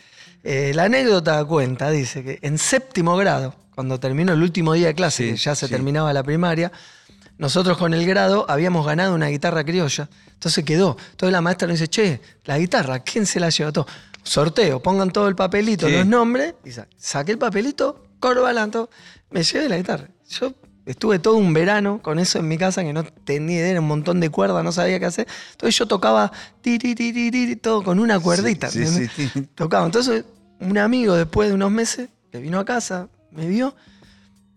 eh, 0.44 0.72
la 0.76 0.84
anécdota 0.84 1.44
cuenta, 1.46 1.90
dice 1.90 2.24
que 2.24 2.40
en 2.44 2.60
séptimo 2.60 3.18
grado, 3.18 3.56
cuando 3.74 4.00
terminó 4.00 4.34
el 4.34 4.44
último 4.44 4.74
día 4.74 4.88
de 4.88 4.94
clase, 4.94 5.32
que 5.32 5.38
ya 5.38 5.56
se 5.56 5.68
terminaba 5.68 6.14
la 6.14 6.22
primaria, 6.22 6.72
nosotros 7.40 7.80
con 7.80 7.96
el 7.96 8.06
grado 8.06 8.46
habíamos 8.48 8.86
ganado 8.86 9.16
una 9.16 9.28
guitarra 9.28 9.64
criolla. 9.64 10.08
Entonces 10.34 10.64
quedó. 10.64 10.96
Entonces 11.12 11.32
la 11.32 11.42
maestra 11.42 11.68
nos 11.68 11.80
dice, 11.80 11.88
che, 11.88 12.22
la 12.46 12.60
guitarra, 12.60 13.00
¿quién 13.00 13.26
se 13.26 13.40
la 13.40 13.50
lleva 13.50 13.72
todo? 13.72 13.88
Sorteo, 14.24 14.82
pongan 14.82 15.12
todo 15.12 15.28
el 15.28 15.36
papelito, 15.36 15.90
los 15.90 16.06
nombres, 16.06 16.56
y 16.64 16.72
saqué 16.98 17.32
el 17.32 17.38
papelito, 17.38 18.04
corbalanto, 18.20 18.90
me 19.30 19.44
llevé 19.44 19.70
la 19.70 19.78
guitarra. 19.78 20.08
Yo 20.30 20.54
Estuve 20.86 21.20
todo 21.20 21.36
un 21.36 21.54
verano 21.54 22.02
con 22.02 22.18
eso 22.18 22.40
en 22.40 22.48
mi 22.48 22.58
casa 22.58 22.84
que 22.84 22.92
no 22.92 23.04
tenía 23.04 23.60
idea, 23.60 23.70
era 23.70 23.82
un 23.82 23.88
montón 23.88 24.20
de 24.20 24.30
cuerdas, 24.30 24.64
no 24.64 24.72
sabía 24.72 25.00
qué 25.00 25.06
hacer. 25.06 25.28
Entonces 25.52 25.78
yo 25.78 25.86
tocaba 25.86 26.32
todo 27.62 27.84
con 27.84 28.00
una 28.00 28.20
cuerdita. 28.20 28.70
tocaba. 29.56 29.86
Entonces 29.86 30.26
un 30.60 30.78
amigo 30.78 31.16
después 31.16 31.50
de 31.50 31.54
unos 31.54 31.72
meses 31.72 32.10
le 32.32 32.40
vino 32.40 32.60
a 32.60 32.66
casa, 32.66 33.10
me 33.32 33.48
vio, 33.48 33.76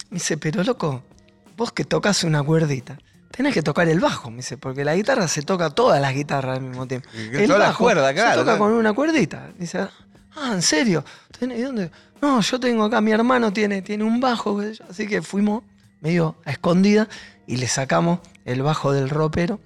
me 0.08 0.16
dice, 0.16 0.38
pero 0.38 0.64
loco, 0.64 1.02
vos 1.56 1.72
que 1.72 1.84
tocas 1.84 2.24
una 2.24 2.42
cuerdita, 2.42 2.98
tenés 3.36 3.54
que 3.54 3.62
tocar 3.62 3.88
el 3.88 4.00
bajo, 4.00 4.30
me 4.30 4.38
dice, 4.38 4.56
porque 4.56 4.84
la 4.84 4.94
guitarra 4.94 5.26
se 5.28 5.42
toca 5.42 5.70
todas 5.70 6.00
las 6.00 6.14
guitarras 6.14 6.58
al 6.58 6.64
mismo 6.64 6.86
tiempo. 6.86 7.08
El 7.14 7.50
bajo 7.50 7.84
cuerda, 7.84 8.14
claro, 8.14 8.40
se 8.40 8.44
toca 8.44 8.58
con 8.58 8.72
una 8.72 8.92
cuerdita. 8.92 9.50
dice, 9.58 9.88
ah, 10.36 10.52
¿en 10.52 10.62
serio? 10.62 11.04
¿Y 11.40 11.62
dónde? 11.62 11.90
No, 12.22 12.40
yo 12.40 12.60
tengo 12.60 12.84
acá, 12.84 13.00
mi 13.00 13.10
hermano 13.10 13.52
tiene, 13.52 13.82
tiene 13.82 14.04
un 14.04 14.20
bajo, 14.20 14.60
así 14.88 15.06
que 15.06 15.20
fuimos 15.20 15.62
medio 16.00 16.36
a 16.44 16.52
escondida 16.52 17.08
y 17.46 17.56
le 17.56 17.66
sacamos 17.66 18.20
el 18.44 18.62
bajo 18.62 18.92
del 18.92 19.10
ropero 19.10 19.58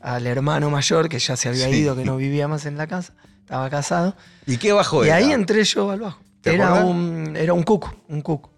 al 0.00 0.26
hermano 0.26 0.70
mayor 0.70 1.08
que 1.08 1.18
ya 1.18 1.36
se 1.36 1.48
había 1.48 1.68
ido, 1.68 1.96
que 1.96 2.04
no 2.04 2.16
vivía 2.16 2.48
más 2.48 2.66
en 2.66 2.76
la 2.76 2.86
casa, 2.86 3.12
estaba 3.40 3.70
casado. 3.70 4.16
¿Y 4.46 4.56
qué 4.56 4.72
bajo 4.72 5.04
era? 5.04 5.20
Y 5.20 5.24
ahí 5.24 5.32
entré 5.32 5.64
yo 5.64 5.90
al 5.90 6.00
bajo. 6.00 6.20
Era 6.44 6.74
un, 6.74 7.34
era 7.36 7.52
un 7.54 7.62
cuco, 7.62 7.94
un 8.08 8.20
cuco. 8.20 8.50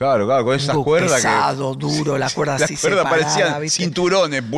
Claro, 0.00 0.24
claro, 0.24 0.46
con 0.46 0.54
esas 0.54 0.74
cuerdas. 0.78 1.12
Pesado, 1.12 1.74
duro, 1.78 2.16
las 2.16 2.32
cuerdas 2.32 2.62
así. 2.62 2.72
Las 2.72 2.80
cuerdas 2.80 3.04
parecían 3.04 3.68
cinturones. 3.68 4.42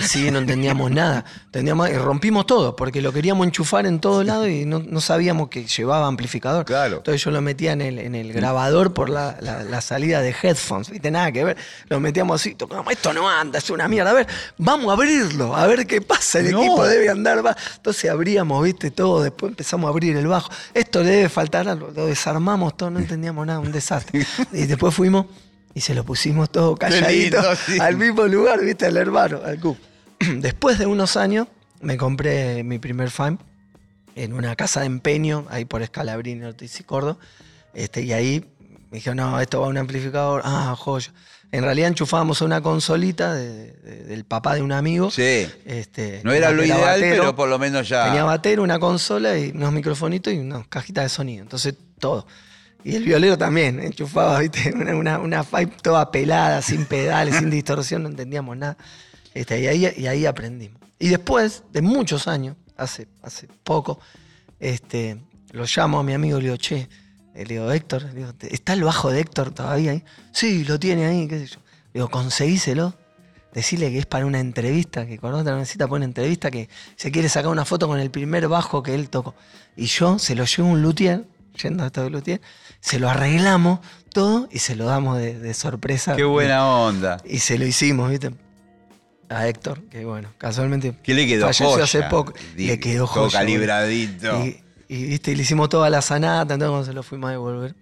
Sí, 0.00 0.30
no 0.30 0.38
entendíamos 0.38 0.90
nada. 0.90 1.24
y 1.52 1.96
rompimos 1.96 2.46
todo, 2.46 2.76
porque 2.76 3.00
lo 3.00 3.12
queríamos 3.12 3.46
enchufar 3.46 3.86
en 3.86 4.00
todo 4.00 4.22
lado 4.24 4.48
y 4.48 4.64
no, 4.64 5.00
sabíamos 5.00 5.48
que 5.48 5.66
llevaba 5.66 6.06
amplificador. 6.06 6.64
Claro. 6.64 6.98
Entonces 6.98 7.22
yo 7.22 7.30
lo 7.30 7.40
metía 7.40 7.72
en 7.72 7.80
el, 7.80 7.98
en 7.98 8.14
el 8.14 8.32
grabador 8.32 8.92
por 8.92 9.08
la, 9.08 9.80
salida 9.80 10.20
de 10.20 10.34
headphones, 10.42 10.90
¿viste? 10.90 11.10
Nada 11.10 11.30
que 11.32 11.44
ver. 11.44 11.56
Lo 11.88 12.00
metíamos 12.00 12.40
así, 12.40 12.54
tocamos, 12.54 12.92
esto 12.92 13.12
no 13.12 13.28
anda, 13.28 13.58
es 13.58 13.70
una 13.70 13.88
mierda. 13.88 14.10
A 14.10 14.14
ver, 14.14 14.26
vamos 14.58 14.90
a 14.90 14.92
abrirlo, 14.92 15.54
a 15.54 15.66
ver 15.66 15.86
qué 15.86 16.00
pasa. 16.00 16.40
El 16.40 16.48
equipo 16.48 16.86
debe 16.86 17.08
andar. 17.08 17.44
Va. 17.44 17.56
Entonces 17.76 18.10
abríamos, 18.10 18.62
¿viste? 18.64 18.90
Todo, 18.90 19.22
después 19.22 19.50
empezamos 19.50 19.88
a 19.88 19.90
abrir 19.90 20.16
el 20.16 20.26
bajo. 20.26 20.50
Esto 20.74 21.02
le 21.02 21.10
debe 21.10 21.28
faltar 21.28 21.68
algo. 21.68 21.90
Lo 21.94 22.06
desarmamos 22.06 22.76
todo, 22.76 22.90
no 22.90 22.98
entendíamos 22.98 23.46
nada, 23.46 23.58
un 23.60 23.72
desastre. 23.72 24.26
Y 24.52 24.66
después 24.66 24.94
fuimos 24.94 25.26
y 25.76 25.82
se 25.82 25.94
lo 25.94 26.04
pusimos 26.04 26.48
todo 26.48 26.74
calladito 26.74 27.38
al 27.80 27.96
mismo 27.98 28.24
lugar, 28.24 28.64
¿viste? 28.64 28.86
Al 28.86 28.96
hermano, 28.96 29.42
al 29.44 29.60
cup. 29.60 29.76
Después 30.36 30.78
de 30.78 30.86
unos 30.86 31.18
años 31.18 31.48
me 31.82 31.98
compré 31.98 32.64
mi 32.64 32.78
primer 32.78 33.10
fan 33.10 33.38
en 34.14 34.32
una 34.32 34.56
casa 34.56 34.80
de 34.80 34.86
empeño, 34.86 35.44
ahí 35.50 35.66
por 35.66 35.82
Escalabrini, 35.82 36.46
Ortiz 36.46 36.80
y 36.80 36.82
Cordo. 36.82 37.18
Este, 37.74 38.00
y 38.00 38.14
ahí 38.14 38.42
me 38.90 38.96
dijeron, 38.96 39.18
no, 39.18 39.38
esto 39.38 39.60
va 39.60 39.66
a 39.66 39.68
un 39.68 39.76
amplificador. 39.76 40.40
Ah, 40.46 40.74
joya. 40.78 41.12
En 41.52 41.62
realidad 41.62 41.88
enchufábamos 41.88 42.40
una 42.40 42.62
consolita 42.62 43.34
del 43.34 44.24
papá 44.24 44.54
de 44.54 44.62
un 44.62 44.72
amigo. 44.72 45.10
Sí. 45.10 45.46
Este, 45.66 46.22
no 46.24 46.32
era 46.32 46.52
lo 46.52 46.64
ideal, 46.64 47.00
pero 47.00 47.36
por 47.36 47.50
lo 47.50 47.58
menos 47.58 47.86
ya. 47.86 48.06
Tenía 48.06 48.24
batero, 48.24 48.62
una 48.62 48.78
consola 48.78 49.38
y 49.38 49.50
unos 49.50 49.74
microfonitos 49.74 50.32
y 50.32 50.38
unas 50.38 50.66
cajitas 50.68 51.04
de 51.04 51.08
sonido. 51.10 51.42
Entonces, 51.42 51.74
todo. 51.98 52.26
Y 52.86 52.94
el 52.94 53.02
violero 53.02 53.36
también, 53.36 53.80
enchufaba, 53.80 54.38
¿viste? 54.38 54.72
Una, 54.94 55.18
una, 55.18 55.42
pipe 55.42 55.74
toda 55.82 56.08
pelada, 56.12 56.62
sin 56.62 56.84
pedales, 56.84 57.34
sin 57.34 57.50
distorsión, 57.50 58.04
no 58.04 58.08
entendíamos 58.08 58.56
nada. 58.56 58.76
Este, 59.34 59.60
y, 59.60 59.66
ahí, 59.66 59.92
y 59.96 60.06
ahí 60.06 60.24
aprendimos. 60.24 60.80
Y 60.96 61.08
después 61.08 61.64
de 61.72 61.82
muchos 61.82 62.28
años, 62.28 62.54
hace, 62.76 63.08
hace 63.22 63.48
poco, 63.64 63.98
este, 64.60 65.20
lo 65.50 65.64
llamo 65.64 65.98
a 65.98 66.04
mi 66.04 66.12
amigo 66.12 66.38
y 66.38 66.42
le 66.42 66.46
digo, 66.46 66.58
che, 66.58 66.88
le 67.34 67.44
digo, 67.44 67.72
Héctor, 67.72 68.06
¿está 68.42 68.74
el 68.74 68.84
bajo 68.84 69.10
de 69.10 69.18
Héctor 69.18 69.50
todavía 69.50 69.90
ahí? 69.90 70.04
Sí, 70.30 70.62
lo 70.62 70.78
tiene 70.78 71.06
ahí, 71.06 71.26
qué 71.26 71.40
sé 71.40 71.46
yo. 71.46 71.58
Le 71.92 71.94
digo, 71.94 72.08
conseguíselo. 72.08 72.94
Decirle 73.52 73.90
que 73.90 73.98
es 73.98 74.06
para 74.06 74.26
una 74.26 74.38
entrevista, 74.38 75.06
que 75.06 75.18
cuando 75.18 75.40
otra 75.40 75.56
necesita 75.56 75.88
poner 75.88 76.06
entrevista, 76.06 76.52
que 76.52 76.68
se 76.94 77.10
quiere 77.10 77.28
sacar 77.28 77.50
una 77.50 77.64
foto 77.64 77.88
con 77.88 77.98
el 77.98 78.12
primer 78.12 78.46
bajo 78.46 78.80
que 78.80 78.94
él 78.94 79.10
tocó. 79.10 79.34
Y 79.74 79.86
yo 79.86 80.20
se 80.20 80.36
lo 80.36 80.44
llevo 80.44 80.68
un 80.68 80.82
luthier, 80.82 81.24
yendo 81.56 81.84
a 81.84 82.08
luthier, 82.08 82.40
se 82.80 82.98
lo 82.98 83.08
arreglamos 83.08 83.80
todo 84.12 84.48
y 84.50 84.60
se 84.60 84.76
lo 84.76 84.86
damos 84.86 85.18
de, 85.18 85.54
sorpresa. 85.54 86.16
Qué 86.16 86.24
buena 86.24 86.66
onda. 86.66 87.18
Y 87.24 87.40
se 87.40 87.58
lo 87.58 87.66
hicimos, 87.66 88.10
¿viste? 88.10 88.30
A 89.28 89.48
Héctor, 89.48 89.82
que 89.88 90.04
bueno, 90.04 90.32
casualmente. 90.38 90.96
¿Qué 91.02 91.12
le 91.12 91.26
quedó? 91.26 91.46
Falleció 91.46 91.82
hace 91.82 92.02
poco. 92.04 92.32
le 92.56 92.78
quedó 92.78 93.06
joya. 93.06 93.40
calibradito. 93.40 94.44
Y, 94.88 95.04
viste, 95.06 95.34
le 95.34 95.42
hicimos 95.42 95.68
toda 95.68 95.90
la 95.90 96.00
sanata, 96.00 96.54
entonces 96.54 96.70
cuando 96.70 96.86
se 96.86 96.92
lo 96.92 97.02
fuimos 97.02 97.28
a 97.28 97.32
devolver, 97.32 97.74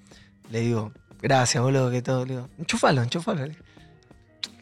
le 0.50 0.60
digo, 0.60 0.92
gracias, 1.20 1.62
boludo, 1.62 1.90
que 1.90 2.00
todo. 2.00 2.24
Le 2.24 2.34
digo, 2.34 2.48
enchufalo, 2.58 3.02
enchufalo. 3.02 3.46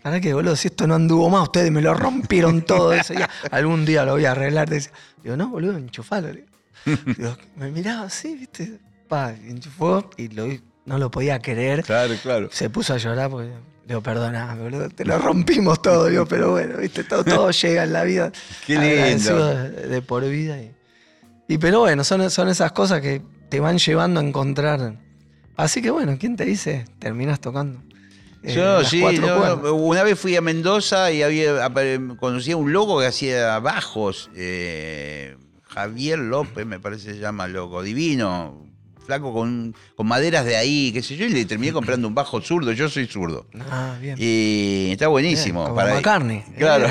¿Para 0.03 0.21
qué, 0.21 0.35
boludo? 0.35 0.57
Si 0.57 0.67
esto 0.67 0.89
no 0.89 0.97
anduvo 0.97 1.31
más, 1.31 1.45
ustedes 1.45 1.71
me 1.71 1.81
lo 1.81 1.95
rompieron 1.95 2.63
todo 2.63 2.93
eso. 2.93 3.15
Ya, 3.15 3.31
algún 3.53 3.85
día 3.85 4.05
lo 4.05 4.13
voy 4.13 4.25
a 4.25 4.33
arreglar. 4.33 4.69
Digo, 4.69 5.37
no, 5.37 5.49
boludo, 5.49 5.79
enchufalo. 5.79 6.29
Digo, 6.85 7.37
me 7.55 7.71
miraba 7.71 8.07
así, 8.07 8.35
viste 8.35 8.81
enchufó 9.47 10.11
y 10.17 10.29
no 10.85 10.99
lo 10.99 11.11
podía 11.11 11.39
querer. 11.41 11.83
Claro, 11.85 12.15
claro. 12.23 12.49
Se 12.51 12.71
puso 12.71 12.95
a 12.95 12.99
llorar 12.99 13.31
porque, 13.31 13.53
digo, 13.87 14.03
perdona, 14.03 14.55
boludo, 14.55 14.89
te 14.89 15.05
lo 15.05 15.19
rompimos 15.19 15.81
todo, 15.81 16.11
yo, 16.11 16.27
pero 16.27 16.53
bueno, 16.53 16.79
viste, 16.79 17.05
todo, 17.05 17.25
todo 17.25 17.51
llega 17.63 17.85
en 17.85 17.93
la 17.93 18.05
vida. 18.05 18.33
Qué 18.67 18.79
lindo. 18.79 19.69
De, 19.69 20.03
por 20.03 20.29
vida. 20.29 20.59
Y, 21.49 21.59
pero 21.59 21.81
bueno, 21.81 22.05
son, 22.05 22.31
son 22.31 22.49
esas 22.49 22.73
cosas 22.73 23.01
que 23.01 23.23
te 23.49 23.61
van 23.61 23.79
llevando 23.79 24.21
a 24.21 24.23
encontrar. 24.23 24.99
Así 25.57 25.83
que 25.83 25.91
bueno, 25.91 26.17
¿quién 26.19 26.37
te 26.37 26.45
dice? 26.45 26.87
Terminas 26.99 27.41
tocando. 27.41 27.83
Eh, 28.43 28.55
yo 28.55 28.83
sí, 28.83 29.03
una 29.03 30.03
vez 30.03 30.19
fui 30.19 30.35
a 30.35 30.41
Mendoza 30.41 31.13
y 31.13 31.23
había 31.23 31.71
conocí 32.19 32.51
a 32.51 32.57
un 32.57 32.73
loco 32.73 32.99
que 32.99 33.07
hacía 33.07 33.59
bajos. 33.61 34.31
Eh, 34.35 35.37
Javier 35.63 36.19
López, 36.19 36.67
me 36.67 36.81
parece 36.81 37.15
se 37.15 37.21
llama 37.21 37.47
loco, 37.47 37.83
divino, 37.83 38.67
flaco 39.03 39.33
con, 39.33 39.75
con, 39.97 40.07
maderas 40.07 40.45
de 40.45 40.57
ahí, 40.57 40.93
qué 40.93 41.03
sé 41.03 41.17
yo, 41.17 41.27
y 41.27 41.31
le 41.31 41.45
terminé 41.45 41.73
comprando 41.73 42.09
un 42.09 42.15
bajo 42.15 42.41
zurdo. 42.41 42.73
Yo 42.73 42.89
soy 42.89 43.07
zurdo. 43.07 43.47
Ah, 43.71 43.97
bien. 44.01 44.17
Y 44.19 44.91
está 44.93 45.09
buenísimo. 45.09 45.65
como 45.65 45.75
para 45.75 45.95
McCartney. 45.95 46.45
Claro. 46.59 46.89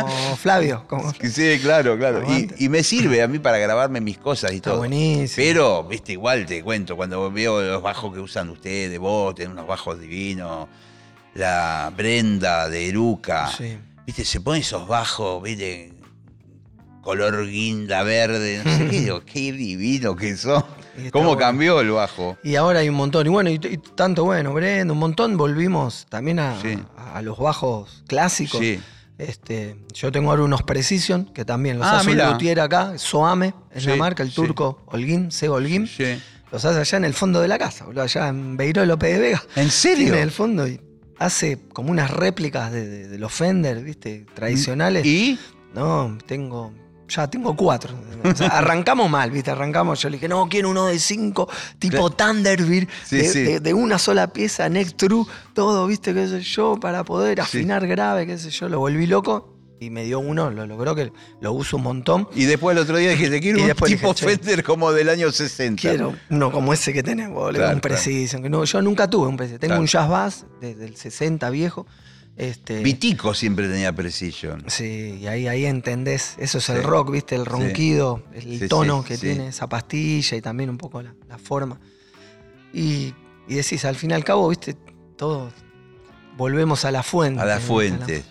Como 0.00 0.36
Flavio. 0.36 0.86
Sí, 1.22 1.58
claro, 1.62 1.96
claro. 1.96 2.24
Y, 2.58 2.68
me 2.68 2.82
sirve 2.82 3.22
a 3.22 3.28
mí 3.28 3.38
para 3.38 3.58
grabarme 3.58 4.00
mis 4.00 4.18
cosas 4.18 4.52
y 4.52 4.56
está 4.56 4.70
todo. 4.70 4.80
buenísimo. 4.80 5.44
Pero, 5.44 5.84
viste, 5.84 6.12
igual 6.12 6.46
te 6.46 6.62
cuento, 6.62 6.96
cuando 6.96 7.30
veo 7.30 7.62
los 7.62 7.82
bajos 7.82 8.12
que 8.12 8.20
usan 8.20 8.48
ustedes, 8.50 8.98
vos, 8.98 9.34
tienen 9.34 9.52
unos 9.52 9.66
bajos 9.66 10.00
divinos, 10.00 10.68
la 11.34 11.92
Brenda 11.96 12.68
de 12.68 12.88
Eruca. 12.88 13.48
Sí. 13.56 13.78
Viste, 14.06 14.24
se 14.24 14.40
ponen 14.40 14.62
esos 14.62 14.88
bajos, 14.88 15.42
viste, 15.42 15.92
color 17.02 17.46
guinda 17.46 18.02
verde, 18.02 18.62
no 18.64 18.76
sé 18.76 18.88
qué, 18.88 19.00
digo, 19.00 19.24
qué 19.24 19.52
divino 19.52 20.16
que 20.16 20.36
son. 20.36 20.64
¿Cómo 21.10 21.36
cambió 21.36 21.80
el 21.80 21.90
bajo? 21.90 22.36
Y 22.42 22.56
ahora 22.56 22.80
hay 22.80 22.88
un 22.88 22.96
montón. 22.96 23.26
Y 23.26 23.30
bueno, 23.30 23.50
y, 23.50 23.58
tanto 23.58 24.24
bueno, 24.24 24.52
Brenda, 24.52 24.92
un 24.92 24.98
montón. 24.98 25.36
Volvimos 25.36 26.06
también 26.08 26.38
a, 26.38 26.56
los 27.22 27.38
bajos 27.38 28.04
clásicos. 28.06 28.60
Sí. 28.60 28.80
Este, 29.18 29.76
yo 29.92 30.10
tengo 30.10 30.30
ahora 30.30 30.42
unos 30.42 30.62
Precision, 30.62 31.26
que 31.26 31.44
también 31.44 31.78
los 31.78 31.86
ah, 31.86 31.98
hace 31.98 32.10
un 32.10 32.18
luthier 32.18 32.58
acá, 32.60 32.98
Soame, 32.98 33.54
es 33.70 33.84
la 33.84 33.94
marca, 33.94 34.22
el 34.22 34.32
turco 34.32 34.82
Holguín, 34.86 35.30
Sego 35.30 35.56
Holguín. 35.56 35.88
Los 36.50 36.64
hace 36.64 36.80
allá 36.80 36.98
en 36.98 37.04
el 37.04 37.14
fondo 37.14 37.40
de 37.40 37.48
la 37.48 37.58
casa, 37.58 37.86
allá 37.96 38.28
en 38.28 38.56
Beiró 38.56 38.84
López 38.84 39.14
de 39.14 39.20
Vega. 39.20 39.42
¿En 39.56 39.70
serio? 39.70 40.08
en 40.14 40.20
el 40.20 40.30
fondo 40.30 40.66
y 40.66 40.80
hace 41.18 41.58
como 41.72 41.90
unas 41.90 42.10
réplicas 42.10 42.72
de, 42.72 43.08
de 43.08 43.18
los 43.18 43.32
Fender, 43.32 43.82
¿viste? 43.82 44.26
Tradicionales. 44.34 45.06
¿Y? 45.06 45.38
No, 45.74 46.18
tengo 46.26 46.72
ya 47.14 47.28
tengo 47.28 47.54
cuatro. 47.54 47.94
arrancamos 48.50 49.10
mal, 49.10 49.30
¿viste? 49.30 49.50
Arrancamos. 49.50 50.00
Yo 50.00 50.08
le 50.08 50.16
dije, 50.16 50.28
no, 50.28 50.48
quiero 50.48 50.70
uno 50.70 50.86
de 50.86 50.98
cinco, 50.98 51.48
tipo 51.78 52.10
Thunderbird, 52.10 52.88
de, 53.10 53.74
una 53.74 53.98
sola 53.98 54.32
pieza, 54.32 54.68
next 54.68 54.96
true, 54.96 55.24
todo, 55.54 55.86
¿viste? 55.86 56.14
¿Qué 56.14 56.28
sé 56.28 56.40
yo? 56.42 56.78
Para 56.80 57.04
poder 57.04 57.40
afinar 57.40 57.86
grave, 57.86 58.26
qué 58.26 58.38
sé 58.38 58.50
yo. 58.50 58.68
Lo 58.68 58.78
volví 58.78 59.06
loco 59.06 59.52
y 59.80 59.90
me 59.90 60.04
dio 60.04 60.20
uno, 60.20 60.50
lo 60.50 60.66
logró 60.66 60.94
que 60.94 61.12
lo 61.40 61.52
uso 61.52 61.76
un 61.76 61.82
montón. 61.82 62.28
Y 62.34 62.44
después 62.44 62.76
el 62.76 62.82
otro 62.82 62.96
día 62.96 63.10
dije, 63.10 63.28
te 63.28 63.40
quiero 63.40 63.62
un 63.62 63.70
tipo 63.86 64.14
Fender 64.14 64.62
como 64.62 64.92
del 64.92 65.08
año 65.08 65.30
60. 65.30 65.80
Quiero 65.80 66.14
uno 66.30 66.52
como 66.52 66.72
ese 66.72 66.92
que 66.92 67.02
tenemos, 67.02 67.52
un 67.54 67.80
Precision. 67.80 68.42
Que 68.42 68.48
no, 68.48 68.64
yo 68.64 68.80
nunca 68.80 69.08
tuve 69.08 69.26
un 69.26 69.36
Precision. 69.36 69.60
Tengo 69.60 69.78
un 69.78 69.86
Jazz 69.86 70.08
Bass 70.08 70.46
desde 70.60 70.86
el 70.86 70.96
60 70.96 71.50
viejo 71.50 71.86
Este, 72.36 72.82
Vitico 72.82 73.34
siempre 73.34 73.68
tenía 73.68 73.92
Precision. 73.92 74.64
Sí, 74.66 75.18
y 75.20 75.26
ahí, 75.26 75.46
ahí 75.46 75.66
entendés, 75.66 76.34
eso 76.38 76.58
es 76.58 76.68
el 76.70 76.82
rock, 76.82 77.10
¿viste? 77.10 77.34
El 77.34 77.44
ronquido, 77.44 78.22
el 78.32 78.68
tono 78.68 79.04
que 79.04 79.18
tiene 79.18 79.48
esa 79.48 79.68
pastilla 79.68 80.36
y 80.36 80.40
también 80.40 80.70
un 80.70 80.78
poco 80.78 81.02
la, 81.02 81.38
forma. 81.38 81.78
Y, 82.72 83.14
y, 83.46 83.54
decís, 83.54 83.84
al 83.84 83.96
fin 83.96 84.12
y 84.12 84.14
al 84.14 84.24
cabo, 84.24 84.48
¿viste? 84.48 84.76
Todo, 85.16 85.52
volvemos 86.36 86.84
a 86.84 86.90
la 86.90 87.02
fuente. 87.02 87.40
A 87.40 87.44
la 87.44 87.60
fuente. 87.60 88.24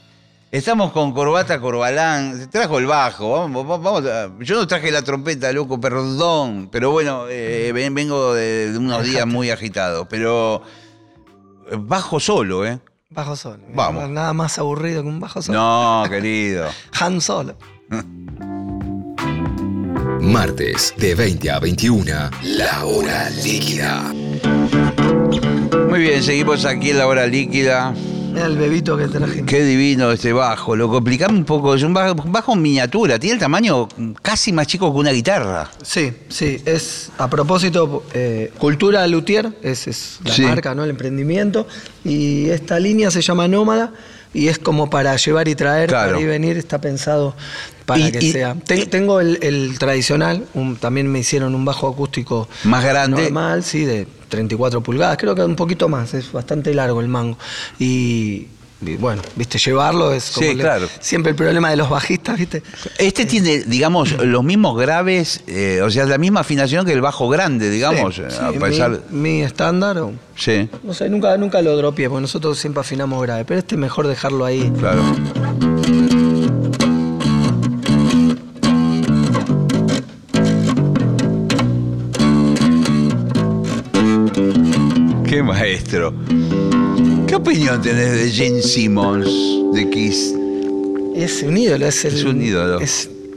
Estamos 0.52 0.91
con 0.91 1.14
Corbata 1.14 1.62
Corbalán. 1.62 2.49
Trajo 2.49 2.80
el 2.80 2.86
bajo. 2.86 3.32
Vamos, 3.32 3.66
vamos 3.66 4.04
Yo 4.39 4.56
no 4.56 4.68
traje 4.68 4.91
la 4.91 5.02
trompeta, 5.02 5.54
loco, 5.54 5.80
perdón. 5.80 6.68
Pero 6.70 6.91
bueno, 6.91 7.26
eh, 7.30 7.72
vengo 7.72 8.34
de, 8.34 8.74
unos 8.78 9.06
días 9.06 9.26
muy 9.26 9.49
agitados. 9.49 10.08
Pero 10.10 10.62
eh, 11.72 11.78
bajo 11.80 12.20
solo, 12.20 12.66
¿eh? 12.66 12.82
Bajo 13.12 13.36
solo. 13.36 13.59
Vamos. 13.74 14.09
Nada 14.09 14.32
más 14.32 14.57
aburrido 14.57 15.03
que 15.03 15.09
un 15.09 15.20
bajo 15.20 15.41
solo. 15.41 15.59
No, 15.59 16.09
querido. 16.09 16.70
Han 16.99 17.20
solo. 17.20 17.57
Martes 20.22 20.93
de 20.97 21.16
20 21.16 21.51
a 21.51 21.59
21, 21.59 22.05
la 22.43 22.86
hora 22.86 23.30
líquida. 23.43 24.14
Muy 25.89 25.99
bien, 25.99 26.24
seguimos 26.24 26.64
aquí 26.64 26.91
en 26.91 26.99
la 26.99 27.07
hora 27.07 27.28
líquida. 27.28 27.93
El 28.38 28.57
bebito 28.57 28.97
que 28.97 29.07
traje. 29.07 29.43
Qué 29.45 29.63
divino 29.63 30.11
este 30.11 30.34
bajo. 30.34 30.75
Lo 30.75 30.89
complicamos 30.89 31.38
un 31.38 31.45
poco. 31.45 31.75
Es 31.75 31.84
un 31.84 31.93
bajo, 31.93 32.53
en 32.53 32.61
miniatura. 32.61 33.19
Tiene 33.19 33.36
el 33.36 33.39
tamaño 33.39 33.88
casi 34.21 34.51
más 34.53 34.67
chico 34.67 34.91
que 34.91 34.99
una 34.99 35.11
guitarra. 35.11 35.69
Sí, 35.82 36.13
sí. 36.29 36.61
Es 36.65 37.11
a 37.17 37.29
propósito, 37.29 38.03
eh, 38.13 38.51
Cultura 38.57 39.07
Luthier 39.07 39.53
es, 39.61 40.19
la 40.23 40.47
marca, 40.47 40.75
¿no? 40.75 40.84
El 40.84 40.91
emprendimiento. 40.91 41.67
Y 42.03 42.49
esta 42.49 42.79
línea 42.79 43.11
se 43.11 43.21
llama 43.21 43.47
Nómada 43.47 43.93
y 44.34 44.47
es 44.47 44.59
como 44.59 44.89
para 44.89 45.15
llevar 45.17 45.47
y 45.47 45.55
traer, 45.55 45.89
para 45.89 46.17
ir 46.17 46.23
y 46.23 46.25
venir, 46.25 46.57
está 46.57 46.79
pensado 46.79 47.36
para 47.86 48.11
que 48.11 48.32
sea. 48.32 48.55
tengo 48.89 49.19
el, 49.19 49.77
tradicional, 49.77 50.45
también 50.79 51.11
me 51.11 51.19
hicieron 51.19 51.55
un 51.55 51.65
bajo 51.65 51.89
acústico 51.89 52.47
más 52.63 52.84
grande. 52.84 53.23
Normal, 53.23 53.63
sí, 53.63 53.84
de 53.84 54.07
34 54.32 54.82
pulgadas, 54.82 55.17
creo 55.17 55.36
que 55.36 55.43
un 55.43 55.55
poquito 55.55 55.88
más, 55.88 56.15
es 56.15 56.32
bastante 56.32 56.73
largo 56.73 57.01
el 57.01 57.07
mango. 57.07 57.38
Y, 57.77 58.47
bueno, 58.99 59.21
viste, 59.36 59.59
llevarlo 59.59 60.11
es 60.11 60.32
como 60.32 60.53
claro. 60.53 60.88
siempre 60.99 61.32
el 61.32 61.36
problema 61.36 61.69
de 61.69 61.75
los 61.75 61.88
bajistas, 61.88 62.39
viste. 62.39 62.63
Este 62.97 63.27
tiene, 63.27 63.59
digamos, 63.59 64.13
los 64.23 64.43
mismos 64.43 64.75
graves, 64.79 65.43
eh, 65.45 65.82
o 65.84 65.91
sea, 65.91 66.05
la 66.05 66.17
misma 66.17 66.39
afinación 66.39 66.84
que 66.86 66.93
el 66.93 67.01
bajo 67.01 67.29
grande, 67.29 67.69
digamos. 67.69 68.19
mi, 69.11 69.41
estándar, 69.41 70.01
sí. 70.36 70.67
no 70.82 70.95
sé, 70.95 71.09
nunca, 71.09 71.38
nunca 71.38 71.61
lo 71.61 71.77
dropié, 71.77 72.09
porque 72.09 72.21
nosotros 72.21 72.57
siempre 72.57 72.82
afinamos 72.82 73.21
grave, 73.21 73.45
pero 73.45 73.59
este 73.59 73.75
es 73.75 73.79
mejor 73.79 74.07
dejarlo 74.07 74.45
ahí. 74.45 74.71
Claro. 74.79 75.03
Qué 85.41 85.47
maestro. 85.47 86.13
¿Qué 87.25 87.33
opinión 87.33 87.81
tenés 87.81 88.11
de 88.11 88.29
Gene 88.29 88.61
Simmons 88.61 89.27
de 89.73 89.89
Kiss? 89.89 90.35
Es 91.15 91.41
un 91.41 91.57
ídolo, 91.57 91.87
es, 91.87 92.05
es 92.05 92.23
un 92.23 92.43
ídolo. 92.43 92.77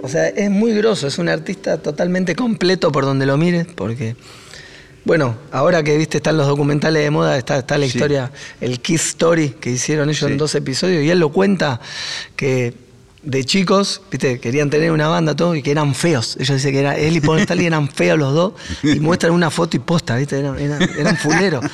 o 0.02 0.09
sea, 0.11 0.28
es 0.28 0.50
muy 0.50 0.74
grosso, 0.74 1.07
es 1.07 1.16
un 1.16 1.30
artista 1.30 1.78
totalmente 1.78 2.36
completo 2.36 2.92
por 2.92 3.07
donde 3.07 3.24
lo 3.24 3.38
mires, 3.38 3.68
porque, 3.74 4.16
bueno, 5.07 5.34
ahora 5.50 5.82
que 5.82 5.96
viste 5.96 6.18
están 6.18 6.36
los 6.36 6.46
documentales 6.46 7.02
de 7.02 7.11
moda, 7.11 7.38
está, 7.38 7.57
está 7.57 7.78
la 7.78 7.86
historia, 7.86 8.30
el 8.61 8.80
Kiss 8.80 9.07
Story 9.07 9.55
que 9.59 9.70
hicieron 9.70 10.11
ellos 10.11 10.30
en 10.30 10.36
dos 10.36 10.55
episodios, 10.55 11.02
y 11.02 11.09
él 11.09 11.18
lo 11.18 11.30
cuenta 11.30 11.80
que 12.36 12.74
de 13.25 13.45
chicos, 13.45 14.03
viste, 14.11 14.39
querían 14.39 14.70
tener 14.70 14.91
una 14.91 15.09
banda 15.09 15.35
todo 15.35 15.55
y 15.55 15.62
que 15.62 15.70
eran 15.70 15.95
feos. 15.95 16.37
Ellos 16.39 16.57
dicen 16.57 16.72
que 16.72 16.81
era, 16.81 16.97
él 16.97 17.16
y 17.16 17.20
Paul 17.20 17.41
Stanley 17.41 17.66
eran 17.66 17.89
feos 17.89 18.18
los 18.18 18.35
dos 18.35 18.53
y 18.83 19.01
muestran 19.01 19.33
una 19.33 19.51
foto 19.51 19.77
y 19.77 19.81
posta, 19.81 20.16
viste, 20.16 20.39
eran, 20.39 20.59
eran, 20.59 20.83
eran 20.83 21.16
fuleros. 21.16 21.64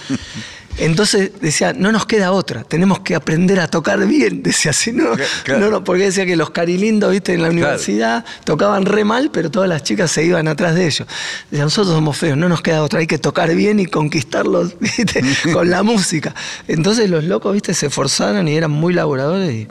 Entonces 0.80 1.32
decía, 1.40 1.72
no 1.74 1.92
nos 1.92 2.06
queda 2.06 2.32
otra, 2.32 2.64
tenemos 2.64 3.00
que 3.00 3.14
aprender 3.14 3.60
a 3.60 3.68
tocar 3.68 4.06
bien. 4.06 4.42
Decía 4.50 4.70
así, 4.70 4.92
no, 4.92 5.10
no, 5.46 5.70
no, 5.70 5.84
porque 5.84 6.04
decía 6.04 6.26
que 6.26 6.36
los 6.36 6.50
carilindos, 6.50 7.12
viste, 7.12 7.34
en 7.34 7.42
la 7.42 7.50
universidad 7.50 8.24
tocaban 8.44 8.86
re 8.86 9.04
mal, 9.04 9.30
pero 9.30 9.50
todas 9.50 9.68
las 9.68 9.82
chicas 9.82 10.10
se 10.10 10.24
iban 10.24 10.48
atrás 10.48 10.74
de 10.74 10.86
ellos. 10.86 11.06
Decía, 11.50 11.64
nosotros 11.64 11.94
somos 11.94 12.16
feos, 12.16 12.36
no 12.36 12.48
nos 12.48 12.62
queda 12.62 12.82
otra, 12.82 13.00
hay 13.00 13.06
que 13.06 13.18
tocar 13.18 13.54
bien 13.54 13.78
y 13.78 13.86
conquistarlos, 13.86 14.74
viste, 14.80 15.22
con 15.52 15.70
la 15.70 15.82
música. 15.82 16.34
Entonces 16.66 17.10
los 17.10 17.24
locos, 17.24 17.52
viste, 17.52 17.74
se 17.74 17.86
esforzaron 17.86 18.48
y 18.48 18.56
eran 18.56 18.70
muy 18.70 18.94
laboradores. 18.94 19.52
Y, 19.52 19.68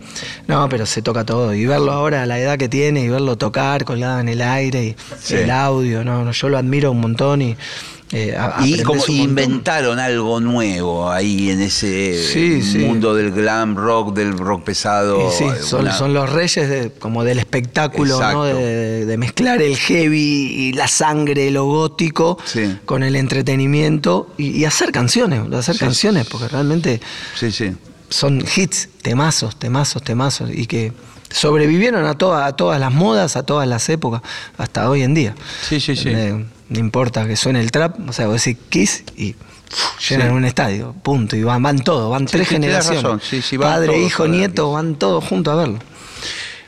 no, 0.47 0.69
pero 0.69 0.85
se 0.85 1.01
toca 1.01 1.25
todo. 1.25 1.53
Y 1.53 1.65
verlo 1.65 1.91
ahora 1.91 2.23
a 2.23 2.25
la 2.25 2.39
edad 2.39 2.57
que 2.57 2.69
tiene 2.69 3.01
y 3.01 3.09
verlo 3.09 3.37
tocar 3.37 3.83
colgado 3.83 4.19
en 4.19 4.29
el 4.29 4.41
aire 4.41 4.95
y 5.29 5.33
el 5.33 5.49
audio, 5.49 6.03
no, 6.03 6.23
no, 6.23 6.31
yo 6.31 6.49
lo 6.49 6.57
admiro 6.57 6.91
un 6.91 7.01
montón 7.01 7.41
y 7.41 7.57
eh, 8.11 8.35
y 8.63 8.81
como 8.81 9.05
inventaron 9.07 9.99
algo 9.99 10.39
nuevo 10.39 11.11
ahí 11.11 11.51
en 11.51 11.61
ese 11.61 12.75
mundo 12.79 13.13
del 13.13 13.31
glam 13.31 13.75
rock, 13.75 14.15
del 14.15 14.35
rock 14.35 14.63
pesado. 14.63 15.31
Sí, 15.31 15.45
son, 15.61 16.13
los 16.13 16.29
reyes 16.29 16.91
como 16.97 17.23
del 17.23 17.37
espectáculo, 17.37 18.19
¿no? 18.19 18.45
de, 18.45 19.15
mezclar 19.19 19.61
el 19.61 19.75
heavy 19.77 20.17
y 20.17 20.73
la 20.73 20.87
sangre, 20.87 21.51
lo 21.51 21.65
gótico, 21.65 22.37
con 22.85 23.03
el 23.03 23.15
entretenimiento 23.15 24.29
y, 24.37 24.65
hacer 24.65 24.91
canciones, 24.91 25.41
hacer 25.53 25.77
canciones, 25.77 26.25
porque 26.27 26.47
realmente 26.47 27.01
son 28.09 28.43
hits, 28.55 28.89
temazos, 29.03 29.57
temazos, 29.57 30.01
temazos, 30.01 30.49
y 30.51 30.65
que 30.65 30.93
sobrevivieron 31.29 32.05
a, 32.05 32.11
a 32.11 32.53
todas 32.53 32.79
las 32.79 32.91
modas, 32.91 33.35
a 33.35 33.43
todas 33.43 33.67
las 33.67 33.87
épocas, 33.89 34.23
hasta 34.57 34.89
hoy 34.89 35.03
en 35.03 35.13
día. 35.13 35.35
Sí, 35.61 35.79
sí, 35.79 35.95
sí. 35.95 36.09
Eh, 36.09 36.45
no 36.69 36.79
importa 36.79 37.27
que 37.27 37.35
suene 37.35 37.59
el 37.59 37.71
trap, 37.71 37.97
o 38.07 38.13
sea, 38.13 38.27
vos 38.27 38.43
decís 38.43 38.61
Kiss 38.69 39.03
y 39.17 39.35
llenan 40.07 40.31
un 40.31 40.45
estadio, 40.45 40.93
punto. 41.03 41.35
Y 41.35 41.43
van, 41.43 41.61
van 41.61 41.79
todos, 41.79 42.09
van 42.09 42.25
tres 42.25 42.47
generaciones. 42.47 43.03
Padre, 43.59 44.01
hijo, 44.01 44.27
nieto, 44.27 44.71
van 44.71 44.95
todos 44.95 45.23
juntos 45.23 45.53
a 45.53 45.57
verlo. 45.57 45.79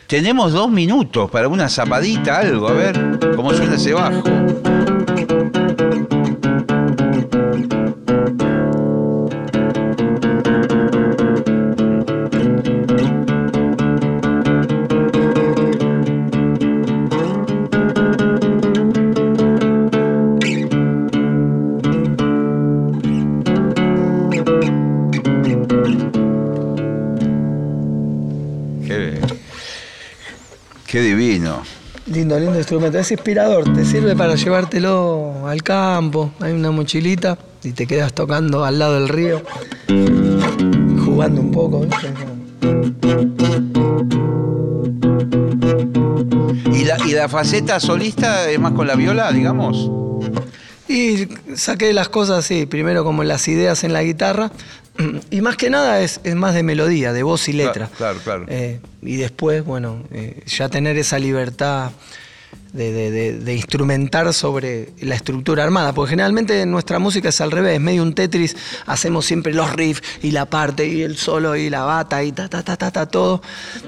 Tenemos 0.08 0.52
dos 0.52 0.70
minutos 0.70 1.32
para 1.32 1.47
una 1.47 1.70
zapadita, 1.70 2.39
algo, 2.39 2.68
a 2.68 2.74
ver 2.74 3.20
cómo 3.36 3.54
suena 3.54 3.76
ese 3.76 3.93
bajo. 3.93 4.24
Qué 30.91 30.99
divino. 30.99 31.63
Lindo, 32.07 32.37
lindo 32.37 32.57
instrumento. 32.57 32.99
Es 32.99 33.09
inspirador, 33.11 33.73
te 33.73 33.85
sirve 33.85 34.13
para 34.13 34.35
llevártelo 34.35 35.47
al 35.47 35.63
campo. 35.63 36.33
Hay 36.41 36.51
una 36.51 36.69
mochilita 36.71 37.37
y 37.63 37.71
te 37.71 37.87
quedas 37.87 38.11
tocando 38.11 38.65
al 38.65 38.77
lado 38.77 38.95
del 38.95 39.07
río, 39.07 39.41
jugando 39.87 41.39
un 41.39 41.51
poco. 41.51 41.87
¿Y 46.73 46.83
la, 46.83 46.97
¿Y 47.07 47.11
la 47.13 47.29
faceta 47.29 47.79
solista 47.79 48.49
es 48.49 48.59
más 48.59 48.73
con 48.73 48.85
la 48.85 48.95
viola, 48.95 49.31
digamos? 49.31 49.89
Y 50.89 51.29
saqué 51.55 51.93
las 51.93 52.09
cosas 52.09 52.39
así, 52.39 52.65
primero 52.65 53.05
como 53.05 53.23
las 53.23 53.47
ideas 53.47 53.85
en 53.85 53.93
la 53.93 54.03
guitarra, 54.03 54.51
y 55.29 55.41
más 55.41 55.57
que 55.57 55.69
nada 55.69 56.01
es, 56.01 56.21
más 56.35 56.53
de 56.53 56.63
melodía, 56.63 57.13
de 57.13 57.23
voz 57.23 57.47
y 57.49 57.53
letra. 57.53 57.89
Claro, 57.97 58.19
claro. 58.23 58.45
Eh, 58.47 58.79
y 59.01 59.15
después, 59.15 59.63
bueno, 59.63 60.03
eh, 60.11 60.43
ya 60.45 60.69
tener 60.69 60.97
esa 60.97 61.17
libertad 61.17 61.91
de, 62.73 63.53
instrumentar 63.53 64.33
sobre 64.33 64.89
la 65.01 65.15
estructura 65.15 65.63
armada, 65.63 65.93
porque 65.93 66.11
generalmente 66.11 66.65
nuestra 66.65 66.99
música 66.99 67.29
es 67.29 67.41
al 67.41 67.51
revés, 67.51 67.79
medio 67.81 68.01
un 68.01 68.13
Tetris, 68.13 68.55
hacemos 68.85 69.25
siempre 69.25 69.53
los 69.53 69.71
riffs 69.73 70.01
y 70.21 70.31
la 70.31 70.45
parte 70.45 70.87
y 70.87 71.01
el 71.01 71.17
solo 71.17 71.55
y 71.55 71.69
la 71.69 71.83
bata 71.83 72.23
y 72.23 72.31
ta, 72.31 72.47
ta, 72.47 72.63
ta, 72.63 72.77
ta, 72.77 72.91
ta, 72.91 73.05
todo. 73.07 73.41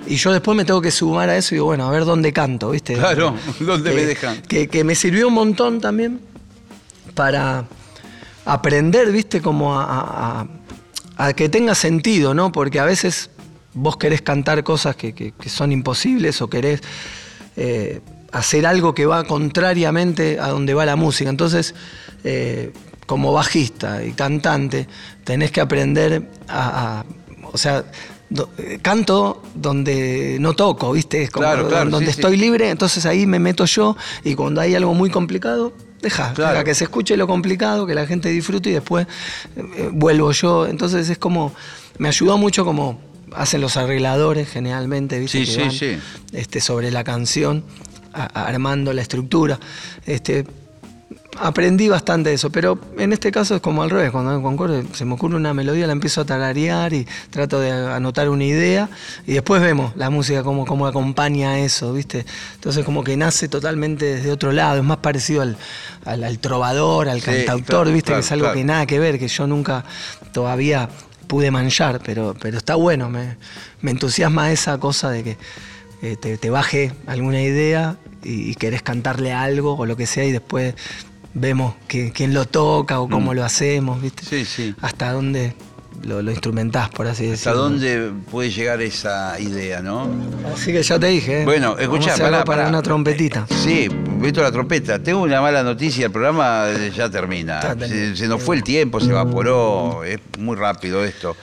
Y 0.07 0.15
yo 0.15 0.31
después 0.31 0.57
me 0.57 0.65
tengo 0.65 0.81
que 0.81 0.91
sumar 0.91 1.29
a 1.29 1.37
eso 1.37 1.53
y 1.53 1.57
digo, 1.57 1.65
bueno, 1.65 1.87
a 1.87 1.91
ver 1.91 2.05
dónde 2.05 2.33
canto, 2.33 2.71
¿viste? 2.71 2.95
Claro, 2.95 3.35
dónde 3.59 3.93
me 3.93 4.05
dejan. 4.05 4.41
Que, 4.41 4.83
me 4.83 4.95
sirvió 4.95 5.29
un 5.29 5.33
montón 5.33 5.79
también 5.79 6.19
para 7.13 7.65
aprender, 8.45 9.11
¿viste? 9.11 9.41
Como 9.41 9.79
a 9.79 10.41
a 10.41 10.47
que 11.35 11.49
tenga 11.49 11.75
sentido, 11.75 12.33
¿no? 12.33 12.51
Porque 12.51 12.79
a 12.79 12.85
veces 12.85 13.29
vos 13.73 13.97
querés 13.97 14.21
cantar 14.21 14.63
cosas 14.63 14.95
que, 14.95 15.33
son 15.47 15.71
imposibles 15.71 16.41
o 16.41 16.49
querés 16.49 16.81
eh, 17.55 18.01
hacer 18.31 18.65
algo 18.65 18.93
que 18.93 19.05
va 19.05 19.23
contrariamente 19.23 20.39
a 20.39 20.47
donde 20.47 20.73
va 20.73 20.85
la 20.85 20.95
música. 20.95 21.29
Entonces, 21.29 21.75
eh, 22.23 22.71
como 23.05 23.33
bajista 23.33 24.03
y 24.03 24.13
cantante, 24.13 24.87
tenés 25.23 25.51
que 25.51 25.61
aprender 25.61 26.29
a, 26.47 27.03
o 27.51 27.57
sea, 27.57 27.85
eh, 28.57 28.79
canto 28.81 29.43
donde 29.53 30.37
no 30.39 30.53
toco, 30.53 30.93
¿viste? 30.93 31.23
Es 31.23 31.29
como 31.29 31.45
Claro, 31.45 31.67
claro, 31.67 31.89
donde 31.89 32.11
sí, 32.11 32.19
estoy 32.19 32.35
sí. 32.35 32.41
libre, 32.41 32.69
entonces 32.69 33.05
ahí 33.05 33.27
me 33.27 33.39
meto 33.39 33.65
yo 33.65 33.95
y 34.23 34.35
cuando 34.35 34.61
hay 34.61 34.73
algo 34.73 34.93
muy 34.93 35.09
complicado, 35.09 35.73
deja, 36.03 36.33
Claro. 36.33 36.51
deja 36.51 36.63
que 36.63 36.75
se 36.75 36.83
escuche 36.83 37.17
lo 37.17 37.25
complicado, 37.25 37.87
que 37.87 37.95
la 37.95 38.05
gente 38.05 38.29
disfrute 38.29 38.69
y 38.69 38.73
después 38.73 39.07
eh, 39.55 39.89
vuelvo 39.91 40.31
yo. 40.31 40.67
Entonces 40.67 41.09
es 41.09 41.17
como, 41.17 41.55
me 41.97 42.09
ayudó 42.09 42.37
mucho 42.37 42.63
como 42.65 43.01
hacen 43.35 43.61
los 43.61 43.77
arregladores 43.77 44.47
generalmente, 44.49 45.17
¿viste? 45.19 45.43
Sí, 45.45 45.51
sí, 45.51 45.59
van, 45.61 45.71
sí. 45.71 45.97
Este, 46.33 46.61
sobre 46.61 46.91
la 46.91 47.03
canción, 47.03 47.63
a- 48.13 48.25
armando 48.45 48.93
la 48.93 49.01
estructura. 49.01 49.59
Este, 50.05 50.45
aprendí 51.39 51.89
bastante 51.89 52.29
de 52.29 52.35
eso, 52.35 52.49
pero 52.51 52.77
en 52.97 53.11
este 53.13 53.31
caso 53.31 53.55
es 53.55 53.61
como 53.61 53.83
al 53.83 53.89
revés, 53.89 54.11
cuando 54.11 54.41
con 54.41 54.55
Core 54.55 54.83
se 54.93 55.03
me 55.05 55.13
ocurre 55.13 55.35
una 55.35 55.53
melodía, 55.53 55.87
la 55.87 55.93
empiezo 55.93 56.21
a 56.21 56.25
tararear 56.25 56.93
y 56.93 57.07
trato 57.31 57.59
de 57.59 57.71
anotar 57.71 58.29
una 58.29 58.43
idea 58.43 58.89
y 59.25 59.33
después 59.33 59.61
vemos 59.61 59.95
la 59.95 60.09
música 60.09 60.43
como, 60.43 60.65
como 60.65 60.85
acompaña 60.87 61.51
a 61.51 61.59
eso, 61.59 61.91
¿viste? 61.93 62.25
Entonces 62.55 62.85
como 62.85 63.03
que 63.03 63.17
nace 63.17 63.47
totalmente 63.47 64.05
desde 64.05 64.31
otro 64.31 64.51
lado, 64.51 64.77
es 64.77 64.83
más 64.83 64.97
parecido 64.97 65.41
al, 65.41 65.57
al- 66.05 66.23
al 66.23 66.39
trovador, 66.39 67.09
al 67.09 67.19
Sí, 67.19 67.25
cantautor, 67.25 67.65
claro, 67.65 67.91
¿viste? 67.93 68.07
claro, 68.07 68.21
que 68.21 68.25
es 68.25 68.31
algo 68.31 68.43
claro. 68.45 68.57
que 68.57 68.63
nada 68.63 68.85
que 68.85 68.99
ver, 68.99 69.19
que 69.19 69.27
yo 69.27 69.47
nunca 69.47 69.83
todavía 70.33 70.89
pude 71.27 71.49
manchar, 71.51 71.99
pero, 72.05 72.35
pero 72.39 72.57
está 72.57 72.75
bueno, 72.75 73.09
me, 73.09 73.37
me 73.81 73.91
entusiasma 73.91 74.51
esa 74.51 74.77
cosa 74.77 75.09
de 75.09 75.23
que 75.23 75.37
eh, 76.03 76.15
te, 76.17 76.37
te 76.37 76.49
baje 76.49 76.91
alguna 77.07 77.41
idea 77.41 77.95
y, 78.23 78.51
y 78.51 78.55
querés 78.55 78.81
cantarle 78.83 79.33
algo 79.33 79.75
o 79.75 79.85
lo 79.85 79.95
que 79.95 80.05
sea 80.05 80.25
y 80.25 80.31
después 80.31 80.75
vemos 81.33 81.75
que- 81.87 82.11
quién 82.11 82.33
lo 82.33 82.45
toca 82.45 82.99
o 82.99 83.09
cómo 83.09 83.33
lo 83.33 83.43
hacemos, 83.43 84.01
¿viste? 84.01 84.23
Mm. 84.23 84.29
Sí, 84.29 84.45
sí. 84.45 84.75
Hasta 84.81 85.11
dónde 85.11 85.55
lo, 86.03 86.21
lo 86.21 86.31
instrumentás, 86.31 86.89
por 86.89 87.07
así 87.07 87.23
¿Hasta 87.25 87.51
decirlo. 87.51 87.57
dónde 87.57 88.11
puede 88.29 88.49
llegar 88.51 88.81
esa 88.81 89.39
idea, 89.39 89.81
no? 89.81 90.09
Así 90.53 90.71
que 90.73 90.83
ya 90.83 90.99
te 90.99 91.07
dije. 91.07 91.41
¿eh? 91.41 91.45
Bueno, 91.45 91.77
escuchá, 91.77 92.15
para 92.45 92.67
una 92.67 92.81
trompetita. 92.81 93.47
Sí, 93.49 93.87
meto 93.89 94.41
la 94.41 94.51
trompeta. 94.51 94.99
Tengo 95.01 95.21
una 95.21 95.39
mala 95.41 95.63
noticia, 95.63 96.05
el 96.07 96.11
programa 96.11 96.65
eh, 96.69 96.91
ya 96.95 97.09
termina. 97.09 97.61
Se, 97.79 98.15
se 98.15 98.27
nos 98.27 98.41
fue 98.43 98.57
el 98.57 98.63
tiempo, 98.63 98.99
se 98.99 99.09
evaporó, 99.11 100.03
es 100.03 100.19
muy 100.39 100.55
rápido 100.57 101.03
esto. 101.05 101.35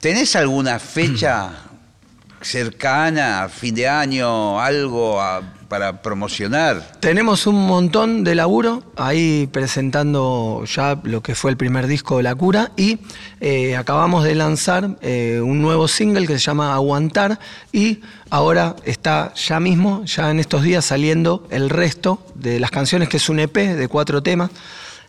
¿Tenés 0.00 0.34
alguna 0.36 0.78
fecha 0.78 1.50
cercana, 2.40 3.48
fin 3.48 3.74
de 3.74 3.88
año, 3.88 4.60
algo 4.60 5.20
a- 5.20 5.42
para 5.68 6.02
promocionar? 6.02 6.98
Tenemos 7.00 7.46
un 7.46 7.66
montón 7.66 8.24
de 8.24 8.34
laburo 8.34 8.82
ahí 8.96 9.48
presentando 9.50 10.64
ya 10.66 10.98
lo 11.02 11.22
que 11.22 11.34
fue 11.34 11.50
el 11.50 11.56
primer 11.56 11.86
disco 11.86 12.16
de 12.16 12.22
La 12.22 12.34
Cura 12.34 12.72
y 12.76 12.98
eh, 13.40 13.76
acabamos 13.76 14.24
de 14.24 14.34
lanzar 14.34 14.96
eh, 15.02 15.40
un 15.42 15.60
nuevo 15.62 15.88
single 15.88 16.26
que 16.26 16.34
se 16.34 16.44
llama 16.44 16.74
Aguantar 16.74 17.38
y 17.72 18.00
ahora 18.30 18.76
está 18.84 19.32
ya 19.34 19.60
mismo, 19.60 20.04
ya 20.04 20.30
en 20.30 20.40
estos 20.40 20.62
días 20.62 20.84
saliendo 20.84 21.46
el 21.50 21.70
resto 21.70 22.24
de 22.34 22.60
las 22.60 22.70
canciones 22.70 23.08
que 23.08 23.16
es 23.16 23.28
un 23.28 23.40
EP 23.40 23.54
de 23.54 23.88
cuatro 23.88 24.22
temas, 24.22 24.50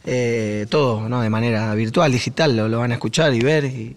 eh, 0.06 0.66
todo 0.70 1.08
¿no? 1.08 1.22
de 1.22 1.30
manera 1.30 1.74
virtual, 1.76 2.12
digital, 2.12 2.56
lo, 2.56 2.80
van 2.80 2.92
a 2.92 2.96
escuchar 2.96 3.34
y 3.34 3.42
ver 3.42 3.66
y, 3.66 3.96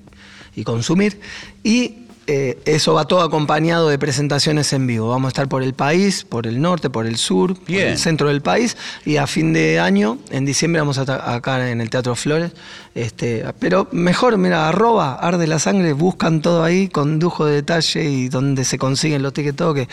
y 0.54 0.64
consumir. 0.64 1.20
Y 1.62 2.06
eh, 2.32 2.58
eso 2.64 2.94
va 2.94 3.04
todo 3.06 3.22
acompañado 3.22 3.88
de 3.88 3.98
presentaciones 3.98 4.72
en 4.72 4.86
vivo. 4.86 5.08
Vamos 5.08 5.26
a 5.26 5.30
estar 5.30 5.48
por 5.48 5.62
el 5.64 5.74
país, 5.74 6.24
por 6.24 6.46
el 6.46 6.60
norte, 6.60 6.88
por 6.88 7.06
el 7.06 7.16
sur, 7.16 7.54
por 7.56 7.70
el 7.90 7.98
centro 7.98 8.28
del 8.28 8.40
país. 8.40 8.76
Y 9.04 9.16
a 9.16 9.26
fin 9.26 9.52
de 9.52 9.80
año, 9.80 10.18
en 10.30 10.44
diciembre, 10.44 10.80
vamos 10.80 10.98
a 10.98 11.00
estar 11.02 11.28
acá 11.28 11.68
en 11.70 11.80
el 11.80 11.90
Teatro 11.90 12.14
Flores. 12.14 12.52
Este, 12.94 13.44
pero 13.58 13.88
mejor, 13.92 14.38
mira, 14.38 14.68
arroba 14.68 15.14
arde 15.14 15.46
la 15.46 15.58
sangre, 15.58 15.92
buscan 15.92 16.40
todo 16.40 16.62
ahí 16.62 16.88
con 16.88 17.18
lujo 17.18 17.46
de 17.46 17.54
detalle 17.56 18.04
y 18.04 18.28
donde 18.28 18.64
se 18.64 18.78
consiguen 18.78 19.22
los 19.22 19.32
tickets, 19.32 19.56
todo, 19.56 19.74
que 19.74 19.88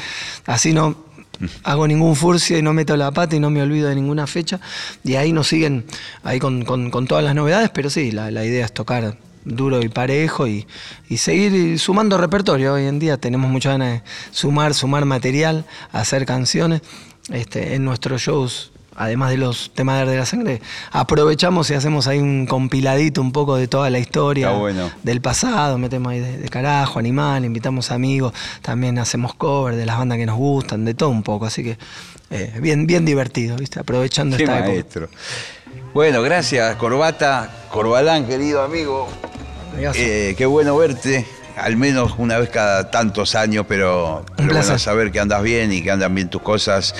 así 0.46 0.74
no 0.74 0.96
hago 1.64 1.88
ningún 1.88 2.16
furcio 2.16 2.58
y 2.58 2.62
no 2.64 2.74
meto 2.74 2.98
la 2.98 3.12
pata 3.12 3.36
y 3.36 3.40
no 3.40 3.50
me 3.52 3.62
olvido 3.62 3.90
de 3.90 3.96
ninguna 3.96 4.26
fecha. 4.28 4.60
Y 5.04 5.16
ahí 5.16 5.32
nos 5.34 5.48
siguen 5.48 5.86
ahí 6.24 6.40
con, 6.40 6.66
con- 6.66 6.90
con 6.92 7.06
todas 7.08 7.24
las 7.24 7.36
novedades, 7.36 7.70
pero 7.72 7.90
sí, 7.90 8.12
la, 8.12 8.32
la 8.32 8.44
idea 8.46 8.66
es 8.66 8.74
tocar 8.74 9.18
duro 9.48 9.82
y 9.82 9.90
parejo 9.90 10.48
y, 10.48 10.68
y 11.10 11.18
seguir 11.18 11.80
sumando 11.80 12.18
repertorio. 12.18 12.74
Hoy 12.74 12.86
en 12.86 13.00
día 13.00 13.18
tenemos 13.18 13.50
muchas 13.50 13.74
ganas 13.74 13.94
de 13.94 14.02
sumar, 14.32 14.74
sumar 14.74 15.06
material, 15.06 15.66
hacer 15.92 16.26
canciones. 16.26 16.82
Este, 17.30 17.76
en 17.76 17.84
nuestros 17.84 18.22
shows, 18.22 18.72
además 18.96 19.32
de 19.32 19.38
los 19.38 19.72
temas 19.74 19.98
de 19.98 20.02
Arde 20.04 20.18
la 20.18 20.26
Sangre, 20.26 20.62
aprovechamos 20.92 21.70
y 21.70 21.74
hacemos 21.74 22.08
ahí 22.08 22.20
un 22.20 22.46
compiladito 22.46 23.20
un 23.20 23.34
poco 23.34 23.58
de 23.58 23.68
toda 23.68 23.90
la 23.90 24.00
historia 24.00 24.52
bueno. 24.52 24.90
del 25.04 25.20
pasado, 25.20 25.78
metemos 25.78 26.14
ahí 26.14 26.22
de, 26.22 26.38
de 26.38 26.50
carajo, 26.50 27.00
animal, 27.00 27.44
invitamos 27.44 27.92
amigos, 27.92 28.34
también 28.62 28.98
hacemos 28.98 29.34
cover 29.34 29.76
de 29.76 29.86
las 29.86 29.98
bandas 29.98 30.18
que 30.18 30.26
nos 30.26 30.38
gustan, 30.38 30.86
de 30.86 30.94
todo 30.94 31.10
un 31.10 31.24
poco, 31.24 31.46
así 31.46 31.64
que 31.64 31.78
eh, 32.30 32.54
bien, 32.62 32.88
bien 32.88 33.04
divertido, 33.04 33.58
¿viste? 33.58 33.80
Aprovechando 33.80 34.38
Qué 34.38 34.44
esta 34.44 34.68
época. 34.70 35.10
Bueno, 35.98 36.22
gracias, 36.22 36.76
Corbata, 36.76 37.50
Corbalán, 37.72 38.28
querido 38.28 38.62
amigo. 38.62 39.08
Eh, 39.96 40.36
qué 40.38 40.46
bueno 40.46 40.78
verte, 40.78 41.26
al 41.56 41.76
menos 41.76 42.14
una 42.20 42.38
vez 42.38 42.50
cada 42.50 42.92
tantos 42.92 43.34
años, 43.34 43.66
pero, 43.68 44.24
pero 44.36 44.54
bueno 44.54 44.78
saber 44.78 45.12
que 45.12 45.20
andas 45.20 45.42
bien 45.42 45.74
y 45.74 45.82
que 45.82 45.90
andan 45.90 46.14
bien 46.14 46.30
tus 46.30 46.44
cosas. 46.44 46.94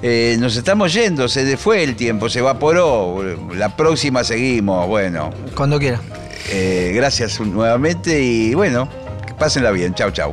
Eh, 0.00 0.36
nos 0.38 0.54
estamos 0.56 0.92
yendo, 0.92 1.26
se 1.26 1.56
fue 1.56 1.82
el 1.82 1.96
tiempo, 1.96 2.28
se 2.28 2.38
evaporó. 2.38 3.20
La 3.52 3.76
próxima 3.76 4.22
seguimos, 4.22 4.86
bueno. 4.86 5.32
Cuando 5.56 5.80
quiera. 5.80 6.00
eh, 6.48 6.92
gracias 6.94 7.40
nuevamente 7.40 8.22
y 8.22 8.54
bueno, 8.54 8.88
que 9.26 9.34
pásenla 9.34 9.72
bien. 9.72 9.92
Chau, 9.92 10.12
chau. 10.12 10.32